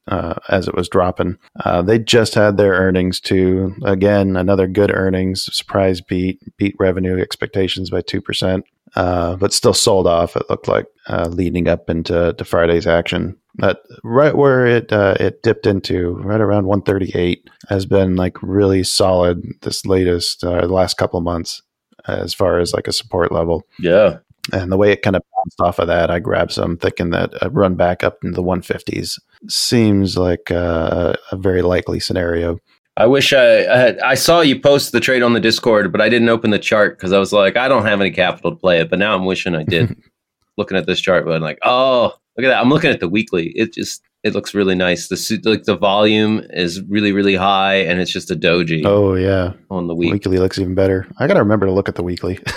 uh, 0.07 0.35
as 0.49 0.67
it 0.67 0.75
was 0.75 0.89
dropping. 0.89 1.37
Uh, 1.63 1.81
they 1.81 1.99
just 1.99 2.33
had 2.33 2.57
their 2.57 2.73
earnings 2.73 3.19
too. 3.19 3.75
Again, 3.83 4.35
another 4.35 4.67
good 4.67 4.91
earnings 4.91 5.49
surprise 5.55 6.01
beat, 6.01 6.39
beat 6.57 6.75
revenue 6.79 7.19
expectations 7.19 7.89
by 7.89 8.01
two 8.01 8.21
percent, 8.21 8.65
uh, 8.95 9.35
but 9.35 9.53
still 9.53 9.73
sold 9.73 10.07
off. 10.07 10.35
It 10.35 10.49
looked 10.49 10.67
like 10.67 10.87
uh, 11.07 11.27
leading 11.29 11.67
up 11.67 11.89
into 11.89 12.33
to 12.33 12.45
Friday's 12.45 12.87
action. 12.87 13.37
But 13.55 13.83
right 14.03 14.35
where 14.35 14.65
it 14.65 14.93
uh, 14.93 15.15
it 15.19 15.43
dipped 15.43 15.67
into, 15.67 16.13
right 16.23 16.39
around 16.39 16.67
138, 16.67 17.49
has 17.69 17.85
been 17.85 18.15
like 18.15 18.41
really 18.41 18.83
solid 18.83 19.43
this 19.61 19.85
latest 19.85 20.43
uh, 20.43 20.61
the 20.61 20.73
last 20.73 20.95
couple 20.97 21.19
months 21.21 21.61
as 22.07 22.33
far 22.33 22.59
as 22.59 22.73
like 22.73 22.87
a 22.87 22.93
support 22.93 23.31
level. 23.31 23.63
Yeah. 23.79 24.19
And 24.51 24.71
the 24.71 24.77
way 24.77 24.91
it 24.91 25.01
kind 25.01 25.15
of 25.15 25.21
bounced 25.35 25.61
off 25.61 25.79
of 25.79 25.87
that, 25.87 26.09
I 26.09 26.19
grabbed 26.19 26.51
some, 26.51 26.77
thinking 26.77 27.11
that 27.11 27.31
a 27.41 27.49
run 27.49 27.75
back 27.75 28.03
up 28.03 28.17
into 28.23 28.35
the 28.35 28.43
150s 28.43 29.19
seems 29.47 30.17
like 30.17 30.49
uh, 30.51 31.13
a 31.31 31.37
very 31.37 31.61
likely 31.61 31.99
scenario. 31.99 32.57
I 32.97 33.05
wish 33.05 33.33
I, 33.33 33.65
I 33.65 33.77
had. 33.77 33.99
I 33.99 34.15
saw 34.15 34.41
you 34.41 34.59
post 34.59 34.91
the 34.91 34.99
trade 34.99 35.23
on 35.23 35.33
the 35.33 35.39
Discord, 35.39 35.91
but 35.91 36.01
I 36.01 36.09
didn't 36.09 36.29
open 36.29 36.49
the 36.49 36.59
chart 36.59 36.97
because 36.97 37.13
I 37.13 37.19
was 37.19 37.31
like, 37.31 37.55
I 37.55 37.67
don't 37.67 37.85
have 37.85 38.01
any 38.01 38.11
capital 38.11 38.51
to 38.51 38.57
play 38.57 38.79
it. 38.81 38.89
But 38.89 38.99
now 38.99 39.15
I'm 39.15 39.25
wishing 39.25 39.55
I 39.55 39.63
did. 39.63 39.95
looking 40.57 40.77
at 40.77 40.85
this 40.85 40.99
chart, 40.99 41.25
but 41.25 41.33
I'm 41.33 41.41
like, 41.41 41.59
oh, 41.63 42.13
look 42.37 42.45
at 42.45 42.49
that. 42.49 42.61
I'm 42.61 42.69
looking 42.69 42.91
at 42.91 42.99
the 42.99 43.09
weekly. 43.09 43.47
It 43.55 43.73
just 43.73 44.01
it 44.23 44.33
looks 44.33 44.53
really 44.53 44.75
nice. 44.75 45.07
The 45.07 45.41
like 45.45 45.63
the 45.63 45.77
volume 45.77 46.41
is 46.51 46.81
really 46.83 47.11
really 47.11 47.35
high, 47.35 47.75
and 47.75 47.99
it's 47.99 48.11
just 48.11 48.31
a 48.31 48.35
doji 48.35 48.83
Oh 48.85 49.15
yeah, 49.15 49.53
on 49.69 49.87
the 49.87 49.95
week. 49.95 50.13
weekly 50.13 50.37
looks 50.37 50.59
even 50.59 50.75
better. 50.75 51.07
I 51.17 51.27
got 51.27 51.35
to 51.35 51.39
remember 51.39 51.65
to 51.65 51.71
look 51.71 51.89
at 51.89 51.95
the 51.95 52.03
weekly. 52.03 52.39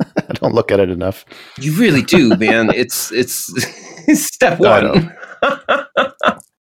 I 0.16 0.32
don't 0.34 0.54
look 0.54 0.70
at 0.70 0.80
it 0.80 0.90
enough. 0.90 1.24
You 1.58 1.72
really 1.72 2.02
do, 2.02 2.36
man. 2.36 2.70
It's 2.74 3.12
it's, 3.12 3.52
step 4.26 4.58
one. 4.58 5.14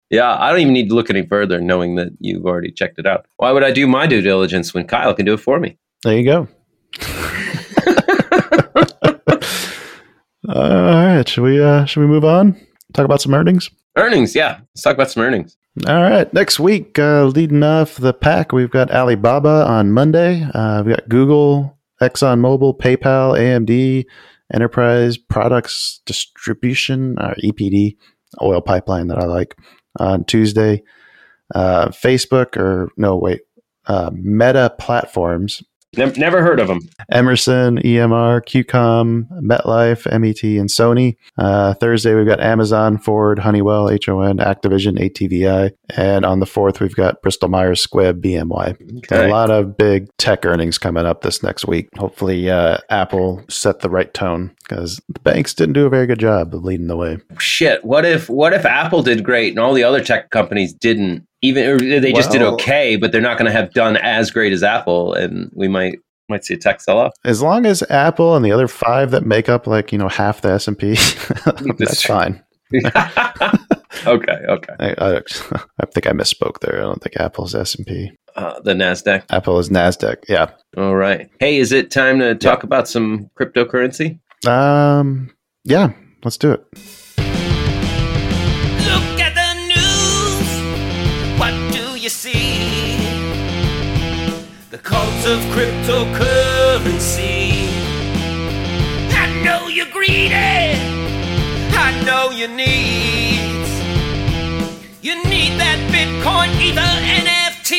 yeah, 0.10 0.38
I 0.38 0.52
don't 0.52 0.60
even 0.60 0.74
need 0.74 0.90
to 0.90 0.96
look 0.96 1.10
any 1.10 1.26
further, 1.26 1.62
knowing 1.62 1.96
that 1.96 2.10
you've 2.20 2.46
already 2.46 2.72
checked 2.72 3.00
it 3.00 3.06
out. 3.06 3.26
Why 3.38 3.52
would 3.52 3.64
I 3.64 3.72
do 3.72 3.88
my 3.88 4.08
due 4.08 4.22
diligence 4.22 4.74
when 4.74 4.86
Kyle 4.86 5.14
can 5.14 5.26
do 5.26 5.34
it 5.34 5.40
for 5.40 5.60
me? 5.60 5.78
There 6.04 6.18
you 6.18 6.26
go. 6.26 6.48
All 10.48 10.64
right, 10.68 11.28
should 11.28 11.44
we 11.44 11.62
uh 11.62 11.86
should 11.86 12.02
we 12.02 12.08
move 12.08 12.26
on? 12.26 12.60
Talk 12.94 13.06
about 13.06 13.22
some 13.22 13.34
earnings. 13.34 13.70
Earnings, 13.96 14.36
yeah. 14.36 14.60
Let's 14.74 14.82
talk 14.82 14.96
about 14.96 15.12
some 15.12 15.24
earnings. 15.24 15.56
All 15.88 16.02
right, 16.02 16.32
next 16.34 16.60
week, 16.60 16.98
uh, 17.00 17.26
leading 17.26 17.64
off 17.64 17.96
the 17.96 18.14
pack, 18.14 18.52
we've 18.52 18.72
got 18.72 18.92
Alibaba 18.92 19.66
on 19.68 19.92
Monday. 19.92 20.44
Uh, 20.54 20.84
we've 20.84 20.96
got 20.96 21.08
Google, 21.08 21.78
ExxonMobil, 22.02 22.78
PayPal, 22.78 23.38
AMD, 23.38 24.06
Enterprise 24.54 25.18
Products 25.18 26.02
Distribution, 26.06 27.18
or 27.20 27.36
EPD, 27.44 27.98
oil 28.42 28.62
pipeline 28.62 29.08
that 29.08 29.20
I 29.20 29.26
like, 29.26 29.56
on 30.00 30.24
Tuesday. 30.26 30.82
Uh, 31.54 31.88
Facebook, 31.90 32.58
or 32.58 32.90
no, 32.96 33.18
wait, 33.18 33.42
uh, 33.88 34.12
Meta 34.14 34.74
Platforms, 34.80 35.64
Never, 35.98 36.20
never 36.20 36.42
heard 36.44 36.60
of 36.60 36.68
them. 36.68 36.82
Emerson, 37.12 37.80
EMR, 37.80 38.42
QCOM, 38.42 39.28
MetLife, 39.42 40.06
MET, 40.20 40.44
and 40.44 40.70
Sony. 40.70 41.16
Uh, 41.38 41.74
Thursday, 41.74 42.14
we've 42.14 42.28
got 42.28 42.40
Amazon, 42.40 43.00
Ford, 43.00 43.40
Honeywell, 43.40 43.88
HON, 43.88 44.38
Activision, 44.38 45.00
ATVI. 45.00 45.72
And 45.98 46.26
on 46.26 46.40
the 46.40 46.46
4th, 46.46 46.80
we've 46.80 46.96
got 46.96 47.22
Bristol 47.24 47.50
Myers 47.50 47.86
Squibb, 47.86 48.22
BMY. 48.22 49.12
A 49.12 49.28
lot 49.30 49.50
of 49.50 49.78
big 49.78 50.16
tech 50.18 50.46
earnings 50.46 50.78
coming 50.78 51.06
up 51.06 51.22
this 51.22 51.42
next 51.42 51.66
week. 51.66 51.90
Hopefully, 51.98 52.50
uh, 52.52 52.78
Apple 52.90 53.44
set 53.50 53.80
the 53.80 53.90
right 53.90 54.14
tone 54.14 54.56
because 54.70 55.02
the 55.10 55.20
banks 55.22 55.56
didn't 55.56 55.74
do 55.74 55.88
a 55.88 55.90
very 55.90 56.06
good 56.06 56.20
job 56.20 56.54
of 56.54 56.64
leading 56.64 56.88
the 56.88 56.98
way. 56.98 57.18
Shit. 57.40 57.84
What 57.84 58.06
if 58.06 58.30
what 58.30 58.54
if 58.54 58.66
Apple 58.66 59.02
did 59.02 59.24
great 59.24 59.54
and 59.54 59.60
all 59.60 59.74
the 59.74 59.84
other 59.84 60.04
tech 60.04 60.30
companies 60.30 60.74
didn't? 60.74 61.26
Even 61.42 62.02
they 62.02 62.12
just 62.12 62.32
did 62.32 62.42
okay, 62.42 62.98
but 62.98 63.12
they're 63.12 63.22
not 63.22 63.38
going 63.38 63.46
to 63.46 63.58
have 63.58 63.72
done 63.74 63.96
as 63.98 64.30
great 64.30 64.52
as 64.52 64.62
Apple, 64.62 65.14
and 65.14 65.50
we 65.54 65.70
might 65.70 66.00
might 66.30 66.46
see 66.46 66.54
a 66.54 66.58
tech 66.58 66.82
sell 66.82 66.98
off. 66.98 67.14
As 67.26 67.42
long 67.42 67.66
as 67.66 67.84
Apple 67.90 68.36
and 68.36 68.46
the 68.46 68.52
other 68.52 68.68
five 68.68 69.12
that 69.12 69.26
make 69.26 69.50
up 69.50 69.68
like, 69.68 69.92
you 69.92 69.98
know, 69.98 70.08
half 70.10 70.42
the 70.42 70.52
S&P, 70.52 70.94
that's 71.78 72.04
fine. 72.04 72.44
okay, 74.06 74.46
okay. 74.48 74.74
I, 74.80 74.96
I, 74.98 75.16
I 75.80 75.86
think 75.88 76.08
I 76.08 76.12
misspoke 76.12 76.60
there. 76.60 76.78
I 76.78 76.82
don't 76.82 77.02
think 77.02 77.18
Apple's 77.18 77.56
S&P. 77.56 78.12
Uh, 78.36 78.60
the 78.62 78.74
Nasdaq. 78.74 79.24
Apple 79.32 79.58
is 79.60 79.70
Nasdaq. 79.70 80.18
Yeah. 80.30 80.52
All 80.78 80.96
right. 80.96 81.30
Hey, 81.40 81.58
is 81.58 81.72
it 81.72 81.90
time 81.90 82.20
to 82.20 82.36
talk 82.36 82.64
about 82.64 82.88
some 82.88 83.30
cryptocurrency? 83.38 84.20
Um. 84.48 85.32
Yeah. 85.66 85.92
Let's 86.24 86.38
do 86.38 86.52
it. 86.52 86.64
Cult 94.90 95.24
of 95.28 95.40
cryptocurrency. 95.54 97.38
I 99.24 99.26
know 99.44 99.62
you're 99.68 99.92
greedy. 99.98 100.34
I 101.88 101.90
know 102.08 102.32
you 102.32 102.48
need. 102.48 103.68
You 105.08 105.14
need 105.34 105.54
that 105.62 105.80
Bitcoin, 105.94 106.50
Ether, 106.68 106.94
NFT. 107.22 107.74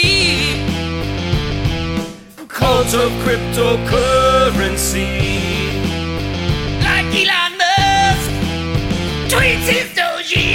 Cult 2.47 2.95
of 2.95 3.11
cryptocurrency. 3.25 5.11
Like 6.87 7.11
Elon 7.21 7.53
Musk 7.61 8.31
tweets 9.33 9.69
his 9.75 9.89
doji. 9.99 10.49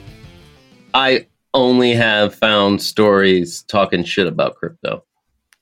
I 0.92 1.26
only 1.54 1.94
have 1.94 2.34
found 2.34 2.82
stories 2.82 3.62
talking 3.62 4.04
shit 4.04 4.26
about 4.26 4.56
crypto. 4.56 5.02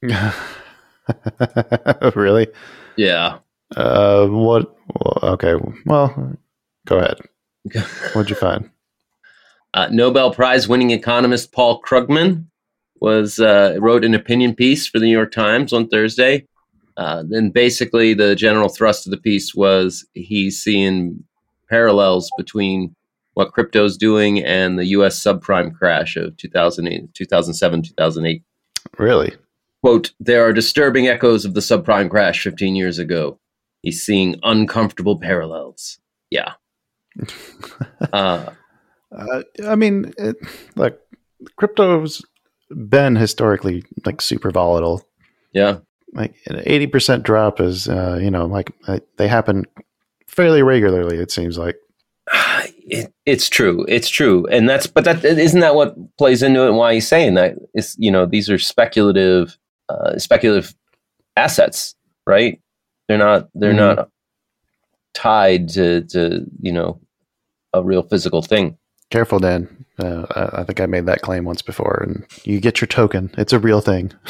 really? 2.17 2.49
Yeah. 2.97 3.39
Uh, 3.77 4.27
what? 4.27 4.75
Okay. 5.23 5.55
Well, 5.87 6.37
go 6.87 6.99
ahead. 6.99 7.19
What'd 8.13 8.29
you 8.29 8.37
find? 8.37 8.69
Uh, 9.73 9.89
Nobel 9.91 10.33
Prize 10.33 10.69
winning 10.69 10.91
economist 10.91 11.53
Paul 11.53 11.81
Krugman 11.81 12.47
was 13.03 13.41
uh, 13.41 13.77
wrote 13.81 14.05
an 14.05 14.15
opinion 14.15 14.55
piece 14.55 14.87
for 14.87 15.01
the 15.01 15.07
New 15.07 15.13
York 15.13 15.33
Times 15.33 15.73
on 15.73 15.89
Thursday. 15.89 16.47
Uh, 16.97 17.25
then 17.29 17.51
basically, 17.51 18.15
the 18.15 18.37
general 18.37 18.69
thrust 18.69 19.09
of 19.09 19.11
the 19.11 19.17
piece 19.17 19.57
was 19.57 20.07
he's 20.15 20.63
seeing 20.63 21.25
parallels 21.69 22.31
between 22.37 22.95
what 23.35 23.53
crypto's 23.53 23.97
doing 23.97 24.45
and 24.45 24.79
the 24.79 24.85
U.S. 24.87 25.21
subprime 25.21 25.75
crash 25.75 26.15
of 26.15 26.37
2008, 26.37 27.13
2007, 27.13 27.83
2008. 27.83 28.45
Really? 28.99 29.35
Quote, 29.81 30.13
there 30.21 30.47
are 30.47 30.53
disturbing 30.53 31.09
echoes 31.09 31.45
of 31.45 31.55
the 31.55 31.61
subprime 31.61 32.09
crash 32.09 32.41
15 32.45 32.77
years 32.77 33.01
ago. 33.01 33.41
He's 33.83 34.01
seeing 34.01 34.39
uncomfortable 34.45 35.19
parallels. 35.19 35.99
Yeah. 36.31 36.53
uh, 38.13 38.51
Uh, 39.17 39.43
I 39.67 39.75
mean, 39.77 40.13
it, 40.19 40.37
like 40.77 40.99
crypto's 41.57 42.23
been 42.89 43.17
historically 43.17 43.85
like 44.07 44.21
super 44.21 44.51
volatile. 44.51 45.03
yeah. 45.53 45.79
Like 46.15 46.35
an 46.47 46.61
eighty 46.67 46.87
percent 46.87 47.23
drop 47.23 47.59
is, 47.59 47.89
uh, 47.89 48.19
you 48.23 48.31
know, 48.31 48.45
like 48.45 48.71
uh, 48.87 48.99
they 49.17 49.29
happen 49.29 49.65
fairly 50.27 50.63
regularly. 50.63 51.17
It 51.19 51.31
seems 51.31 51.57
like. 51.59 51.77
It, 52.85 53.15
it's 53.27 53.49
true. 53.49 53.87
It's 53.89 54.09
true. 54.09 54.45
And 54.49 54.69
that's, 54.69 54.89
but 54.89 55.05
that 55.05 55.25
isn't 55.25 55.61
that 55.61 55.77
what 55.77 55.95
plays 56.19 56.43
into 56.43 56.63
it 56.65 56.69
and 56.69 56.77
why 56.77 56.95
he's 56.95 57.07
saying 57.07 57.35
that 57.35 57.55
is, 57.75 57.95
you 57.97 58.11
know, 58.11 58.27
these 58.27 58.51
are 58.51 58.59
speculative, 58.59 59.57
uh, 59.89 60.19
speculative 60.19 60.75
assets, 61.37 61.95
right? 62.27 62.61
They're 63.09 63.19
not, 63.19 63.49
they're 63.55 63.73
Mhm. 63.73 63.97
not 63.97 64.09
tied 65.15 65.69
to, 65.71 66.03
to, 66.09 66.45
you 66.61 66.73
know, 66.73 67.01
a 67.73 67.83
real 67.85 68.03
physical 68.03 68.43
thing. 68.43 68.77
Careful, 69.11 69.39
Dan. 69.39 69.82
Uh, 69.99 70.27
I, 70.31 70.61
I 70.61 70.65
think 70.65 70.81
I 70.81 70.87
made 70.87 71.07
that 71.07 71.23
claim 71.23 71.45
once 71.45 71.63
before, 71.63 72.03
and 72.07 72.27
you 72.45 72.61
get 72.61 72.81
your 72.81 72.89
token. 72.89 73.33
It's 73.37 73.53
a 73.53 73.59
real 73.59 73.81
thing. 73.81 74.13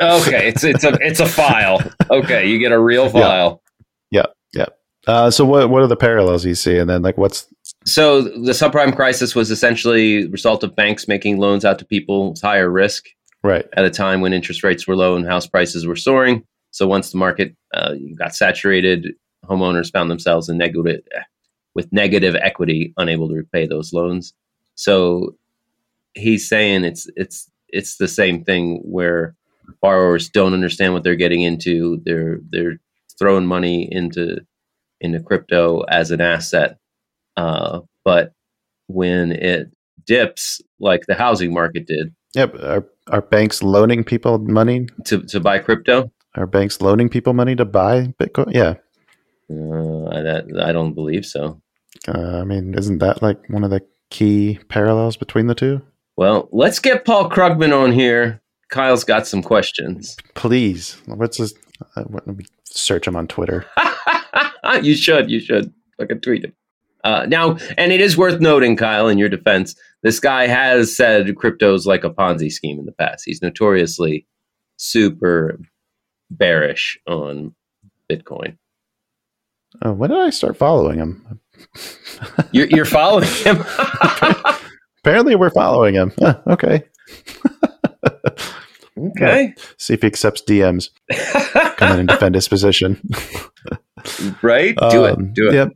Okay. 0.00 0.48
It's, 0.48 0.64
it's 0.64 0.82
a, 0.82 0.98
it's 1.00 1.20
a 1.20 1.26
file. 1.28 1.80
Okay. 2.10 2.48
You 2.48 2.58
get 2.58 2.72
a 2.72 2.80
real 2.80 3.08
file. 3.08 3.62
Yeah. 4.10 4.26
Yeah. 4.52 4.66
Uh, 5.06 5.30
so 5.30 5.44
what 5.44 5.68
what 5.70 5.82
are 5.82 5.86
the 5.86 5.96
parallels 5.96 6.44
you 6.44 6.54
see, 6.54 6.78
and 6.78 6.88
then 6.88 7.02
like 7.02 7.18
what's 7.18 7.46
So 7.84 8.22
the 8.22 8.52
subprime 8.52 8.94
crisis 8.94 9.34
was 9.34 9.50
essentially 9.50 10.24
a 10.24 10.28
result 10.28 10.64
of 10.64 10.74
banks 10.74 11.06
making 11.06 11.38
loans 11.38 11.64
out 11.64 11.78
to 11.80 11.84
people 11.84 12.30
with 12.30 12.40
higher 12.40 12.70
risk 12.70 13.04
right? 13.42 13.66
at 13.76 13.84
a 13.84 13.90
time 13.90 14.20
when 14.20 14.32
interest 14.32 14.64
rates 14.64 14.86
were 14.86 14.96
low 14.96 15.14
and 15.16 15.26
house 15.26 15.46
prices 15.46 15.86
were 15.86 15.96
soaring. 15.96 16.42
So 16.70 16.86
once 16.86 17.12
the 17.12 17.18
market 17.18 17.54
uh, 17.74 17.94
got 18.16 18.34
saturated, 18.34 19.14
homeowners 19.44 19.92
found 19.92 20.10
themselves 20.10 20.48
in 20.48 20.56
negative 20.56 21.02
with 21.74 21.92
negative 21.92 22.34
equity, 22.36 22.94
unable 22.96 23.28
to 23.28 23.34
repay 23.34 23.66
those 23.66 23.92
loans. 23.92 24.32
So 24.74 25.36
he's 26.14 26.48
saying 26.48 26.84
it's 26.84 27.08
it's 27.16 27.50
it's 27.68 27.96
the 27.96 28.08
same 28.08 28.44
thing 28.44 28.80
where 28.84 29.34
borrowers 29.80 30.28
don't 30.28 30.54
understand 30.54 30.92
what 30.92 31.02
they're 31.02 31.16
getting 31.16 31.42
into. 31.42 32.00
They're 32.04 32.40
they're 32.50 32.80
throwing 33.18 33.46
money 33.46 33.88
into 33.90 34.40
into 35.00 35.20
crypto 35.20 35.80
as 35.82 36.10
an 36.10 36.20
asset, 36.20 36.78
uh, 37.36 37.80
but 38.04 38.32
when 38.86 39.32
it 39.32 39.70
dips 40.06 40.60
like 40.80 41.06
the 41.06 41.14
housing 41.14 41.52
market 41.52 41.86
did 41.86 42.14
Yep. 42.34 42.54
Are 42.62 42.86
are 43.08 43.22
banks 43.22 43.62
loaning 43.62 44.02
people 44.02 44.38
money? 44.38 44.88
to, 45.04 45.22
to 45.22 45.40
buy 45.40 45.58
crypto, 45.58 46.10
Are 46.34 46.46
banks 46.46 46.80
loaning 46.80 47.08
people 47.08 47.32
money 47.32 47.54
to 47.56 47.64
buy 47.64 48.12
Bitcoin? 48.18 48.52
Yeah. 48.52 48.74
Uh, 49.50 50.08
I, 50.08 50.22
that, 50.22 50.44
I 50.60 50.72
don't 50.72 50.94
believe 50.94 51.24
so. 51.26 51.60
Uh, 52.08 52.40
I 52.40 52.44
mean, 52.44 52.74
isn't 52.74 52.98
that 52.98 53.22
like 53.22 53.48
one 53.48 53.62
of 53.62 53.70
the 53.70 53.82
key 54.14 54.60
parallels 54.68 55.16
between 55.16 55.48
the 55.48 55.56
two? 55.56 55.82
Well, 56.16 56.48
let's 56.52 56.78
get 56.78 57.04
Paul 57.04 57.28
Krugman 57.28 57.76
on 57.76 57.90
here. 57.90 58.40
Kyle's 58.70 59.02
got 59.02 59.26
some 59.26 59.42
questions. 59.42 60.16
Please. 60.34 60.96
What's 61.06 61.38
his? 61.38 61.52
Uh, 61.96 62.04
let 62.08 62.26
me 62.28 62.44
search 62.62 63.08
him 63.08 63.16
on 63.16 63.26
Twitter. 63.26 63.66
you 64.82 64.94
should. 64.94 65.30
You 65.30 65.40
should. 65.40 65.74
Fucking 65.98 66.20
tweet 66.20 66.44
him. 66.44 66.52
Uh, 67.02 67.26
now, 67.28 67.58
and 67.76 67.92
it 67.92 68.00
is 68.00 68.16
worth 68.16 68.40
noting, 68.40 68.76
Kyle, 68.76 69.08
in 69.08 69.18
your 69.18 69.28
defense, 69.28 69.74
this 70.02 70.20
guy 70.20 70.46
has 70.46 70.96
said 70.96 71.34
crypto's 71.36 71.84
like 71.84 72.04
a 72.04 72.10
Ponzi 72.10 72.50
scheme 72.50 72.78
in 72.78 72.86
the 72.86 72.92
past. 72.92 73.24
He's 73.26 73.42
notoriously 73.42 74.26
super 74.76 75.58
bearish 76.30 76.98
on 77.08 77.54
Bitcoin. 78.10 78.56
Oh, 79.82 79.92
when 79.92 80.10
did 80.10 80.20
I 80.20 80.30
start 80.30 80.56
following 80.56 80.98
him? 80.98 81.40
You're, 82.52 82.66
you're 82.68 82.84
following 82.84 83.28
him. 83.28 83.58
Apparently, 85.00 85.34
we're 85.36 85.50
following 85.50 85.94
him. 85.94 86.12
Huh, 86.18 86.40
okay. 86.46 86.84
okay. 88.98 89.54
See 89.78 89.94
if 89.94 90.00
he 90.02 90.06
accepts 90.06 90.42
DMs. 90.42 90.90
Come 91.76 91.92
in 91.92 91.98
and 92.00 92.08
defend 92.08 92.34
his 92.34 92.48
position. 92.48 93.00
right? 94.42 94.76
Do 94.90 95.04
Um, 95.06 95.20
it. 95.28 95.34
Do 95.34 95.48
it. 95.48 95.54
Yep. 95.54 95.72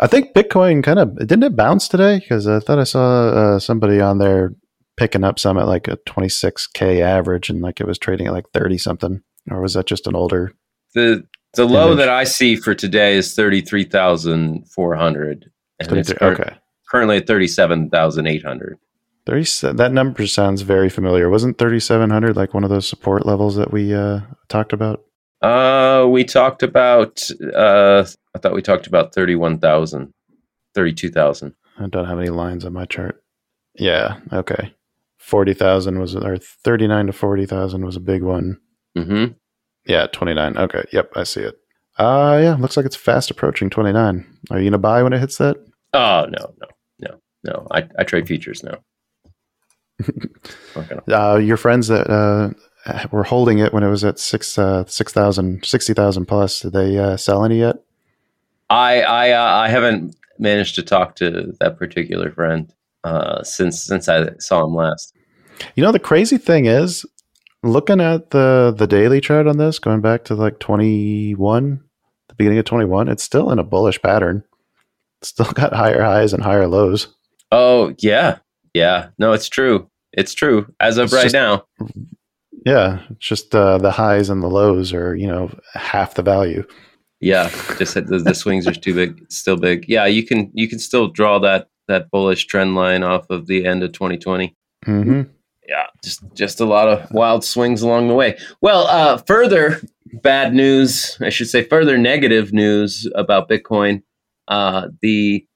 I 0.00 0.06
think 0.06 0.32
Bitcoin 0.34 0.82
kind 0.82 0.98
of 0.98 1.16
didn't 1.18 1.42
it 1.42 1.56
bounce 1.56 1.88
today 1.88 2.20
because 2.20 2.46
I 2.46 2.60
thought 2.60 2.78
I 2.78 2.84
saw 2.84 3.28
uh, 3.28 3.58
somebody 3.58 4.00
on 4.00 4.18
there 4.18 4.54
picking 4.96 5.24
up 5.24 5.38
some 5.38 5.58
at 5.58 5.66
like 5.66 5.88
a 5.88 5.96
26k 6.08 7.00
average 7.00 7.50
and 7.50 7.60
like 7.62 7.80
it 7.80 7.86
was 7.86 7.98
trading 7.98 8.26
at 8.28 8.32
like 8.32 8.48
30 8.52 8.78
something 8.78 9.22
or 9.50 9.60
was 9.60 9.74
that 9.74 9.86
just 9.86 10.06
an 10.06 10.14
older 10.14 10.52
The 10.94 11.24
the 11.54 11.64
low 11.64 11.94
that 11.94 12.08
I 12.08 12.24
see 12.24 12.56
for 12.56 12.74
today 12.74 13.16
is 13.16 13.34
thirty 13.34 13.60
three 13.60 13.84
thousand 13.84 14.68
four 14.70 14.94
hundred, 14.94 15.50
and 15.78 15.92
it's 15.96 16.12
cur- 16.12 16.32
okay 16.32 16.56
currently 16.90 17.16
at 17.18 17.26
thirty 17.26 17.46
seven 17.48 17.90
thousand 17.90 18.26
eight 18.26 18.44
hundred. 18.44 18.78
30 19.26 19.76
that 19.76 19.92
number 19.92 20.26
sounds 20.26 20.62
very 20.62 20.88
familiar 20.88 21.28
wasn't 21.28 21.58
3700 21.58 22.34
like 22.34 22.54
one 22.54 22.64
of 22.64 22.70
those 22.70 22.88
support 22.88 23.26
levels 23.26 23.56
that 23.56 23.70
we 23.70 23.92
uh 23.92 24.20
talked 24.48 24.72
about 24.72 25.04
Uh, 25.42 26.06
we 26.08 26.24
talked 26.24 26.62
about. 26.62 27.22
Uh, 27.54 28.06
I 28.34 28.38
thought 28.38 28.54
we 28.54 28.62
talked 28.62 28.86
about 28.86 29.12
thirty 29.14 29.34
one 29.34 29.58
thousand, 29.58 30.14
thirty 30.74 30.94
two 30.94 31.10
thousand. 31.10 31.54
I 31.78 31.88
don't 31.88 32.06
have 32.06 32.18
any 32.18 32.30
lines 32.30 32.64
on 32.64 32.72
my 32.72 32.86
chart 32.86 33.22
yeah 33.74 34.18
okay 34.32 34.74
40,000 35.18 35.98
was 36.00 36.16
or 36.16 36.36
39 36.38 37.06
to 37.08 37.12
40,000 37.12 37.84
was 37.84 37.96
a 37.96 38.00
big 38.00 38.22
one 38.22 38.58
Mm-hmm. 38.96 39.32
Yeah, 39.88 40.06
29. 40.06 40.56
Okay. 40.58 40.84
Yep, 40.92 41.12
I 41.16 41.24
see 41.24 41.40
it. 41.40 41.58
Uh 41.98 42.38
yeah, 42.40 42.54
looks 42.54 42.76
like 42.76 42.86
it's 42.86 42.94
fast 42.94 43.30
approaching 43.30 43.70
29. 43.70 44.24
Are 44.50 44.58
you 44.58 44.64
going 44.64 44.72
to 44.72 44.78
buy 44.78 45.02
when 45.02 45.12
it 45.12 45.18
hits 45.18 45.38
that? 45.38 45.56
Oh 45.92 46.26
no, 46.30 46.54
no, 46.60 46.68
no, 47.00 47.20
no! 47.42 47.66
I, 47.72 47.88
I 47.98 48.04
trade 48.04 48.28
futures 48.28 48.62
now. 48.62 48.78
Uh 51.10 51.36
your 51.42 51.56
friends 51.56 51.88
that 51.88 52.08
uh 52.08 52.50
were 53.10 53.24
holding 53.24 53.58
it 53.58 53.72
when 53.72 53.82
it 53.82 53.90
was 53.90 54.04
at 54.04 54.20
6 54.20 54.58
uh 54.58 54.84
6,000 54.86 55.64
60,000 55.64 56.26
plus, 56.26 56.60
did 56.60 56.72
they 56.72 56.96
uh 56.98 57.16
sell 57.16 57.44
any 57.44 57.58
yet? 57.58 57.76
I 58.70 59.02
I 59.02 59.30
uh, 59.32 59.56
I 59.56 59.68
haven't 59.68 60.14
managed 60.38 60.74
to 60.76 60.82
talk 60.82 61.16
to 61.16 61.52
that 61.58 61.78
particular 61.78 62.30
friend 62.30 62.72
uh, 63.04 63.42
since 63.42 63.82
since 63.82 64.08
I 64.08 64.36
saw 64.38 64.64
him 64.64 64.74
last. 64.74 65.14
You 65.74 65.82
know 65.82 65.92
the 65.92 65.98
crazy 65.98 66.38
thing 66.38 66.66
is 66.66 67.04
looking 67.62 68.00
at 68.00 68.30
the 68.30 68.74
the 68.76 68.86
daily 68.86 69.20
chart 69.20 69.46
on 69.46 69.58
this 69.58 69.78
going 69.78 70.00
back 70.00 70.24
to 70.24 70.34
like 70.34 70.58
21, 70.60 71.82
the 72.28 72.34
beginning 72.34 72.58
of 72.58 72.64
21, 72.64 73.08
it's 73.08 73.22
still 73.22 73.50
in 73.50 73.58
a 73.58 73.64
bullish 73.64 74.00
pattern. 74.02 74.44
It's 75.20 75.28
still 75.30 75.50
got 75.54 75.72
higher 75.72 76.02
highs 76.02 76.32
and 76.32 76.42
higher 76.42 76.66
lows. 76.66 77.08
Oh 77.50 77.94
yeah, 77.98 78.38
yeah. 78.74 79.08
No, 79.18 79.32
it's 79.32 79.48
true. 79.48 79.90
It's 80.12 80.34
true. 80.34 80.72
As 80.80 80.98
of 80.98 81.04
It's 81.04 81.12
right 81.14 81.22
just- 81.24 81.34
now. 81.34 81.64
Yeah, 82.66 83.00
it's 83.10 83.26
just 83.26 83.54
uh, 83.54 83.78
the 83.78 83.92
highs 83.92 84.28
and 84.28 84.42
the 84.42 84.48
lows 84.48 84.92
are, 84.92 85.14
you 85.14 85.28
know, 85.28 85.50
half 85.74 86.14
the 86.14 86.22
value. 86.22 86.64
Yeah, 87.20 87.48
just 87.78 87.94
the, 87.94 88.00
the 88.02 88.34
swings 88.34 88.66
are 88.66 88.74
too 88.74 88.94
big, 88.94 89.24
still 89.30 89.56
big. 89.56 89.88
Yeah, 89.88 90.06
you 90.06 90.24
can 90.26 90.50
you 90.54 90.68
can 90.68 90.78
still 90.78 91.08
draw 91.08 91.38
that 91.38 91.68
that 91.86 92.10
bullish 92.10 92.46
trend 92.46 92.74
line 92.74 93.02
off 93.02 93.30
of 93.30 93.46
the 93.46 93.64
end 93.64 93.82
of 93.84 93.92
2020. 93.92 94.54
hmm 94.84 95.22
Yeah, 95.68 95.84
just 96.02 96.22
just 96.34 96.60
a 96.60 96.64
lot 96.64 96.88
of 96.88 97.10
wild 97.12 97.44
swings 97.44 97.82
along 97.82 98.08
the 98.08 98.14
way. 98.14 98.38
Well, 98.62 98.86
uh, 98.86 99.18
further 99.18 99.80
bad 100.22 100.54
news, 100.54 101.18
I 101.20 101.28
should 101.28 101.48
say, 101.50 101.62
further 101.62 101.98
negative 101.98 102.52
news 102.54 103.06
about 103.14 103.50
Bitcoin. 103.50 104.02
Uh, 104.48 104.88
the 105.02 105.46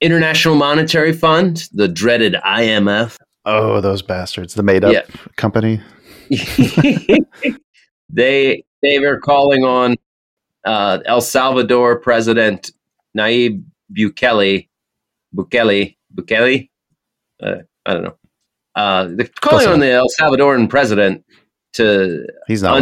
International 0.00 0.56
Monetary 0.56 1.12
Fund, 1.12 1.68
the 1.72 1.86
dreaded 1.86 2.34
IMF, 2.44 3.16
Oh, 3.46 3.80
those 3.80 4.02
bastards! 4.02 4.54
The 4.54 4.62
made-up 4.64 4.92
Yeah. 4.92 5.02
company. 5.36 5.80
they 8.08 8.64
they 8.82 8.98
were 8.98 9.18
calling 9.20 9.64
on 9.64 9.96
uh, 10.64 10.98
El 11.06 11.20
Salvador 11.20 11.98
President 12.00 12.70
Nayib 13.16 13.62
Bukele, 13.96 14.68
Bukele, 15.34 15.96
Bukele. 16.14 16.68
Uh, 17.42 17.56
I 17.86 17.94
don't 17.94 18.02
know. 18.04 18.16
Uh, 18.74 19.08
they're 19.10 19.28
calling 19.40 19.66
on 19.68 19.80
the 19.80 19.90
El 19.90 20.06
Salvadoran 20.20 20.68
president 20.68 21.24
to 21.74 22.26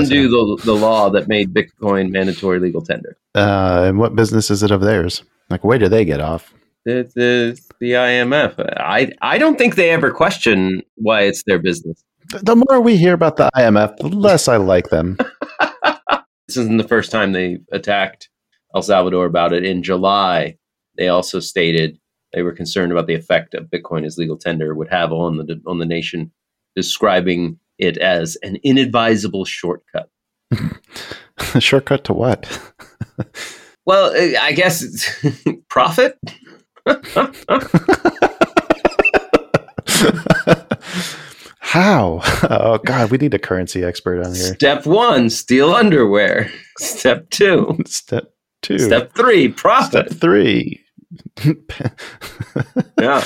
undo 0.00 0.28
the, 0.28 0.62
the 0.64 0.72
law 0.74 1.10
that 1.10 1.28
made 1.28 1.52
Bitcoin 1.52 2.10
mandatory 2.10 2.58
legal 2.58 2.80
tender. 2.82 3.16
Uh, 3.34 3.84
and 3.88 3.98
what 3.98 4.14
business 4.16 4.50
is 4.50 4.62
it 4.62 4.70
of 4.70 4.80
theirs? 4.80 5.22
Like, 5.50 5.64
where 5.64 5.78
do 5.78 5.88
they 5.88 6.04
get 6.04 6.20
off? 6.20 6.52
The, 6.84 7.10
the, 7.14 7.60
the 7.80 7.92
IMF. 7.92 8.54
I 8.78 9.12
I 9.20 9.36
don't 9.38 9.58
think 9.58 9.74
they 9.74 9.90
ever 9.90 10.10
question 10.10 10.82
why 10.96 11.22
it's 11.22 11.42
their 11.44 11.58
business. 11.58 12.02
The- 12.30 12.38
The 12.40 12.56
more 12.56 12.80
we 12.80 12.96
hear 12.96 13.12
about 13.14 13.36
the 13.36 13.50
IMF, 13.56 13.96
the 13.98 14.08
less 14.08 14.48
I 14.48 14.56
like 14.56 14.88
them. 14.90 15.16
This 16.46 16.56
isn't 16.56 16.78
the 16.78 16.88
first 16.88 17.10
time 17.10 17.32
they 17.32 17.58
attacked 17.72 18.30
El 18.74 18.80
Salvador 18.80 19.26
about 19.26 19.52
it. 19.52 19.64
In 19.66 19.82
July, 19.82 20.56
they 20.96 21.08
also 21.08 21.40
stated 21.40 21.98
they 22.32 22.42
were 22.42 22.52
concerned 22.52 22.92
about 22.92 23.06
the 23.06 23.14
effect 23.14 23.54
of 23.54 23.66
Bitcoin 23.66 24.04
as 24.04 24.18
legal 24.18 24.36
tender 24.36 24.74
would 24.74 24.88
have 24.88 25.12
on 25.12 25.36
the 25.38 25.60
on 25.66 25.78
the 25.78 25.86
nation, 25.86 26.32
describing 26.76 27.58
it 27.78 27.96
as 27.98 28.36
an 28.42 28.56
inadvisable 28.64 29.44
shortcut. 29.46 30.10
Shortcut 31.60 32.04
to 32.04 32.12
what? 32.12 32.60
Well, 33.88 34.12
I 34.38 34.52
guess 34.52 34.84
profit. 35.70 36.18
How? 41.60 42.20
Oh 42.50 42.78
God, 42.84 43.10
we 43.10 43.16
need 43.16 43.32
a 43.32 43.38
currency 43.38 43.82
expert 43.82 44.26
on 44.26 44.34
here. 44.34 44.54
Step 44.56 44.84
one: 44.84 45.30
steal 45.30 45.72
underwear. 45.72 46.52
Step 46.78 47.30
two: 47.30 47.78
Step 47.86 48.30
two. 48.60 48.78
step 48.78 49.14
three: 49.14 49.48
profit. 49.48 50.10
Step 50.10 50.20
three. 50.20 50.84
Yeah. 53.00 53.24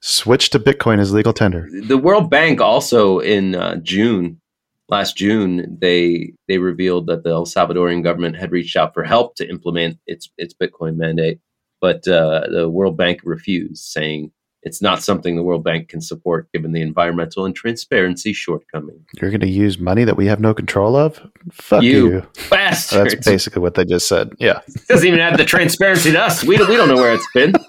Switch 0.00 0.50
to 0.50 0.58
Bitcoin 0.58 0.98
as 0.98 1.12
legal 1.12 1.32
tender. 1.32 1.68
the 1.86 1.98
World 1.98 2.30
Bank 2.30 2.60
also 2.60 3.18
in 3.18 3.54
uh, 3.54 3.76
June, 3.76 4.40
last 4.88 5.16
June, 5.16 5.78
they 5.80 6.32
they 6.48 6.58
revealed 6.58 7.06
that 7.08 7.22
the 7.22 7.30
El 7.30 7.44
Salvadorian 7.44 8.02
government 8.02 8.36
had 8.36 8.50
reached 8.52 8.76
out 8.76 8.94
for 8.94 9.04
help 9.04 9.34
to 9.36 9.48
implement 9.48 9.98
its 10.06 10.30
its 10.38 10.54
Bitcoin 10.54 10.96
mandate, 10.96 11.40
but 11.80 12.06
uh, 12.08 12.46
the 12.50 12.68
World 12.70 12.96
Bank 12.96 13.20
refused, 13.24 13.84
saying 13.84 14.32
it's 14.62 14.82
not 14.82 15.02
something 15.02 15.36
the 15.36 15.42
World 15.42 15.64
Bank 15.64 15.88
can 15.88 16.00
support 16.00 16.50
given 16.52 16.72
the 16.72 16.82
environmental 16.82 17.44
and 17.46 17.54
transparency 17.54 18.32
shortcoming. 18.32 19.04
You're 19.20 19.30
going 19.30 19.40
to 19.40 19.48
use 19.48 19.78
money 19.78 20.04
that 20.04 20.16
we 20.16 20.26
have 20.26 20.40
no 20.40 20.52
control 20.52 20.96
of? 20.96 21.20
Fuck 21.52 21.82
You 21.82 22.10
you. 22.10 22.26
Bastards! 22.50 23.14
That's 23.14 23.26
basically 23.26 23.62
what 23.62 23.74
they 23.74 23.84
just 23.86 24.06
said. 24.06 24.30
Yeah. 24.38 24.60
It 24.68 24.82
doesn't 24.88 25.06
even 25.06 25.20
have 25.20 25.38
the 25.38 25.44
transparency 25.44 26.12
to 26.12 26.20
us. 26.20 26.44
We 26.44 26.56
don't, 26.56 26.68
we 26.68 26.76
don't 26.76 26.88
know 26.88 26.96
where 26.96 27.14
it's 27.14 27.28
been. 27.32 27.54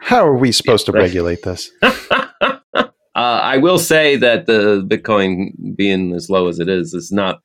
How 0.00 0.24
are 0.26 0.36
we 0.36 0.52
supposed 0.52 0.86
to 0.86 0.92
Right. 0.92 1.02
regulate 1.02 1.42
this? 1.42 1.70
uh, 1.82 2.52
I 3.14 3.56
will 3.56 3.78
say 3.78 4.16
that 4.16 4.46
the 4.46 4.84
Bitcoin 4.86 5.50
being 5.74 6.12
as 6.14 6.30
low 6.30 6.46
as 6.48 6.60
it 6.60 6.68
is 6.68 6.94
is 6.94 7.10
not 7.10 7.40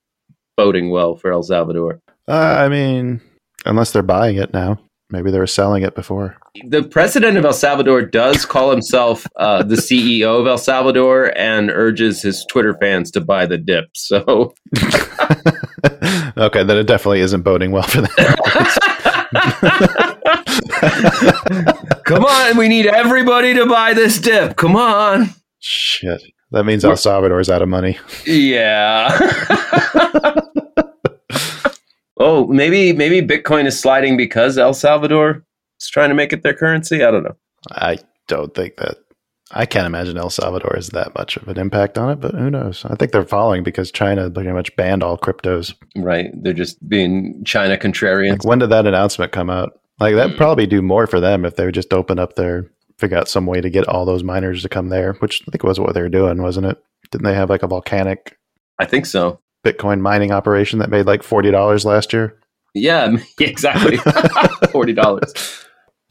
boding 0.57 0.91
well 0.91 1.15
for 1.15 1.31
El 1.31 1.41
Salvador. 1.43 2.01
Uh, 2.27 2.33
I 2.59 2.69
mean, 2.69 3.19
unless 3.65 3.91
they're 3.93 4.03
buying 4.03 4.37
it 4.37 4.53
now. 4.53 4.79
Maybe 5.11 5.29
they 5.29 5.39
were 5.39 5.47
selling 5.47 5.83
it 5.83 5.93
before. 5.93 6.37
The 6.67 6.83
president 6.83 7.37
of 7.37 7.45
El 7.45 7.53
Salvador 7.53 8.03
does 8.03 8.45
call 8.45 8.71
himself 8.71 9.27
uh, 9.35 9.63
the 9.63 9.75
CEO 9.75 10.39
of 10.39 10.47
El 10.47 10.57
Salvador 10.57 11.37
and 11.37 11.69
urges 11.69 12.21
his 12.21 12.45
Twitter 12.49 12.75
fans 12.79 13.11
to 13.11 13.21
buy 13.21 13.45
the 13.45 13.57
dip. 13.57 13.85
So, 13.93 14.53
okay, 16.37 16.63
then 16.63 16.77
it 16.77 16.87
definitely 16.87 17.19
isn't 17.19 17.41
boding 17.41 17.71
well 17.71 17.83
for 17.83 18.01
them. 18.01 18.11
come 22.05 22.25
on, 22.25 22.57
we 22.57 22.67
need 22.67 22.85
everybody 22.85 23.53
to 23.53 23.65
buy 23.65 23.93
this 23.93 24.19
dip. 24.19 24.55
Come 24.55 24.75
on. 24.75 25.29
Shit. 25.59 26.21
That 26.51 26.65
means 26.65 26.83
El 26.83 26.97
Salvador's 26.97 27.49
out 27.49 27.61
of 27.61 27.69
money. 27.69 27.97
Yeah. 28.25 29.17
oh, 32.21 32.47
maybe 32.47 32.93
maybe 32.93 33.21
Bitcoin 33.25 33.65
is 33.65 33.79
sliding 33.79 34.15
because 34.17 34.57
El 34.57 34.73
Salvador 34.73 35.43
is 35.81 35.89
trying 35.89 36.09
to 36.09 36.15
make 36.15 36.31
it 36.33 36.43
their 36.43 36.53
currency. 36.53 37.03
I 37.03 37.11
don't 37.11 37.23
know. 37.23 37.35
I 37.71 37.97
don't 38.27 38.53
think 38.53 38.77
that. 38.77 38.97
I 39.53 39.65
can't 39.65 39.85
imagine 39.85 40.17
El 40.17 40.29
Salvador 40.29 40.71
has 40.75 40.89
that 40.91 41.13
much 41.13 41.35
of 41.35 41.45
an 41.49 41.59
impact 41.59 41.97
on 41.97 42.09
it, 42.09 42.21
but 42.21 42.33
who 42.33 42.49
knows? 42.49 42.85
I 42.85 42.95
think 42.95 43.11
they're 43.11 43.25
following 43.25 43.63
because 43.63 43.91
China 43.91 44.29
pretty 44.29 44.49
much 44.51 44.73
banned 44.77 45.03
all 45.03 45.17
cryptos. 45.17 45.73
Right? 45.97 46.29
They're 46.41 46.53
just 46.53 46.87
being 46.87 47.43
China 47.43 47.75
contrarians. 47.77 48.29
Like, 48.31 48.45
when 48.45 48.59
did 48.59 48.69
that 48.69 48.87
announcement 48.87 49.33
come 49.33 49.49
out? 49.49 49.73
Like, 49.99 50.13
Hmm. 50.13 50.17
that'd 50.19 50.37
probably 50.37 50.67
do 50.67 50.81
more 50.81 51.05
for 51.05 51.19
them 51.19 51.43
if 51.43 51.57
they 51.57 51.65
would 51.65 51.73
just 51.75 51.91
open 51.93 52.17
up 52.17 52.35
their, 52.35 52.71
figure 52.97 53.17
out 53.17 53.27
some 53.27 53.45
way 53.45 53.59
to 53.59 53.69
get 53.69 53.85
all 53.89 54.05
those 54.05 54.23
miners 54.23 54.61
to 54.61 54.69
come 54.69 54.87
there, 54.87 55.13
which 55.19 55.41
I 55.45 55.51
think 55.51 55.63
was 55.63 55.81
what 55.81 55.95
they 55.95 56.01
were 56.01 56.07
doing, 56.07 56.41
wasn't 56.41 56.67
it? 56.67 56.81
Didn't 57.11 57.25
they 57.25 57.33
have 57.35 57.49
like 57.49 57.63
a 57.63 57.67
volcanic 57.67 58.37
I 58.79 58.85
think 58.85 59.05
so. 59.05 59.41
Bitcoin 59.65 59.99
mining 60.01 60.31
operation 60.31 60.79
that 60.79 60.89
made 60.89 61.05
like 61.05 61.21
$40 61.21 61.85
last 61.85 62.13
year? 62.13 62.37
Yeah, 62.73 63.15
exactly. 63.39 63.97
Forty 64.71 64.93
dollars. 64.93 65.33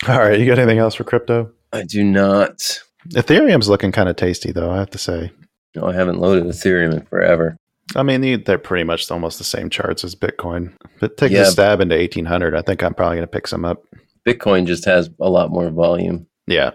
All 0.09 0.19
right, 0.19 0.39
you 0.39 0.47
got 0.47 0.59
anything 0.59 0.79
else 0.79 0.95
for 0.95 1.05
crypto? 1.05 1.51
I 1.73 1.83
do 1.85 2.05
not. 2.05 2.81
Ethereum's 3.15 3.69
looking 3.69 3.93
kind 3.93 4.09
of 4.09 4.17
tasty, 4.17 4.53
though, 4.53 4.71
I 4.71 4.79
have 4.79 4.91
to 4.91 4.99
say. 4.99 5.33
No, 5.75 5.85
I 5.87 5.95
haven't 5.95 6.21
loaded 6.21 6.45
Ethereum 6.45 6.93
in 6.93 7.07
forever. 7.07 7.57
I 7.97 8.03
mean, 8.03 8.21
they- 8.21 8.37
they're 8.37 8.59
pretty 8.59 8.85
much 8.85 9.11
almost 9.11 9.39
the 9.39 9.45
same 9.45 9.71
charts 9.71 10.05
as 10.05 10.15
Bitcoin. 10.15 10.73
But 11.01 11.17
take 11.17 11.33
Yeah. 11.33 11.43
a 11.43 11.47
stab 11.47 11.81
into 11.81 11.97
1800. 11.97 12.55
I 12.55 12.63
think 12.63 12.83
I'm 12.83 12.95
probably 12.95 13.17
going 13.17 13.27
to 13.27 13.31
pick 13.33 13.47
some 13.47 13.65
up. 13.65 13.83
Bitcoin 14.29 14.67
just 14.67 14.85
has 14.85 15.09
a 15.21 15.31
lot 15.31 15.51
more 15.51 15.71
volume 15.71 16.27
Yeah. 16.47 16.73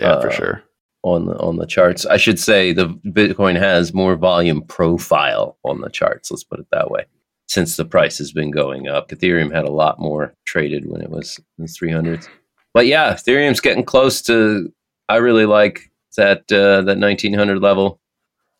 Yeah, 0.00 0.20
for 0.20 0.28
Uh, 0.30 0.32
sure. 0.32 0.62
On 1.02 1.26
the 1.26 1.36
on 1.38 1.56
the 1.56 1.66
charts. 1.66 2.06
I 2.06 2.16
should 2.16 2.38
say 2.38 2.72
the 2.72 2.88
Bitcoin 3.06 3.58
has 3.58 3.92
more 3.92 4.16
volume 4.16 4.62
profile 4.62 5.58
on 5.64 5.80
the 5.80 5.90
charts. 5.90 6.30
Let's 6.30 6.44
put 6.44 6.60
it 6.60 6.66
that 6.72 6.90
way. 6.90 7.04
Since 7.48 7.76
the 7.76 7.84
price 7.84 8.18
has 8.18 8.32
been 8.32 8.50
going 8.50 8.88
up, 8.88 9.10
Ethereum 9.10 9.52
had 9.54 9.64
a 9.64 9.70
lot 9.72 9.98
more 9.98 10.34
traded 10.46 10.88
when 10.90 11.02
it 11.02 11.10
was 11.10 11.38
in 11.58 11.64
the 11.64 11.70
300s. 11.70 12.26
But 12.72 12.86
yeah, 12.86 13.12
Ethereum's 13.12 13.60
getting 13.60 13.84
close 13.84 14.22
to. 14.22 14.72
I 15.08 15.16
really 15.16 15.44
like 15.44 15.90
that 16.16 16.50
uh, 16.50 16.82
that 16.82 16.98
1900 16.98 17.60
level. 17.60 18.00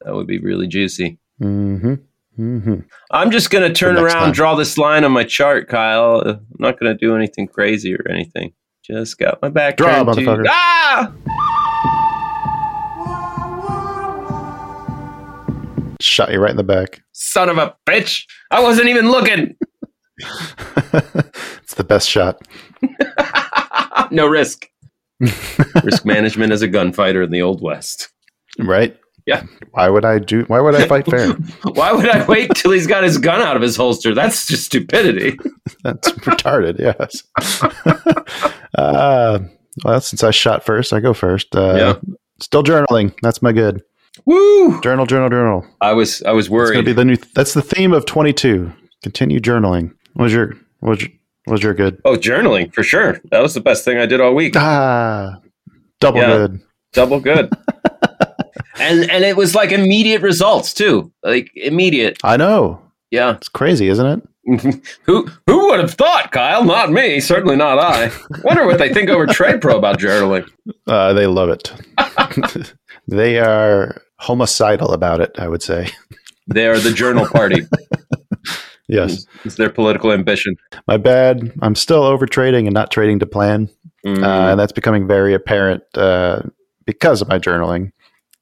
That 0.05 0.15
would 0.15 0.27
be 0.27 0.39
really 0.39 0.67
juicy. 0.67 1.19
Mm-hmm. 1.41 1.95
Mm-hmm. 2.39 2.81
I'm 3.11 3.31
just 3.31 3.51
going 3.51 3.67
to 3.67 3.75
turn 3.75 3.97
around, 3.99 4.15
time. 4.15 4.33
draw 4.33 4.55
this 4.55 4.77
line 4.79 5.05
on 5.05 5.13
my 5.13 5.25
chart, 5.25 5.69
Kyle. 5.69 6.23
Uh, 6.25 6.31
I'm 6.33 6.47
not 6.59 6.81
going 6.81 6.93
to 6.93 6.99
do 6.99 7.15
anything 7.15 7.47
crazy 7.47 7.95
or 7.95 8.07
anything. 8.11 8.53
Just 8.83 9.19
got 9.19 9.41
my 9.43 9.49
back 9.49 9.77
Draw, 9.77 10.03
turned 10.03 10.15
to- 10.15 10.21
motherfucker. 10.23 10.47
Ah! 10.49 11.13
Shot 16.03 16.33
you 16.33 16.41
right 16.41 16.51
in 16.51 16.57
the 16.57 16.65
back. 16.65 17.01
Son 17.13 17.49
of 17.49 17.59
a 17.59 17.75
bitch! 17.87 18.25
I 18.51 18.61
wasn't 18.61 18.89
even 18.89 19.11
looking. 19.11 19.57
it's 20.19 21.75
the 21.75 21.85
best 21.85 22.09
shot. 22.09 22.43
no 24.11 24.27
risk. 24.27 24.69
risk 25.85 26.05
management 26.05 26.53
as 26.53 26.63
a 26.63 26.69
gunfighter 26.69 27.23
in 27.23 27.31
the 27.31 27.43
old 27.43 27.63
west. 27.63 28.09
Right? 28.59 28.97
Yeah. 29.27 29.45
Why 29.71 29.89
would 29.89 30.05
I 30.05 30.19
do? 30.19 30.43
Why 30.49 30.61
would 30.61 30.75
I 30.75 30.87
fight 30.89 31.07
fair? 31.07 31.33
Why 31.63 31.93
would 31.93 32.09
I 32.09 32.27
wait 32.27 32.51
till 32.57 32.73
he's 32.73 32.89
got 32.89 33.05
his 33.05 33.19
gun 33.19 33.41
out 33.41 33.55
of 33.55 33.63
his 33.63 33.77
holster? 33.77 34.15
That's 34.15 34.47
just 34.49 34.65
stupidity. 34.65 35.39
That's 35.85 36.11
retarded. 36.11 36.79
Yes. 36.81 37.23
uh, 38.75 39.39
well, 39.85 40.01
since 40.01 40.25
I 40.25 40.33
shot 40.33 40.65
first, 40.65 40.93
I 40.93 40.99
go 41.01 41.15
first. 41.15 41.55
Uh, 41.55 41.75
Yeah. 41.77 42.13
Still 42.41 42.65
journaling. 42.65 43.15
That's 43.23 43.41
my 43.41 43.53
good. 43.53 43.83
Woo! 44.27 44.81
Journal, 44.83 45.07
journal, 45.07 45.29
journal. 45.31 45.67
I 45.81 45.93
was 45.93 46.23
I 46.25 46.33
was 46.33 46.47
It's 46.47 46.51
gonna 46.51 46.63
worried. 46.75 46.85
be 46.85 46.93
the 46.93 47.05
new. 47.05 47.17
That's 47.35 47.55
the 47.55 47.63
theme 47.63 47.93
of 47.93 48.05
22. 48.07 48.73
Continue 49.03 49.41
journaling. 49.41 49.95
What 50.15 50.25
was 50.25 50.33
your? 50.33 50.57
What 50.81 50.91
was 50.91 51.01
your, 51.03 51.11
what 51.45 51.53
was 51.53 51.63
your 51.63 51.75
good? 51.75 52.01
oh, 52.05 52.17
journaling 52.17 52.73
for 52.75 52.83
sure. 52.83 53.21
That 53.31 53.41
was 53.41 53.55
the 53.55 53.61
best 53.61 53.85
thing 53.85 53.99
I 53.99 54.07
did 54.07 54.21
all 54.21 54.35
week. 54.35 54.55
Ah, 54.57 55.41
double 56.01 56.21
Yeah. 56.21 56.27
good. 56.37 56.61
Double 56.93 57.21
good. 57.21 57.51
and 58.79 59.11
and 59.11 59.25
it 59.25 59.37
was 59.37 59.55
like 59.55 59.73
immediate 59.73 60.21
results 60.23 60.75
too. 60.75 61.11
Like 61.23 61.51
immediate. 61.55 62.19
I 62.23 62.37
know. 62.37 62.83
Yeah. 63.11 63.37
It's 63.37 63.49
crazy, 63.49 63.89
isn't 63.89 64.07
it? 64.07 64.29
who 65.05 65.29
who 65.47 65.69
would 65.69 65.81
have 65.81 65.95
thought, 65.95 66.33
Kyle? 66.33 66.65
Not 66.65 66.91
me. 66.91 67.21
Certainly 67.21 67.57
not 67.57 67.79
I. 67.79 68.11
Wonder 68.45 68.67
what 68.67 68.79
they 68.79 68.93
think 68.93 69.09
over 69.09 69.27
Trade 69.27 69.61
Pro 69.63 69.79
about 69.79 69.99
journaling. 69.99 70.47
Uh, 70.87 71.13
they 71.13 71.27
love 71.27 71.49
it. 71.49 71.73
They 73.09 73.39
are 73.39 74.01
homicidal 74.19 74.93
about 74.93 75.21
it. 75.21 75.33
I 75.39 75.49
would 75.49 75.63
say. 75.63 75.89
They 76.49 76.67
are 76.67 76.79
the 76.79 76.93
journal 76.93 77.27
party. 77.27 77.63
Yes, 78.89 79.27
It's 79.45 79.55
their 79.55 79.71
political 79.71 80.13
ambition. 80.13 80.57
my 80.87 80.97
bad. 80.97 81.53
I'm 81.63 81.75
still 81.77 82.03
over 82.03 82.27
trading 82.27 82.67
and 82.67 82.75
not 82.75 82.91
trading 82.91 83.21
to 83.21 83.27
plan, 83.27 83.69
Mm. 84.05 84.23
uh, 84.25 84.51
and 84.51 84.59
that's 84.61 84.73
becoming 84.73 85.07
very 85.07 85.33
apparent 85.33 85.85
uh, 85.95 86.43
because 86.85 87.23
of 87.23 87.29
my 87.29 87.39
journaling. 87.39 87.93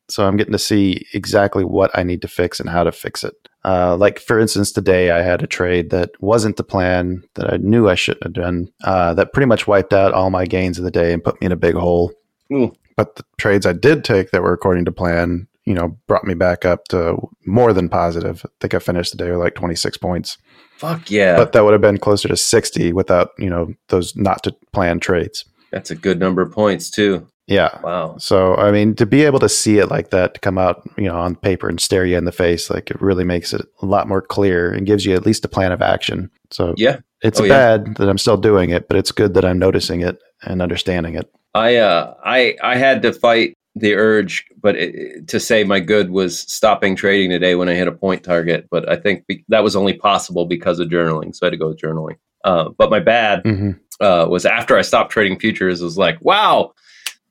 So 0.08 0.26
I'm 0.26 0.38
getting 0.38 0.52
to 0.54 0.58
see 0.58 1.04
exactly 1.12 1.62
what 1.64 1.90
I 1.96 2.02
need 2.02 2.22
to 2.22 2.28
fix 2.28 2.58
and 2.58 2.68
how 2.70 2.82
to 2.82 2.90
fix 2.90 3.22
it. 3.22 3.34
Uh, 3.64 3.94
like 3.96 4.18
for 4.18 4.40
instance, 4.40 4.72
today 4.72 5.10
I 5.10 5.20
had 5.20 5.42
a 5.42 5.46
trade 5.46 5.90
that 5.90 6.10
wasn't 6.20 6.56
the 6.56 6.64
plan 6.64 7.22
that 7.34 7.52
I 7.52 7.58
knew 7.58 7.88
I 7.90 7.94
shouldn't 7.94 8.24
have 8.24 8.32
done. 8.32 8.72
Uh, 8.82 9.12
that 9.14 9.34
pretty 9.34 9.46
much 9.46 9.66
wiped 9.66 9.92
out 9.92 10.14
all 10.14 10.30
my 10.30 10.46
gains 10.46 10.78
of 10.78 10.84
the 10.84 10.90
day 10.90 11.12
and 11.12 11.22
put 11.22 11.38
me 11.40 11.44
in 11.46 11.52
a 11.52 11.56
big 11.56 11.74
hole. 11.74 12.10
Ooh. 12.52 12.72
But 13.00 13.16
the 13.16 13.24
trades 13.38 13.64
I 13.64 13.72
did 13.72 14.04
take 14.04 14.30
that 14.30 14.42
were 14.42 14.52
according 14.52 14.84
to 14.84 14.92
plan, 14.92 15.48
you 15.64 15.72
know, 15.72 15.96
brought 16.06 16.24
me 16.24 16.34
back 16.34 16.66
up 16.66 16.86
to 16.88 17.16
more 17.46 17.72
than 17.72 17.88
positive. 17.88 18.42
I 18.44 18.50
think 18.60 18.74
I 18.74 18.78
finished 18.78 19.12
the 19.12 19.16
day 19.16 19.30
with 19.30 19.40
like 19.40 19.54
26 19.54 19.96
points, 19.96 20.36
Fuck 20.76 21.10
yeah. 21.10 21.34
but 21.34 21.52
that 21.52 21.64
would 21.64 21.72
have 21.72 21.80
been 21.80 21.96
closer 21.96 22.28
to 22.28 22.36
60 22.36 22.92
without 22.92 23.30
you 23.38 23.48
know 23.48 23.72
those 23.88 24.14
not 24.16 24.42
to 24.42 24.54
plan 24.74 25.00
trades. 25.00 25.46
That's 25.72 25.90
a 25.90 25.94
good 25.94 26.20
number 26.20 26.42
of 26.42 26.52
points 26.52 26.90
too. 26.90 27.26
Yeah. 27.46 27.80
Wow. 27.82 28.18
So 28.18 28.54
I 28.56 28.70
mean, 28.70 28.94
to 28.96 29.06
be 29.06 29.24
able 29.24 29.38
to 29.38 29.48
see 29.48 29.78
it 29.78 29.86
like 29.88 30.10
that, 30.10 30.34
to 30.34 30.40
come 30.40 30.58
out, 30.58 30.86
you 30.98 31.04
know, 31.04 31.16
on 31.18 31.36
paper 31.36 31.70
and 31.70 31.80
stare 31.80 32.04
you 32.04 32.18
in 32.18 32.26
the 32.26 32.32
face, 32.32 32.68
like 32.68 32.90
it 32.90 33.00
really 33.00 33.24
makes 33.24 33.54
it 33.54 33.64
a 33.80 33.86
lot 33.86 34.08
more 34.08 34.20
clear 34.20 34.70
and 34.70 34.86
gives 34.86 35.06
you 35.06 35.14
at 35.14 35.24
least 35.24 35.46
a 35.46 35.48
plan 35.48 35.72
of 35.72 35.80
action. 35.80 36.30
So 36.50 36.74
Yeah. 36.76 36.98
It's 37.22 37.40
Oh, 37.40 37.44
yeah. 37.44 37.76
bad 37.76 37.96
that 37.96 38.08
I'm 38.08 38.18
still 38.18 38.36
doing 38.36 38.70
it, 38.70 38.88
but 38.88 38.96
it's 38.96 39.12
good 39.12 39.34
that 39.34 39.44
I'm 39.44 39.58
noticing 39.58 40.00
it 40.00 40.18
and 40.42 40.62
understanding 40.62 41.14
it. 41.14 41.30
I 41.54 41.76
uh 41.76 42.14
I 42.24 42.56
I 42.62 42.76
had 42.76 43.02
to 43.02 43.12
fight 43.12 43.54
the 43.76 43.94
urge, 43.94 44.44
but 44.60 44.76
it, 44.76 45.28
to 45.28 45.38
say 45.40 45.64
my 45.64 45.80
good 45.80 46.10
was 46.10 46.40
stopping 46.40 46.96
trading 46.96 47.30
today 47.30 47.54
when 47.54 47.68
I 47.68 47.74
hit 47.74 47.88
a 47.88 47.92
point 47.92 48.22
target. 48.24 48.66
But 48.70 48.88
I 48.88 48.96
think 48.96 49.26
be, 49.26 49.44
that 49.48 49.62
was 49.62 49.76
only 49.76 49.92
possible 49.94 50.46
because 50.46 50.78
of 50.80 50.88
journaling, 50.88 51.34
so 51.34 51.44
I 51.44 51.46
had 51.46 51.50
to 51.52 51.56
go 51.56 51.68
with 51.68 51.80
journaling. 51.80 52.16
Uh, 52.44 52.70
but 52.78 52.90
my 52.90 53.00
bad 53.00 53.42
hmm 53.44 53.72
uh, 54.00 54.26
was 54.30 54.46
after 54.46 54.78
I 54.78 54.82
stopped 54.82 55.12
trading 55.12 55.38
futures. 55.38 55.82
Was 55.82 55.98
like, 55.98 56.16
wow, 56.22 56.72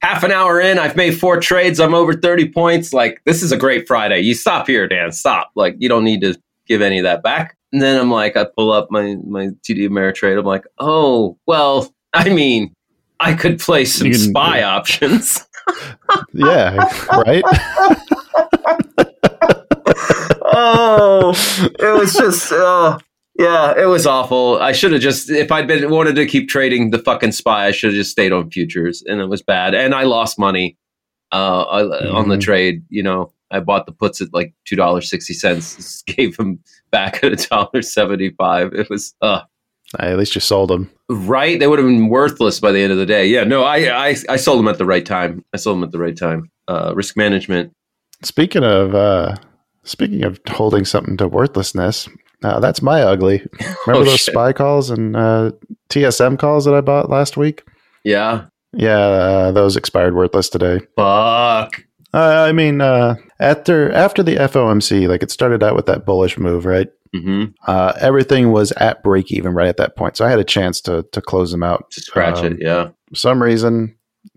half 0.04 0.24
an 0.24 0.32
hour 0.32 0.62
in, 0.62 0.78
I've 0.78 0.96
made 0.96 1.18
four 1.18 1.40
trades. 1.40 1.80
I'm 1.80 1.96
over 1.96 2.14
thirty 2.14 2.48
points. 2.48 2.94
Like 2.94 3.22
this 3.26 3.42
is 3.42 3.52
a 3.52 3.58
great 3.58 3.88
Friday. 3.88 4.20
You 4.20 4.34
stop 4.36 4.68
here, 4.68 4.88
Dan. 4.88 5.12
Stop. 5.12 5.50
Like 5.56 5.76
you 5.80 5.90
don't 5.90 6.04
need 6.04 6.22
to 6.22 6.36
give 6.68 6.82
any 6.82 7.00
of 7.00 7.04
that 7.04 7.24
back. 7.24 7.58
And 7.72 7.82
then 7.82 8.00
I'm 8.00 8.10
like, 8.12 8.36
I 8.36 8.46
pull 8.46 8.72
up 8.72 8.90
my 8.92 9.16
my 9.26 9.48
TD 9.68 9.88
Ameritrade. 9.88 10.38
I'm 10.40 10.46
like, 10.46 10.66
oh 10.80 11.38
well, 11.46 11.94
I 12.14 12.30
mean, 12.30 12.74
I 13.20 13.34
could 13.34 13.60
play 13.60 13.86
some 13.86 14.10
can- 14.12 14.20
spy 14.20 14.64
options. 14.64 15.46
Yeah. 16.34 16.76
right. 17.12 17.44
oh, 20.46 21.32
it 21.80 22.00
was 22.00 22.14
just, 22.14 22.52
oh, 22.52 22.98
yeah, 23.38 23.74
it 23.80 23.86
was 23.86 24.06
awful. 24.08 24.58
I 24.60 24.72
should 24.72 24.92
have 24.92 25.02
just, 25.02 25.30
if 25.30 25.52
I'd 25.52 25.68
been 25.68 25.90
wanted 25.92 26.16
to 26.16 26.26
keep 26.26 26.50
trading 26.50 26.92
the 26.92 26.98
fucking 27.00 27.32
spy, 27.34 27.68
I 27.68 27.72
should 27.72 27.92
have 27.92 27.96
just 27.98 28.12
stayed 28.12 28.32
on 28.32 28.50
futures, 28.50 29.04
and 29.06 29.22
it 29.22 29.26
was 29.28 29.42
bad. 29.42 29.76
And 29.76 29.94
I 29.94 30.04
lost 30.04 30.40
money 30.40 30.78
uh, 31.32 31.64
on 31.66 32.30
the 32.30 32.38
Mhm. 32.38 32.42
trade. 32.42 32.84
You 32.90 33.04
know, 33.04 33.32
I 33.52 33.60
bought 33.60 33.86
the 33.86 33.92
puts 33.92 34.20
at 34.22 34.34
like 34.34 34.54
two 34.66 34.76
dollars 34.76 35.10
sixty 35.10 35.34
cents, 35.34 36.02
gave 36.08 36.36
them 36.38 36.60
back 36.92 37.24
at 37.24 37.32
a 37.34 37.48
dollar 37.50 37.82
seventy 37.82 38.30
five. 38.32 38.74
It 38.74 38.90
was, 38.90 39.14
uh, 39.22 39.42
at 40.00 40.18
least 40.18 40.36
you 40.36 40.42
sold 40.42 40.70
them. 40.70 40.90
right. 41.10 41.60
They 41.60 41.68
would 41.68 41.80
have 41.80 41.88
been 41.88 42.10
worthless 42.10 42.60
by 42.60 42.72
the 42.72 42.80
end 42.82 42.92
of 42.92 42.98
the 43.00 43.06
day. 43.06 43.26
Yeah, 43.28 43.44
no, 43.44 43.64
I, 43.64 44.10
I, 44.10 44.16
I 44.30 44.36
sold 44.36 44.60
them 44.60 44.68
at 44.68 44.78
the 44.78 44.86
right 44.86 45.06
time. 45.06 45.44
I 45.54 45.58
sold 45.58 45.78
them 45.78 45.84
at 45.84 45.92
the 45.92 45.98
right 46.00 46.16
time. 46.18 46.50
Uh, 46.68 46.94
risk 46.96 47.18
management. 47.18 47.74
Speaking 48.24 48.64
of 48.64 48.94
uh 48.94 49.36
speaking 49.84 50.24
of 50.24 50.40
holding 50.50 50.86
something 50.86 51.18
to 51.18 51.28
worthlessness, 51.28 52.08
uh, 52.44 52.60
that's 52.60 52.82
my 52.82 53.02
ugly. 53.02 53.44
Remember 53.88 54.02
Oh, 54.02 54.04
those 54.04 54.20
shit. 54.20 54.34
spy 54.34 54.54
calls 54.54 54.90
and 54.92 55.16
uh, 55.16 55.52
TSM 55.90 56.38
calls 56.38 56.66
that 56.66 56.76
I 56.76 56.82
bought 56.82 57.10
last 57.10 57.38
week? 57.38 57.64
Yeah. 58.04 58.46
Yeah, 58.74 59.00
uh, 59.00 59.52
those 59.52 59.76
expired 59.76 60.14
worthless 60.14 60.48
today. 60.50 60.80
Fuck. 60.96 61.84
Uh, 62.14 62.46
I 62.48 62.52
mean, 62.52 62.82
uh, 62.82 63.16
after 63.40 63.92
after 63.92 64.24
the 64.24 64.36
FOMC, 64.38 65.08
like 65.08 65.24
it 65.24 65.32
started 65.32 65.64
out 65.64 65.76
with 65.76 65.86
that 65.88 66.06
bullish 66.06 66.38
move, 66.38 66.66
right? 66.66 66.88
hmm 67.14 67.46
Uh, 67.68 67.94
everything 68.00 68.52
was 68.52 68.72
at 68.74 69.02
break 69.04 69.32
even 69.32 69.54
right 69.54 69.68
at 69.68 69.78
that 69.78 69.96
point, 69.96 70.16
so 70.18 70.26
I 70.26 70.30
had 70.30 70.40
a 70.40 70.44
chance 70.44 70.82
to 70.82 71.04
to 71.12 71.22
close 71.22 71.52
them 71.52 71.64
out. 71.64 71.90
To 71.92 72.02
scratch 72.02 72.40
Um, 72.40 72.46
it. 72.54 72.58
Yeah. 72.62 72.90
For 73.10 73.16
some 73.16 73.42
reason, 73.44 73.96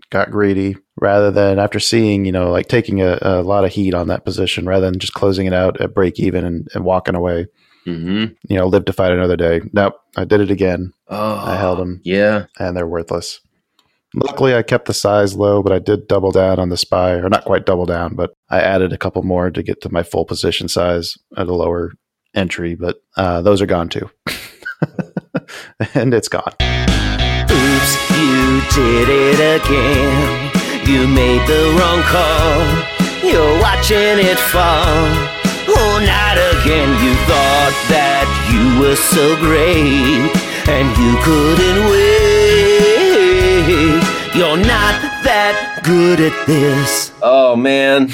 got 0.09 0.31
greedy 0.31 0.75
rather 0.99 1.31
than 1.31 1.57
after 1.59 1.79
seeing, 1.79 2.25
you 2.25 2.31
know, 2.31 2.51
like 2.51 2.67
taking 2.67 3.01
a, 3.01 3.17
a 3.21 3.41
lot 3.41 3.65
of 3.65 3.71
heat 3.71 3.93
on 3.95 4.07
that 4.07 4.25
position, 4.25 4.65
rather 4.67 4.85
than 4.89 4.99
just 4.99 5.13
closing 5.13 5.47
it 5.47 5.53
out 5.53 5.81
at 5.81 5.93
break 5.93 6.19
even 6.19 6.45
and, 6.45 6.67
and 6.75 6.83
walking 6.85 7.15
away. 7.15 7.47
hmm 7.85 8.25
You 8.47 8.57
know, 8.57 8.67
live 8.67 8.85
to 8.85 8.93
fight 8.93 9.11
another 9.11 9.35
day. 9.35 9.61
Nope, 9.73 9.95
I 10.15 10.25
did 10.25 10.41
it 10.41 10.51
again, 10.51 10.93
Oh, 11.09 11.35
I 11.35 11.57
them, 11.77 11.99
Yeah. 12.03 12.45
and 12.59 12.77
they're 12.77 12.87
worthless. 12.87 13.39
Luckily, 14.15 14.55
I 14.55 14.61
kept 14.61 14.85
the 14.85 14.93
size 14.93 15.35
low, 15.35 15.63
but 15.63 15.71
I 15.73 15.79
did 15.79 16.07
double 16.07 16.31
down 16.31 16.59
on 16.59 16.69
the 16.69 16.77
spy, 16.77 17.13
or 17.13 17.29
not 17.29 17.45
quite 17.45 17.65
double 17.65 17.85
down, 17.85 18.15
but 18.15 18.33
I 18.49 18.59
added 18.59 18.93
a 18.93 18.97
couple 18.97 19.23
more 19.23 19.49
to 19.49 19.63
get 19.63 19.81
to 19.81 19.91
my 19.91 20.03
full 20.03 20.25
position 20.25 20.67
size 20.67 21.17
at 21.35 21.47
a 21.47 21.53
lower 21.53 21.93
entry. 22.35 22.75
But 22.75 23.01
uh, 23.17 23.41
those 23.41 23.61
are 23.61 23.65
gone 23.65 23.89
too, 23.89 24.09
and 25.95 26.13
it's 26.13 26.27
gone. 26.27 26.53
Oops, 27.49 28.11
you 28.11 28.61
did 28.75 29.09
it 29.09 29.61
again. 29.61 30.51
You 30.85 31.07
made 31.07 31.47
the 31.47 31.75
wrong 31.79 32.01
call. 32.03 32.93
You're 33.23 33.61
watching 33.61 34.19
it 34.19 34.37
fall. 34.37 35.33
Oh, 35.65 36.03
not 36.05 36.37
again. 36.37 36.89
You 37.01 37.15
thought 37.25 37.75
that 37.89 38.27
you 38.51 38.81
were 38.81 38.95
so 38.95 39.35
great 39.37 40.29
and 40.67 40.89
you 40.97 41.15
couldn't 41.23 41.89
wait. 41.89 42.22
You're 44.35 44.57
not 44.57 44.99
that 45.23 45.81
good 45.83 46.19
at 46.19 46.47
this. 46.47 47.11
Oh 47.21 47.55
man. 47.55 48.05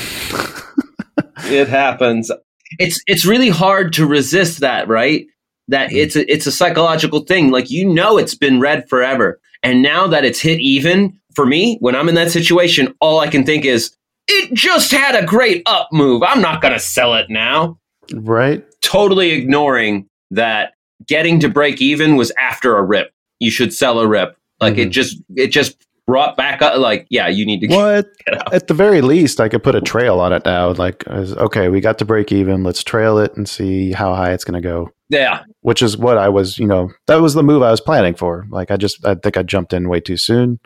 it 1.45 1.69
happens. 1.69 2.29
It's 2.77 3.01
it's 3.07 3.25
really 3.25 3.47
hard 3.49 3.93
to 3.93 4.05
resist 4.05 4.59
that, 4.59 4.89
right? 4.89 5.25
That 5.69 5.93
it's 5.93 6.17
a, 6.17 6.29
it's 6.31 6.45
a 6.45 6.51
psychological 6.51 7.21
thing. 7.21 7.51
Like 7.51 7.69
you 7.71 7.85
know 7.87 8.17
it's 8.17 8.35
been 8.35 8.59
red 8.59 8.89
forever. 8.89 9.39
And 9.63 9.81
now 9.81 10.07
that 10.07 10.25
it's 10.25 10.41
hit 10.41 10.59
even, 10.59 11.17
for 11.35 11.45
me, 11.45 11.77
when 11.79 11.95
I'm 11.95 12.09
in 12.09 12.15
that 12.15 12.31
situation, 12.31 12.93
all 12.99 13.19
I 13.19 13.27
can 13.27 13.45
think 13.45 13.63
is 13.63 13.95
it 14.27 14.53
just 14.53 14.91
had 14.91 15.15
a 15.15 15.25
great 15.25 15.63
up 15.67 15.87
move. 15.93 16.21
I'm 16.23 16.41
not 16.41 16.61
going 16.61 16.73
to 16.73 16.79
sell 16.79 17.13
it 17.15 17.29
now. 17.29 17.79
Right? 18.13 18.63
Totally 18.81 19.31
ignoring 19.31 20.07
that 20.31 20.73
getting 21.07 21.39
to 21.39 21.49
break 21.49 21.81
even 21.81 22.15
was 22.17 22.31
after 22.39 22.77
a 22.77 22.83
rip. 22.83 23.11
You 23.39 23.51
should 23.51 23.73
sell 23.73 23.99
a 23.99 24.07
rip. 24.07 24.35
Like 24.59 24.77
it 24.77 24.89
Mhm. 24.89 24.91
just 24.91 25.17
it 25.37 25.47
just 25.47 25.77
brought 26.09 26.35
back 26.35 26.61
up 26.63 26.77
like 26.79 27.05
yeah, 27.09 27.27
you 27.27 27.45
need 27.45 27.61
to 27.61 27.67
What? 27.67 28.07
get 28.25 28.41
out. 28.41 28.53
At 28.53 28.67
the 28.67 28.73
very 28.73 29.01
least, 29.01 29.39
I 29.39 29.47
could 29.47 29.61
put 29.63 29.75
a 29.75 29.81
trail 29.81 30.19
on 30.19 30.33
it 30.33 30.43
now. 30.43 30.71
Like, 30.73 31.07
okay, 31.07 31.69
we 31.69 31.81
got 31.81 31.99
to 31.99 32.05
break 32.05 32.31
even. 32.31 32.63
Let's 32.63 32.83
trail 32.83 33.19
it 33.19 33.35
and 33.37 33.47
see 33.47 33.91
how 33.91 34.15
high 34.15 34.31
it's 34.33 34.43
going 34.43 34.61
to 34.61 34.67
go. 34.67 34.89
Yeah. 35.09 35.43
which 35.61 35.81
is 35.81 35.97
what 35.97 36.17
I 36.17 36.29
was, 36.29 36.57
you 36.59 36.67
know, 36.67 36.91
that 37.07 37.15
was 37.21 37.33
the 37.33 37.41
move 37.43 37.63
I 37.63 37.71
was 37.71 37.81
planning 37.81 38.13
for. 38.15 38.45
Like 38.51 38.69
I 38.71 38.77
just, 38.77 39.03
I 39.05 39.15
think 39.15 39.37
I 39.37 39.43
jumped 39.43 39.73
in 39.73 39.89
way 39.89 39.99
too 39.99 40.17
soon. 40.17 40.59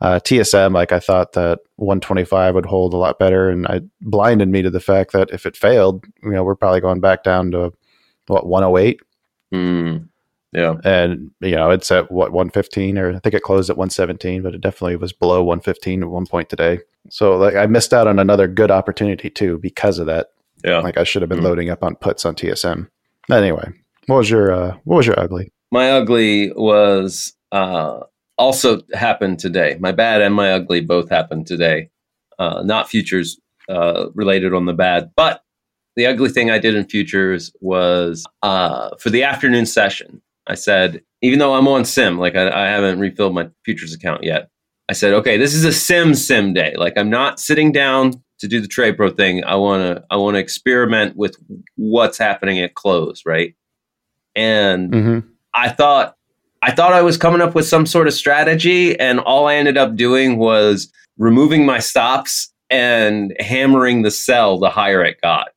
Uh, 0.00 0.20
TSM, 0.20 0.72
like 0.74 0.92
I 0.92 1.00
thought 1.00 1.32
that 1.32 1.58
125 1.76 2.54
would 2.54 2.66
hold 2.66 2.94
a 2.94 2.98
lot 2.98 3.18
better, 3.18 3.48
and 3.50 3.66
I 3.66 3.80
blinded 4.00 4.48
me 4.48 4.62
to 4.62 4.70
the 4.70 4.78
fact 4.80 5.12
that 5.12 5.30
if 5.30 5.44
it 5.44 5.56
failed, 5.56 6.04
you 6.22 6.30
know, 6.30 6.44
we're 6.44 6.54
probably 6.54 6.80
going 6.80 7.00
back 7.00 7.24
down 7.24 7.50
to 7.52 7.72
what 8.28 8.46
108, 8.46 9.00
Hmm. 9.52 9.96
Yeah. 10.52 10.76
and 10.82 11.30
you 11.40 11.56
know, 11.56 11.70
it's 11.70 11.90
at 11.90 12.10
what 12.10 12.32
115, 12.32 12.96
or 12.96 13.14
I 13.14 13.18
think 13.18 13.34
it 13.34 13.42
closed 13.42 13.68
at 13.68 13.76
117, 13.76 14.42
but 14.42 14.54
it 14.54 14.60
definitely 14.62 14.96
was 14.96 15.12
below 15.12 15.42
115 15.44 16.02
at 16.02 16.08
one 16.08 16.26
point 16.26 16.48
today. 16.48 16.80
So 17.10 17.36
like 17.36 17.54
I 17.54 17.66
missed 17.66 17.92
out 17.92 18.06
on 18.06 18.18
another 18.18 18.46
good 18.48 18.70
opportunity 18.70 19.28
too 19.30 19.58
because 19.58 19.98
of 19.98 20.06
that. 20.06 20.28
Yeah. 20.64 20.78
Like 20.78 20.96
I 20.96 21.04
should 21.04 21.22
have 21.22 21.28
been 21.28 21.40
Mhm. 21.40 21.44
loading 21.44 21.70
up 21.70 21.82
on 21.84 21.96
puts 21.96 22.24
on 22.24 22.34
TSM. 22.34 22.88
Anyway, 23.30 23.70
what 24.06 24.16
was 24.16 24.30
your 24.30 24.50
uh, 24.52 24.76
what 24.84 24.96
was 24.96 25.06
your 25.06 25.18
ugly? 25.20 25.52
My 25.70 25.90
ugly 25.90 26.50
was 26.52 27.34
uh, 27.52 28.00
also 28.38 28.80
happened 28.94 29.38
today. 29.38 29.76
My 29.80 29.92
bad 29.92 30.22
and 30.22 30.34
my 30.34 30.52
ugly 30.52 30.80
both 30.80 31.10
happened 31.10 31.46
today. 31.46 31.90
Uh, 32.38 32.62
not 32.64 32.88
futures 32.88 33.38
uh, 33.68 34.06
related 34.14 34.54
on 34.54 34.64
the 34.64 34.72
bad, 34.72 35.10
but 35.14 35.42
the 35.96 36.06
ugly 36.06 36.30
thing 36.30 36.50
I 36.50 36.58
did 36.58 36.74
in 36.74 36.86
futures 36.86 37.52
was 37.60 38.24
uh, 38.42 38.90
for 38.98 39.10
the 39.10 39.24
afternoon 39.24 39.66
session. 39.66 40.22
I 40.48 40.54
said, 40.54 41.02
even 41.22 41.38
though 41.38 41.54
I'm 41.54 41.68
on 41.68 41.84
sim, 41.84 42.18
like 42.18 42.34
I, 42.34 42.50
I 42.50 42.68
haven't 42.68 42.98
refilled 42.98 43.34
my 43.34 43.48
futures 43.64 43.92
account 43.94 44.24
yet, 44.24 44.48
I 44.88 44.94
said, 44.94 45.12
okay, 45.14 45.36
this 45.36 45.54
is 45.54 45.64
a 45.64 45.72
sim 45.72 46.14
sim 46.14 46.54
day. 46.54 46.74
Like 46.76 46.96
I'm 46.96 47.10
not 47.10 47.38
sitting 47.38 47.72
down 47.72 48.12
to 48.38 48.48
do 48.48 48.60
the 48.60 48.68
trade 48.68 48.96
pro 48.96 49.10
thing. 49.10 49.44
I 49.44 49.56
want 49.56 49.82
to 49.82 50.04
I 50.10 50.16
want 50.16 50.36
to 50.36 50.40
experiment 50.40 51.16
with 51.16 51.36
what's 51.76 52.18
happening 52.18 52.58
at 52.60 52.74
close, 52.74 53.22
right? 53.26 53.54
and 54.38 54.94
hmm 54.94 55.18
I 55.54 55.70
thought 55.70 56.14
I 56.62 56.70
thought 56.72 56.92
I 56.92 57.02
was 57.02 57.16
coming 57.16 57.40
up 57.40 57.54
with 57.54 57.66
some 57.66 57.86
sort 57.86 58.06
of 58.06 58.14
strategy, 58.14 58.98
and 58.98 59.18
all 59.20 59.46
I 59.46 59.54
ended 59.54 59.76
up 59.76 59.96
doing 59.96 60.38
was 60.38 60.92
removing 61.16 61.66
my 61.66 61.78
stops 61.78 62.52
and 62.70 63.34
hammering 63.40 64.02
the 64.02 64.10
sell 64.10 64.58
the 64.58 64.70
higher 64.70 65.02
it 65.04 65.20
got. 65.20 65.48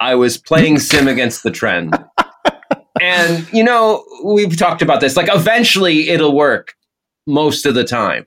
I 0.00 0.14
was 0.14 0.38
playing 0.38 0.78
sim 0.78 1.08
against 1.08 1.42
the 1.42 1.50
trend. 1.50 1.98
And 3.00 3.46
you 3.52 3.64
know, 3.64 4.04
we've 4.24 4.56
talked 4.56 4.82
about 4.82 5.00
this. 5.00 5.16
Like 5.16 5.28
eventually 5.32 6.08
it'll 6.08 6.34
work 6.34 6.74
most 7.26 7.66
of 7.66 7.74
the 7.74 7.84
time. 7.84 8.26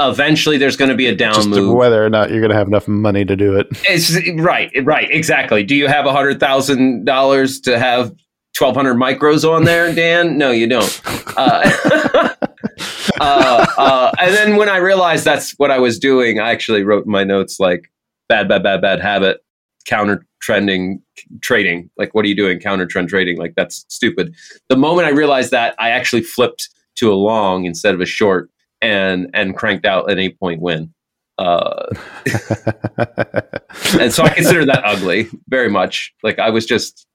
Eventually 0.00 0.58
there's 0.58 0.76
going 0.76 0.88
to 0.88 0.96
be 0.96 1.06
a 1.06 1.14
down 1.14 1.34
Just 1.34 1.48
move. 1.48 1.76
whether 1.76 2.04
or 2.04 2.10
not 2.10 2.30
you're 2.30 2.40
going 2.40 2.50
to 2.50 2.56
have 2.56 2.66
enough 2.66 2.88
money 2.88 3.24
to 3.24 3.36
do 3.36 3.56
it. 3.56 3.68
It's 3.84 4.16
right, 4.40 4.70
right, 4.82 5.08
exactly. 5.10 5.62
Do 5.62 5.76
you 5.76 5.86
have 5.86 6.06
a 6.06 6.12
hundred 6.12 6.40
thousand 6.40 7.04
dollars 7.04 7.60
to 7.60 7.78
have 7.78 8.12
twelve 8.54 8.74
hundred 8.74 8.96
micros 8.96 9.48
on 9.48 9.64
there, 9.64 9.94
Dan? 9.94 10.38
No, 10.38 10.50
you 10.50 10.66
don't. 10.66 11.00
Uh, 11.36 11.70
uh, 13.20 13.66
uh, 13.78 14.12
and 14.18 14.34
then 14.34 14.56
when 14.56 14.68
I 14.68 14.78
realized 14.78 15.24
that's 15.24 15.52
what 15.52 15.70
I 15.70 15.78
was 15.78 15.98
doing, 15.98 16.40
I 16.40 16.50
actually 16.50 16.82
wrote 16.82 17.04
in 17.04 17.12
my 17.12 17.22
notes 17.22 17.60
like 17.60 17.92
bad, 18.28 18.48
bad, 18.48 18.62
bad, 18.62 18.80
bad 18.80 19.00
habit, 19.00 19.44
counter 19.86 20.26
trending 20.40 21.02
trading. 21.40 21.90
Like, 21.96 22.14
what 22.14 22.24
are 22.24 22.28
you 22.28 22.36
doing? 22.36 22.58
Counter 22.58 22.86
trend 22.86 23.08
trading? 23.08 23.38
Like, 23.38 23.54
that's 23.56 23.84
stupid. 23.88 24.34
The 24.68 24.76
moment 24.76 25.06
I 25.06 25.10
realized 25.10 25.50
that, 25.52 25.74
I 25.78 25.90
actually 25.90 26.22
flipped 26.22 26.68
to 26.96 27.12
a 27.12 27.14
long 27.14 27.64
instead 27.64 27.94
of 27.94 28.00
a 28.00 28.06
short 28.06 28.50
and 28.80 29.28
and 29.34 29.56
cranked 29.56 29.86
out 29.86 30.10
an 30.10 30.18
eight 30.18 30.38
point 30.38 30.60
win. 30.60 30.92
Uh, 31.38 31.86
and 33.98 34.12
so 34.12 34.22
I 34.22 34.30
consider 34.34 34.64
that 34.66 34.82
ugly 34.84 35.28
very 35.48 35.70
much. 35.70 36.12
Like 36.22 36.38
I 36.38 36.50
was 36.50 36.66
just 36.66 37.06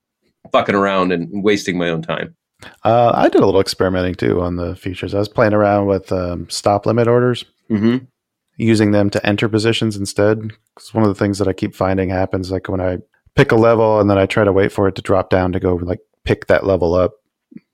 fucking 0.52 0.76
around 0.76 1.12
and 1.12 1.44
wasting 1.44 1.78
my 1.78 1.90
own 1.90 2.02
time. 2.02 2.36
uh, 2.84 3.12
I 3.14 3.30
did 3.30 3.42
a 3.42 3.46
little 3.46 3.62
experimenting 3.62 4.16
too 4.16 4.42
on 4.42 4.56
the 4.56 4.76
futures. 4.76 5.14
I 5.14 5.20
was 5.20 5.30
playing 5.30 5.54
around 5.54 5.86
with 5.88 6.12
um, 6.12 6.50
stop 6.50 6.86
limit 6.86 7.08
orders, 7.08 7.46
Mm-hmm. 7.70 8.06
Using 8.58 8.92
them 8.92 9.10
to 9.12 9.26
enter 9.26 9.48
positions 9.48 9.96
instead. 9.96 10.42
Because 10.76 10.94
one 10.94 11.04
of 11.04 11.10
the 11.10 11.16
things 11.16 11.38
that 11.40 11.48
I 11.48 11.54
keep 11.54 11.74
finding 11.76 12.10
happens, 12.10 12.52
like 12.52 12.68
when 12.68 12.82
I 12.82 12.98
pick 13.36 13.52
a 13.52 13.56
level 13.56 14.00
and 14.00 14.10
then 14.10 14.18
I 14.18 14.26
try 14.26 14.44
to 14.44 14.52
wait 14.52 14.72
for 14.72 14.88
it 14.88 14.96
to 14.96 15.02
drop 15.02 15.30
down 15.30 15.52
to 15.54 15.60
go 15.60 15.76
like 15.76 16.00
pick 16.26 16.48
that 16.48 16.66
level 16.66 16.94
up. 16.96 17.14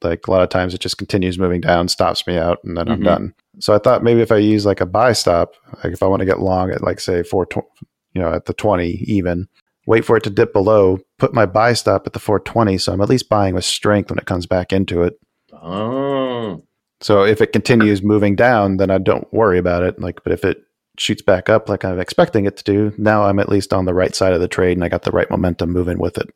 Like 0.03 0.27
a 0.27 0.31
lot 0.31 0.43
of 0.43 0.49
times 0.49 0.73
it 0.73 0.81
just 0.81 0.97
continues 0.97 1.39
moving 1.39 1.61
down, 1.61 1.87
stops 1.87 2.27
me 2.27 2.37
out, 2.37 2.59
and 2.63 2.77
then 2.77 2.87
I'm 2.89 2.99
Mhm. 3.01 3.05
done. 3.05 3.33
So 3.59 3.73
I 3.73 3.79
thought 3.79 4.03
maybe 4.03 4.21
if 4.21 4.31
I 4.31 4.37
use 4.37 4.65
like 4.65 4.81
a 4.81 4.85
buy 4.85 5.13
stop, 5.13 5.53
like 5.83 5.93
if 5.93 6.03
I 6.03 6.07
want 6.07 6.19
to 6.19 6.25
get 6.25 6.39
long 6.41 6.69
at 6.69 6.83
like 6.83 6.99
say 6.99 7.23
four, 7.23 7.45
tw- 7.45 7.65
you 8.13 8.21
know, 8.21 8.31
at 8.33 8.45
the 8.45 8.53
twenty 8.53 9.03
even, 9.07 9.47
wait 9.87 10.05
for 10.05 10.15
it 10.17 10.23
to 10.23 10.29
dip 10.29 10.53
below, 10.53 10.99
put 11.17 11.33
my 11.33 11.45
buy 11.45 11.73
stop 11.73 12.05
at 12.05 12.13
the 12.13 12.19
four 12.19 12.39
twenty, 12.39 12.77
so 12.77 12.93
I'm 12.93 13.01
at 13.01 13.09
least 13.09 13.29
buying 13.29 13.55
with 13.55 13.65
strength 13.65 14.09
when 14.11 14.19
it 14.19 14.25
comes 14.25 14.45
back 14.45 14.71
into 14.73 15.01
it. 15.03 15.19
Oh, 15.53 16.61
So 17.01 17.23
if 17.23 17.41
it 17.41 17.51
continues 17.51 18.01
moving 18.03 18.35
down, 18.35 18.77
then 18.77 18.89
I 18.91 18.97
don't 18.97 19.31
worry 19.33 19.57
about 19.57 19.83
it. 19.83 19.99
Like, 19.99 20.23
but 20.23 20.31
if 20.33 20.45
it 20.45 20.63
shoots 20.97 21.21
back 21.21 21.49
up 21.49 21.69
like 21.69 21.83
I'm 21.83 21.99
expecting 21.99 22.45
it 22.45 22.57
to 22.57 22.63
do, 22.63 22.93
now 22.97 23.23
I'm 23.23 23.39
at 23.39 23.49
least 23.49 23.73
on 23.73 23.85
the 23.85 23.93
right 23.93 24.15
side 24.15 24.33
of 24.33 24.41
the 24.41 24.47
trade 24.47 24.77
and 24.77 24.83
I 24.83 24.89
got 24.89 25.03
the 25.03 25.11
right 25.11 25.29
momentum 25.29 25.71
moving 25.71 25.97
with 25.97 26.17
it. 26.17 26.29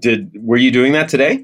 did 0.00 0.30
were 0.42 0.56
you 0.56 0.70
doing 0.70 0.92
that 0.92 1.08
today? 1.08 1.42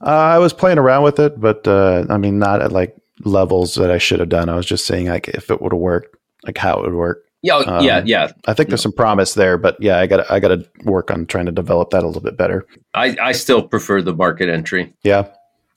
Uh, 0.00 0.10
I 0.10 0.38
was 0.38 0.52
playing 0.52 0.78
around 0.78 1.02
with 1.02 1.18
it, 1.18 1.40
but 1.40 1.66
uh, 1.66 2.06
I 2.08 2.18
mean, 2.18 2.38
not 2.38 2.62
at 2.62 2.72
like 2.72 2.96
levels 3.24 3.74
that 3.74 3.90
I 3.90 3.98
should 3.98 4.20
have 4.20 4.28
done. 4.28 4.48
I 4.48 4.56
was 4.56 4.66
just 4.66 4.86
saying 4.86 5.08
like 5.08 5.28
if 5.28 5.50
it 5.50 5.60
would 5.60 5.72
have 5.72 5.80
worked, 5.80 6.16
like 6.44 6.56
how 6.56 6.78
it 6.78 6.82
would 6.82 6.94
work. 6.94 7.24
Yeah, 7.42 7.54
oh, 7.54 7.78
Um, 7.78 7.84
yeah, 7.84 8.02
yeah. 8.04 8.32
I 8.46 8.54
think 8.54 8.68
there's 8.68 8.82
some 8.82 8.92
promise 8.92 9.34
there, 9.34 9.58
but 9.58 9.76
yeah, 9.80 9.98
I 9.98 10.06
got 10.06 10.28
I 10.30 10.40
got 10.40 10.48
to 10.48 10.68
work 10.84 11.10
on 11.10 11.26
trying 11.26 11.46
to 11.46 11.52
develop 11.52 11.90
that 11.90 12.02
a 12.02 12.06
little 12.06 12.22
bit 12.22 12.36
better. 12.36 12.66
I 12.94 13.16
I 13.20 13.32
still 13.32 13.62
prefer 13.62 14.02
the 14.02 14.14
market 14.14 14.48
entry. 14.48 14.92
Yeah, 15.02 15.28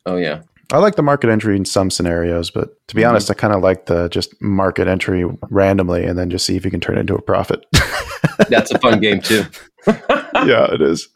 Oh 0.06 0.16
yeah, 0.16 0.42
I 0.74 0.78
like 0.78 0.96
the 0.96 1.04
market 1.04 1.30
entry 1.30 1.58
in 1.58 1.66
some 1.66 1.92
scenarios, 1.92 2.50
but 2.50 2.70
to 2.88 2.96
be 2.96 3.02
Mhm. 3.02 3.10
honest, 3.10 3.30
I 3.30 3.34
kind 3.34 3.54
of 3.54 3.62
like 3.62 3.88
the 3.88 4.08
just 4.08 4.34
market 4.42 4.88
entry 4.88 5.26
randomly 5.50 6.06
and 6.06 6.18
then 6.18 6.30
just 6.30 6.46
see 6.46 6.56
if 6.56 6.64
you 6.64 6.72
can 6.72 6.80
turn 6.80 6.98
it 6.98 7.02
into 7.02 7.16
a 7.16 7.22
profit. 7.22 7.66
that's 8.50 8.72
a 8.72 8.80
fun 8.80 9.00
game 9.02 9.20
too. 9.22 9.44
yeah, 9.88 10.72
it 10.74 10.82
is. 10.82 11.10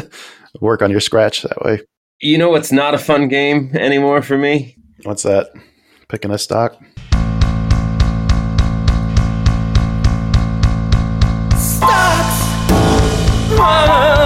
Work 0.60 0.82
on 0.82 0.90
your 0.92 1.00
scratch 1.00 1.42
that 1.42 1.60
way. 1.62 1.80
You 2.20 2.38
know 2.38 2.50
what's 2.50 2.70
not 2.70 2.94
a 2.94 2.98
fun 2.98 3.26
game 3.28 3.70
anymore 3.74 4.22
for 4.22 4.38
me? 4.38 4.76
What's 5.02 5.22
that? 5.24 5.48
Picking 6.08 6.30
a 6.30 6.38
stock. 6.38 6.76
Stocks. 11.56 12.38
Mama, 13.56 14.19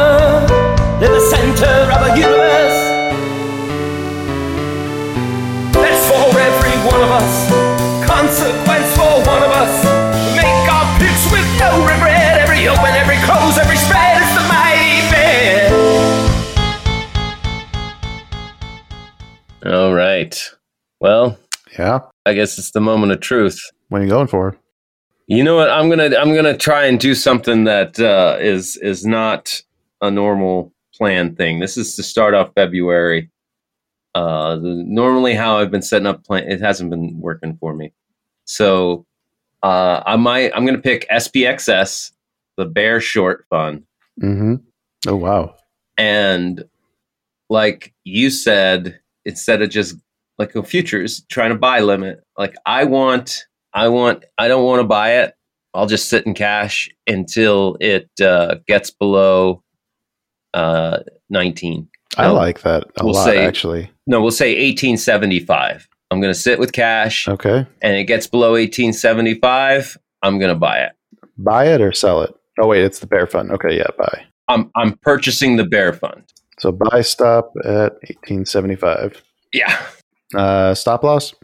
All 19.64 19.94
right. 19.94 20.50
Well, 21.00 21.38
Yeah. 21.78 22.00
I 22.26 22.32
guess 22.34 22.58
it's 22.58 22.70
the 22.70 22.80
moment 22.80 23.12
of 23.12 23.20
truth. 23.20 23.60
What 23.88 24.00
are 24.00 24.04
you 24.04 24.10
going 24.10 24.26
for? 24.28 24.56
You 25.26 25.42
know 25.42 25.56
what? 25.56 25.70
I'm 25.70 25.88
gonna 25.88 26.14
I'm 26.16 26.34
gonna 26.34 26.56
try 26.56 26.84
and 26.84 26.98
do 27.00 27.14
something 27.14 27.64
that 27.64 27.98
uh, 27.98 28.36
is 28.40 28.76
is 28.76 29.04
not 29.06 29.60
a 30.02 30.10
normal 30.10 30.72
plan 30.94 31.34
thing. 31.34 31.60
This 31.60 31.76
is 31.76 31.96
to 31.96 32.02
start 32.02 32.34
off 32.34 32.50
February. 32.54 33.30
Uh, 34.14 34.56
the, 34.56 34.84
normally, 34.86 35.34
how 35.34 35.58
I've 35.58 35.70
been 35.70 35.82
setting 35.82 36.06
up 36.06 36.24
plan, 36.24 36.44
it 36.50 36.60
hasn't 36.60 36.90
been 36.90 37.18
working 37.20 37.56
for 37.58 37.74
me. 37.74 37.92
So, 38.44 39.06
uh, 39.62 40.02
I 40.06 40.16
might 40.16 40.52
I'm 40.54 40.64
gonna 40.66 40.78
pick 40.78 41.06
SPXS, 41.10 42.12
the 42.58 42.66
Bear 42.66 43.00
Short 43.00 43.46
Fund, 43.50 43.84
Mm-hmm. 44.22 44.54
Oh 45.08 45.16
wow. 45.16 45.56
and 45.98 46.64
like 47.50 47.92
you 48.04 48.30
said, 48.30 49.00
instead 49.24 49.62
of 49.62 49.70
just 49.70 49.96
like 50.38 50.54
a 50.54 50.62
futures 50.62 51.24
trying 51.30 51.50
to 51.50 51.58
buy 51.58 51.80
limit, 51.80 52.20
like 52.38 52.54
I 52.66 52.84
want, 52.84 53.44
I 53.72 53.88
want, 53.88 54.24
I 54.38 54.48
don't 54.48 54.64
want 54.64 54.80
to 54.80 54.84
buy 54.86 55.16
it. 55.18 55.34
I'll 55.74 55.86
just 55.86 56.08
sit 56.08 56.26
in 56.26 56.34
cash 56.34 56.88
until 57.06 57.76
it 57.80 58.08
uh, 58.20 58.56
gets 58.66 58.90
below 58.90 59.62
uh, 60.52 60.98
19. 61.30 61.88
I 62.16 62.24
No. 62.28 62.34
like 62.34 62.62
that 62.62 62.84
a 62.98 63.04
We'll 63.04 63.14
lot 63.14 63.24
say- 63.24 63.44
actually. 63.44 63.90
No, 64.06 64.20
we'll 64.20 64.30
say 64.30 64.50
1875. 64.68 65.88
I'm 66.10 66.20
going 66.20 66.32
to 66.32 66.38
sit 66.38 66.58
with 66.60 66.72
cash 66.72 67.26
Okay. 67.26 67.66
and 67.82 67.96
it 67.96 68.04
gets 68.04 68.26
below 68.26 68.52
1875. 68.52 69.96
I'm 70.22 70.38
going 70.38 70.50
to 70.52 70.58
buy 70.58 70.78
it. 70.80 70.92
Buy 71.38 71.66
it 71.66 71.80
or 71.80 71.92
sell 71.92 72.22
it. 72.22 72.32
Oh 72.60 72.68
wait, 72.68 72.84
it's 72.84 73.00
the 73.00 73.06
bear 73.08 73.26
fund. 73.26 73.50
Okay, 73.50 73.76
yeah, 73.76 73.88
buy. 73.98 74.24
I'm, 74.46 74.70
I'm 74.76 74.96
purchasing 74.98 75.56
the 75.56 75.64
bear 75.64 75.92
fund. 75.92 76.22
So 76.59 76.72
buy 76.72 77.02
stop 77.02 77.52
at 77.64 77.92
1875. 78.05 79.22
Yeah. 79.52 79.80
Uh, 80.34 80.74
stop 80.74 81.02
loss. 81.05 81.34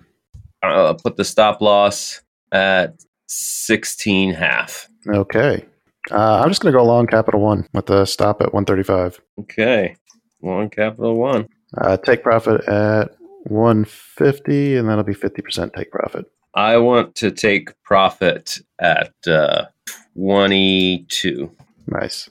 I'll 0.63 0.95
put 0.95 1.17
the 1.17 1.25
stop 1.25 1.61
loss 1.61 2.21
at 2.53 2.95
16 3.29 4.35
half. 4.35 4.89
Okay. 5.09 5.65
Uh, 6.11 6.41
I'm 6.41 6.49
just 6.49 6.63
going 6.63 6.73
to 6.73 6.79
go 6.79 6.85
long 6.85 7.07
capital 7.07 7.41
one 7.41 7.67
with 7.73 7.87
the 7.87 8.05
stop 8.05 8.41
at 8.41 8.53
135. 8.53 9.21
Okay. 9.41 9.97
Long 10.43 10.71
capital 10.71 11.17
one. 11.17 11.49
Uh, 11.77 11.97
take 11.97 12.23
profit 12.23 12.67
at 12.67 13.11
150, 13.45 14.77
and 14.77 14.89
that'll 14.89 15.05
be 15.05 15.15
50% 15.15 15.73
take 15.75 15.91
profit. 15.91 16.27
I 16.55 16.79
want 16.79 17.15
to 17.17 17.31
take 17.31 17.71
profit 17.85 18.59
at 18.81 19.13
uh, 19.27 19.67
22. 20.17 21.51
Nice. 21.87 22.29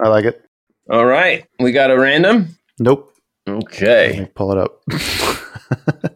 I 0.00 0.08
like 0.08 0.24
it. 0.24 0.44
All 0.88 1.04
right. 1.04 1.44
We 1.58 1.72
got 1.72 1.90
a 1.90 1.98
random. 1.98 2.56
Nope. 2.78 3.12
Let 3.46 3.56
Okay. 3.64 4.16
me 4.20 4.26
pull 4.34 4.52
it 4.52 4.58
up. 4.58 4.80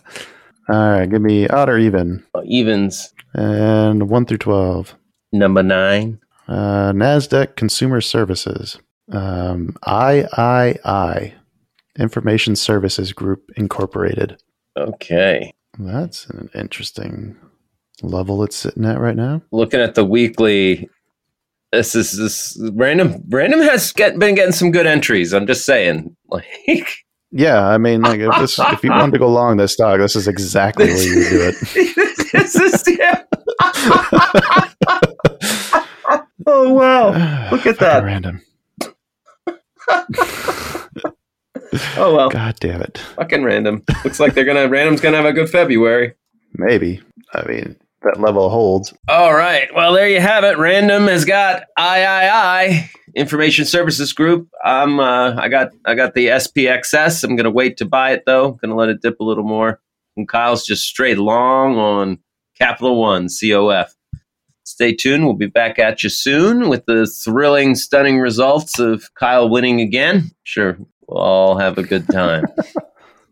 All 0.69 0.77
right, 0.91 1.07
give 1.07 1.21
me 1.21 1.47
odd 1.49 1.69
or 1.69 1.77
even. 1.79 2.25
Evens 2.47 3.13
And 3.35 4.09
1 4.09 4.27
through 4.27 4.39
12. 4.39 4.95
number 5.33 5.63
nine. 5.63 6.21
Uh, 6.49 6.93
NASDAQ 6.93 7.57
Consumer 7.57 8.01
Services. 8.01 8.79
Um, 9.13 9.77
III, 9.87 11.35
Information 11.99 12.57
Services 12.57 13.13
Group 13.13 13.51
Incorporated. 13.57 14.39
Okay. 14.77 15.53
That's 15.79 16.27
an 16.31 16.49
interesting 16.55 17.37
level 18.03 18.43
it's 18.43 18.57
sitting 18.57 18.85
at 18.87 18.99
right 19.01 19.17
now. 19.17 19.43
Looking 19.53 19.81
at 19.81 19.95
the 19.95 20.05
weekly. 20.05 20.89
This 21.75 21.95
is 21.95 22.17
this 22.17 22.59
random. 22.73 23.23
Random 23.29 23.61
has 23.61 23.93
get, 23.93 24.19
been 24.19 24.35
getting 24.35 24.53
some 24.53 24.71
good 24.71 24.87
entries. 24.87 25.33
I'm 25.33 25.47
just 25.47 25.65
saying. 25.65 26.17
Like 26.29 26.47
Yeah, 27.37 27.67
I 27.67 27.79
mean, 27.79 28.03
like 28.03 28.21
if 28.21 28.33
this, 28.39 28.61
if 28.61 28.85
you 28.85 28.91
wanted 28.91 29.11
to 29.13 29.19
go 29.19 29.29
long 29.29 29.57
this 29.57 29.73
stock, 29.73 29.99
this 29.99 30.15
is 30.15 30.29
exactly 30.29 30.87
where 30.87 31.03
you 31.03 31.17
would 31.17 31.29
do 31.31 31.43
it. 31.49 31.57
this 32.33 32.55
is 32.55 32.85
yeah. 32.99 33.25
oh 36.47 36.73
wow. 36.73 37.11
Look 37.51 37.67
at 37.67 37.81
that. 37.81 38.05
Random. 38.05 38.41
Oh 41.97 42.15
well, 42.15 42.31
God 42.31 42.55
damn 42.61 42.83
it. 42.83 42.99
fucking 43.17 43.43
random. 43.43 43.83
Looks 44.05 44.21
like 44.21 44.35
they're 44.35 44.45
gonna 44.45 44.69
random's 44.69 45.01
gonna 45.01 45.17
have 45.17 45.27
a 45.27 45.33
good 45.33 45.51
February. 45.51 46.15
Maybe. 46.53 47.03
I 47.33 47.45
mean, 47.49 47.75
that 48.05 48.21
level 48.21 48.49
holds. 48.49 48.95
All 49.09 49.35
right. 49.35 49.69
Well, 49.75 49.93
there 49.93 50.09
you 50.09 50.21
have 50.21 50.45
it. 50.45 50.59
Random 50.59 51.07
has 51.07 51.25
got 51.25 51.65
III 51.79 52.91
Information 53.15 53.65
Services 53.65 54.13
Group. 54.13 54.49
I'm 54.65 55.01
uh, 55.01 55.35
I 55.37 55.49
got 55.49 55.71
I 55.85 55.95
got 55.95 56.15
the 56.15 56.27
SPXS. 56.29 57.25
I'm 57.25 57.37
gonna 57.37 57.51
wait 57.51 57.77
to 57.79 57.85
buy 57.85 58.13
it 58.13 58.25
though. 58.27 58.53
Gonna 58.53 58.75
let 58.77 58.89
it 58.89 59.03
dip 59.03 59.21
a 59.21 59.25
little 59.25 59.45
more. 59.45 59.81
And 60.17 60.29
Kyle's 60.29 60.65
just 60.65 60.85
straight 60.85 61.19
long 61.19 61.77
on 61.77 62.19
Capital 62.57 63.01
One 63.01 63.29
COF. 63.29 63.95
Stay 64.65 64.95
tuned. 64.95 65.25
We'll 65.25 65.35
be 65.35 65.47
back 65.47 65.79
at 65.79 66.03
you 66.03 66.09
soon 66.09 66.69
with 66.69 66.87
the 66.87 67.07
thrilling, 67.07 67.75
stunning 67.75 68.19
results 68.19 68.79
of 68.79 69.13
Kyle 69.15 69.49
winning 69.49 69.81
again. 69.81 70.31
Sure, 70.45 70.79
we'll 71.07 71.21
all 71.21 71.59
have 71.59 71.79
a 71.79 71.83
good 71.83 72.07
time. 72.09 72.45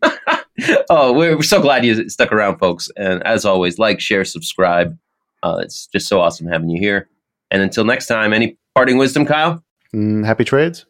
oh, 0.89 1.13
we're, 1.13 1.35
we're 1.35 1.41
so 1.43 1.61
glad 1.61 1.85
you 1.85 2.09
stuck 2.09 2.31
around, 2.31 2.59
folks. 2.59 2.89
And 2.95 3.23
as 3.23 3.45
always, 3.45 3.79
like, 3.79 3.99
share, 3.99 4.25
subscribe. 4.25 4.97
Uh, 5.41 5.59
it's 5.61 5.87
just 5.87 6.07
so 6.07 6.21
awesome 6.21 6.47
having 6.47 6.69
you 6.69 6.79
here. 6.79 7.09
And 7.51 7.61
until 7.61 7.85
next 7.85 8.07
time, 8.07 8.33
any 8.33 8.57
parting 8.75 8.97
wisdom, 8.97 9.25
Kyle? 9.25 9.63
Mm, 9.93 10.25
happy 10.25 10.43
trades? 10.43 10.85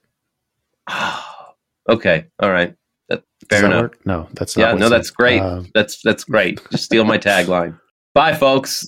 okay, 1.89 2.25
all 2.39 2.51
right. 2.51 2.75
That, 3.09 3.23
fair 3.49 3.61
that 3.61 3.67
enough. 3.67 3.81
work? 3.81 4.05
No, 4.05 4.27
that's 4.33 4.55
not 4.55 4.73
Yeah, 4.73 4.73
no, 4.75 4.89
that's 4.89 5.09
great. 5.09 5.41
Um, 5.41 5.69
That's 5.73 6.01
that's 6.01 6.23
great. 6.23 6.61
Just 6.71 6.85
steal 6.85 7.03
my 7.03 7.17
tagline. 7.19 7.79
Bye, 8.13 8.33
folks. 8.33 8.87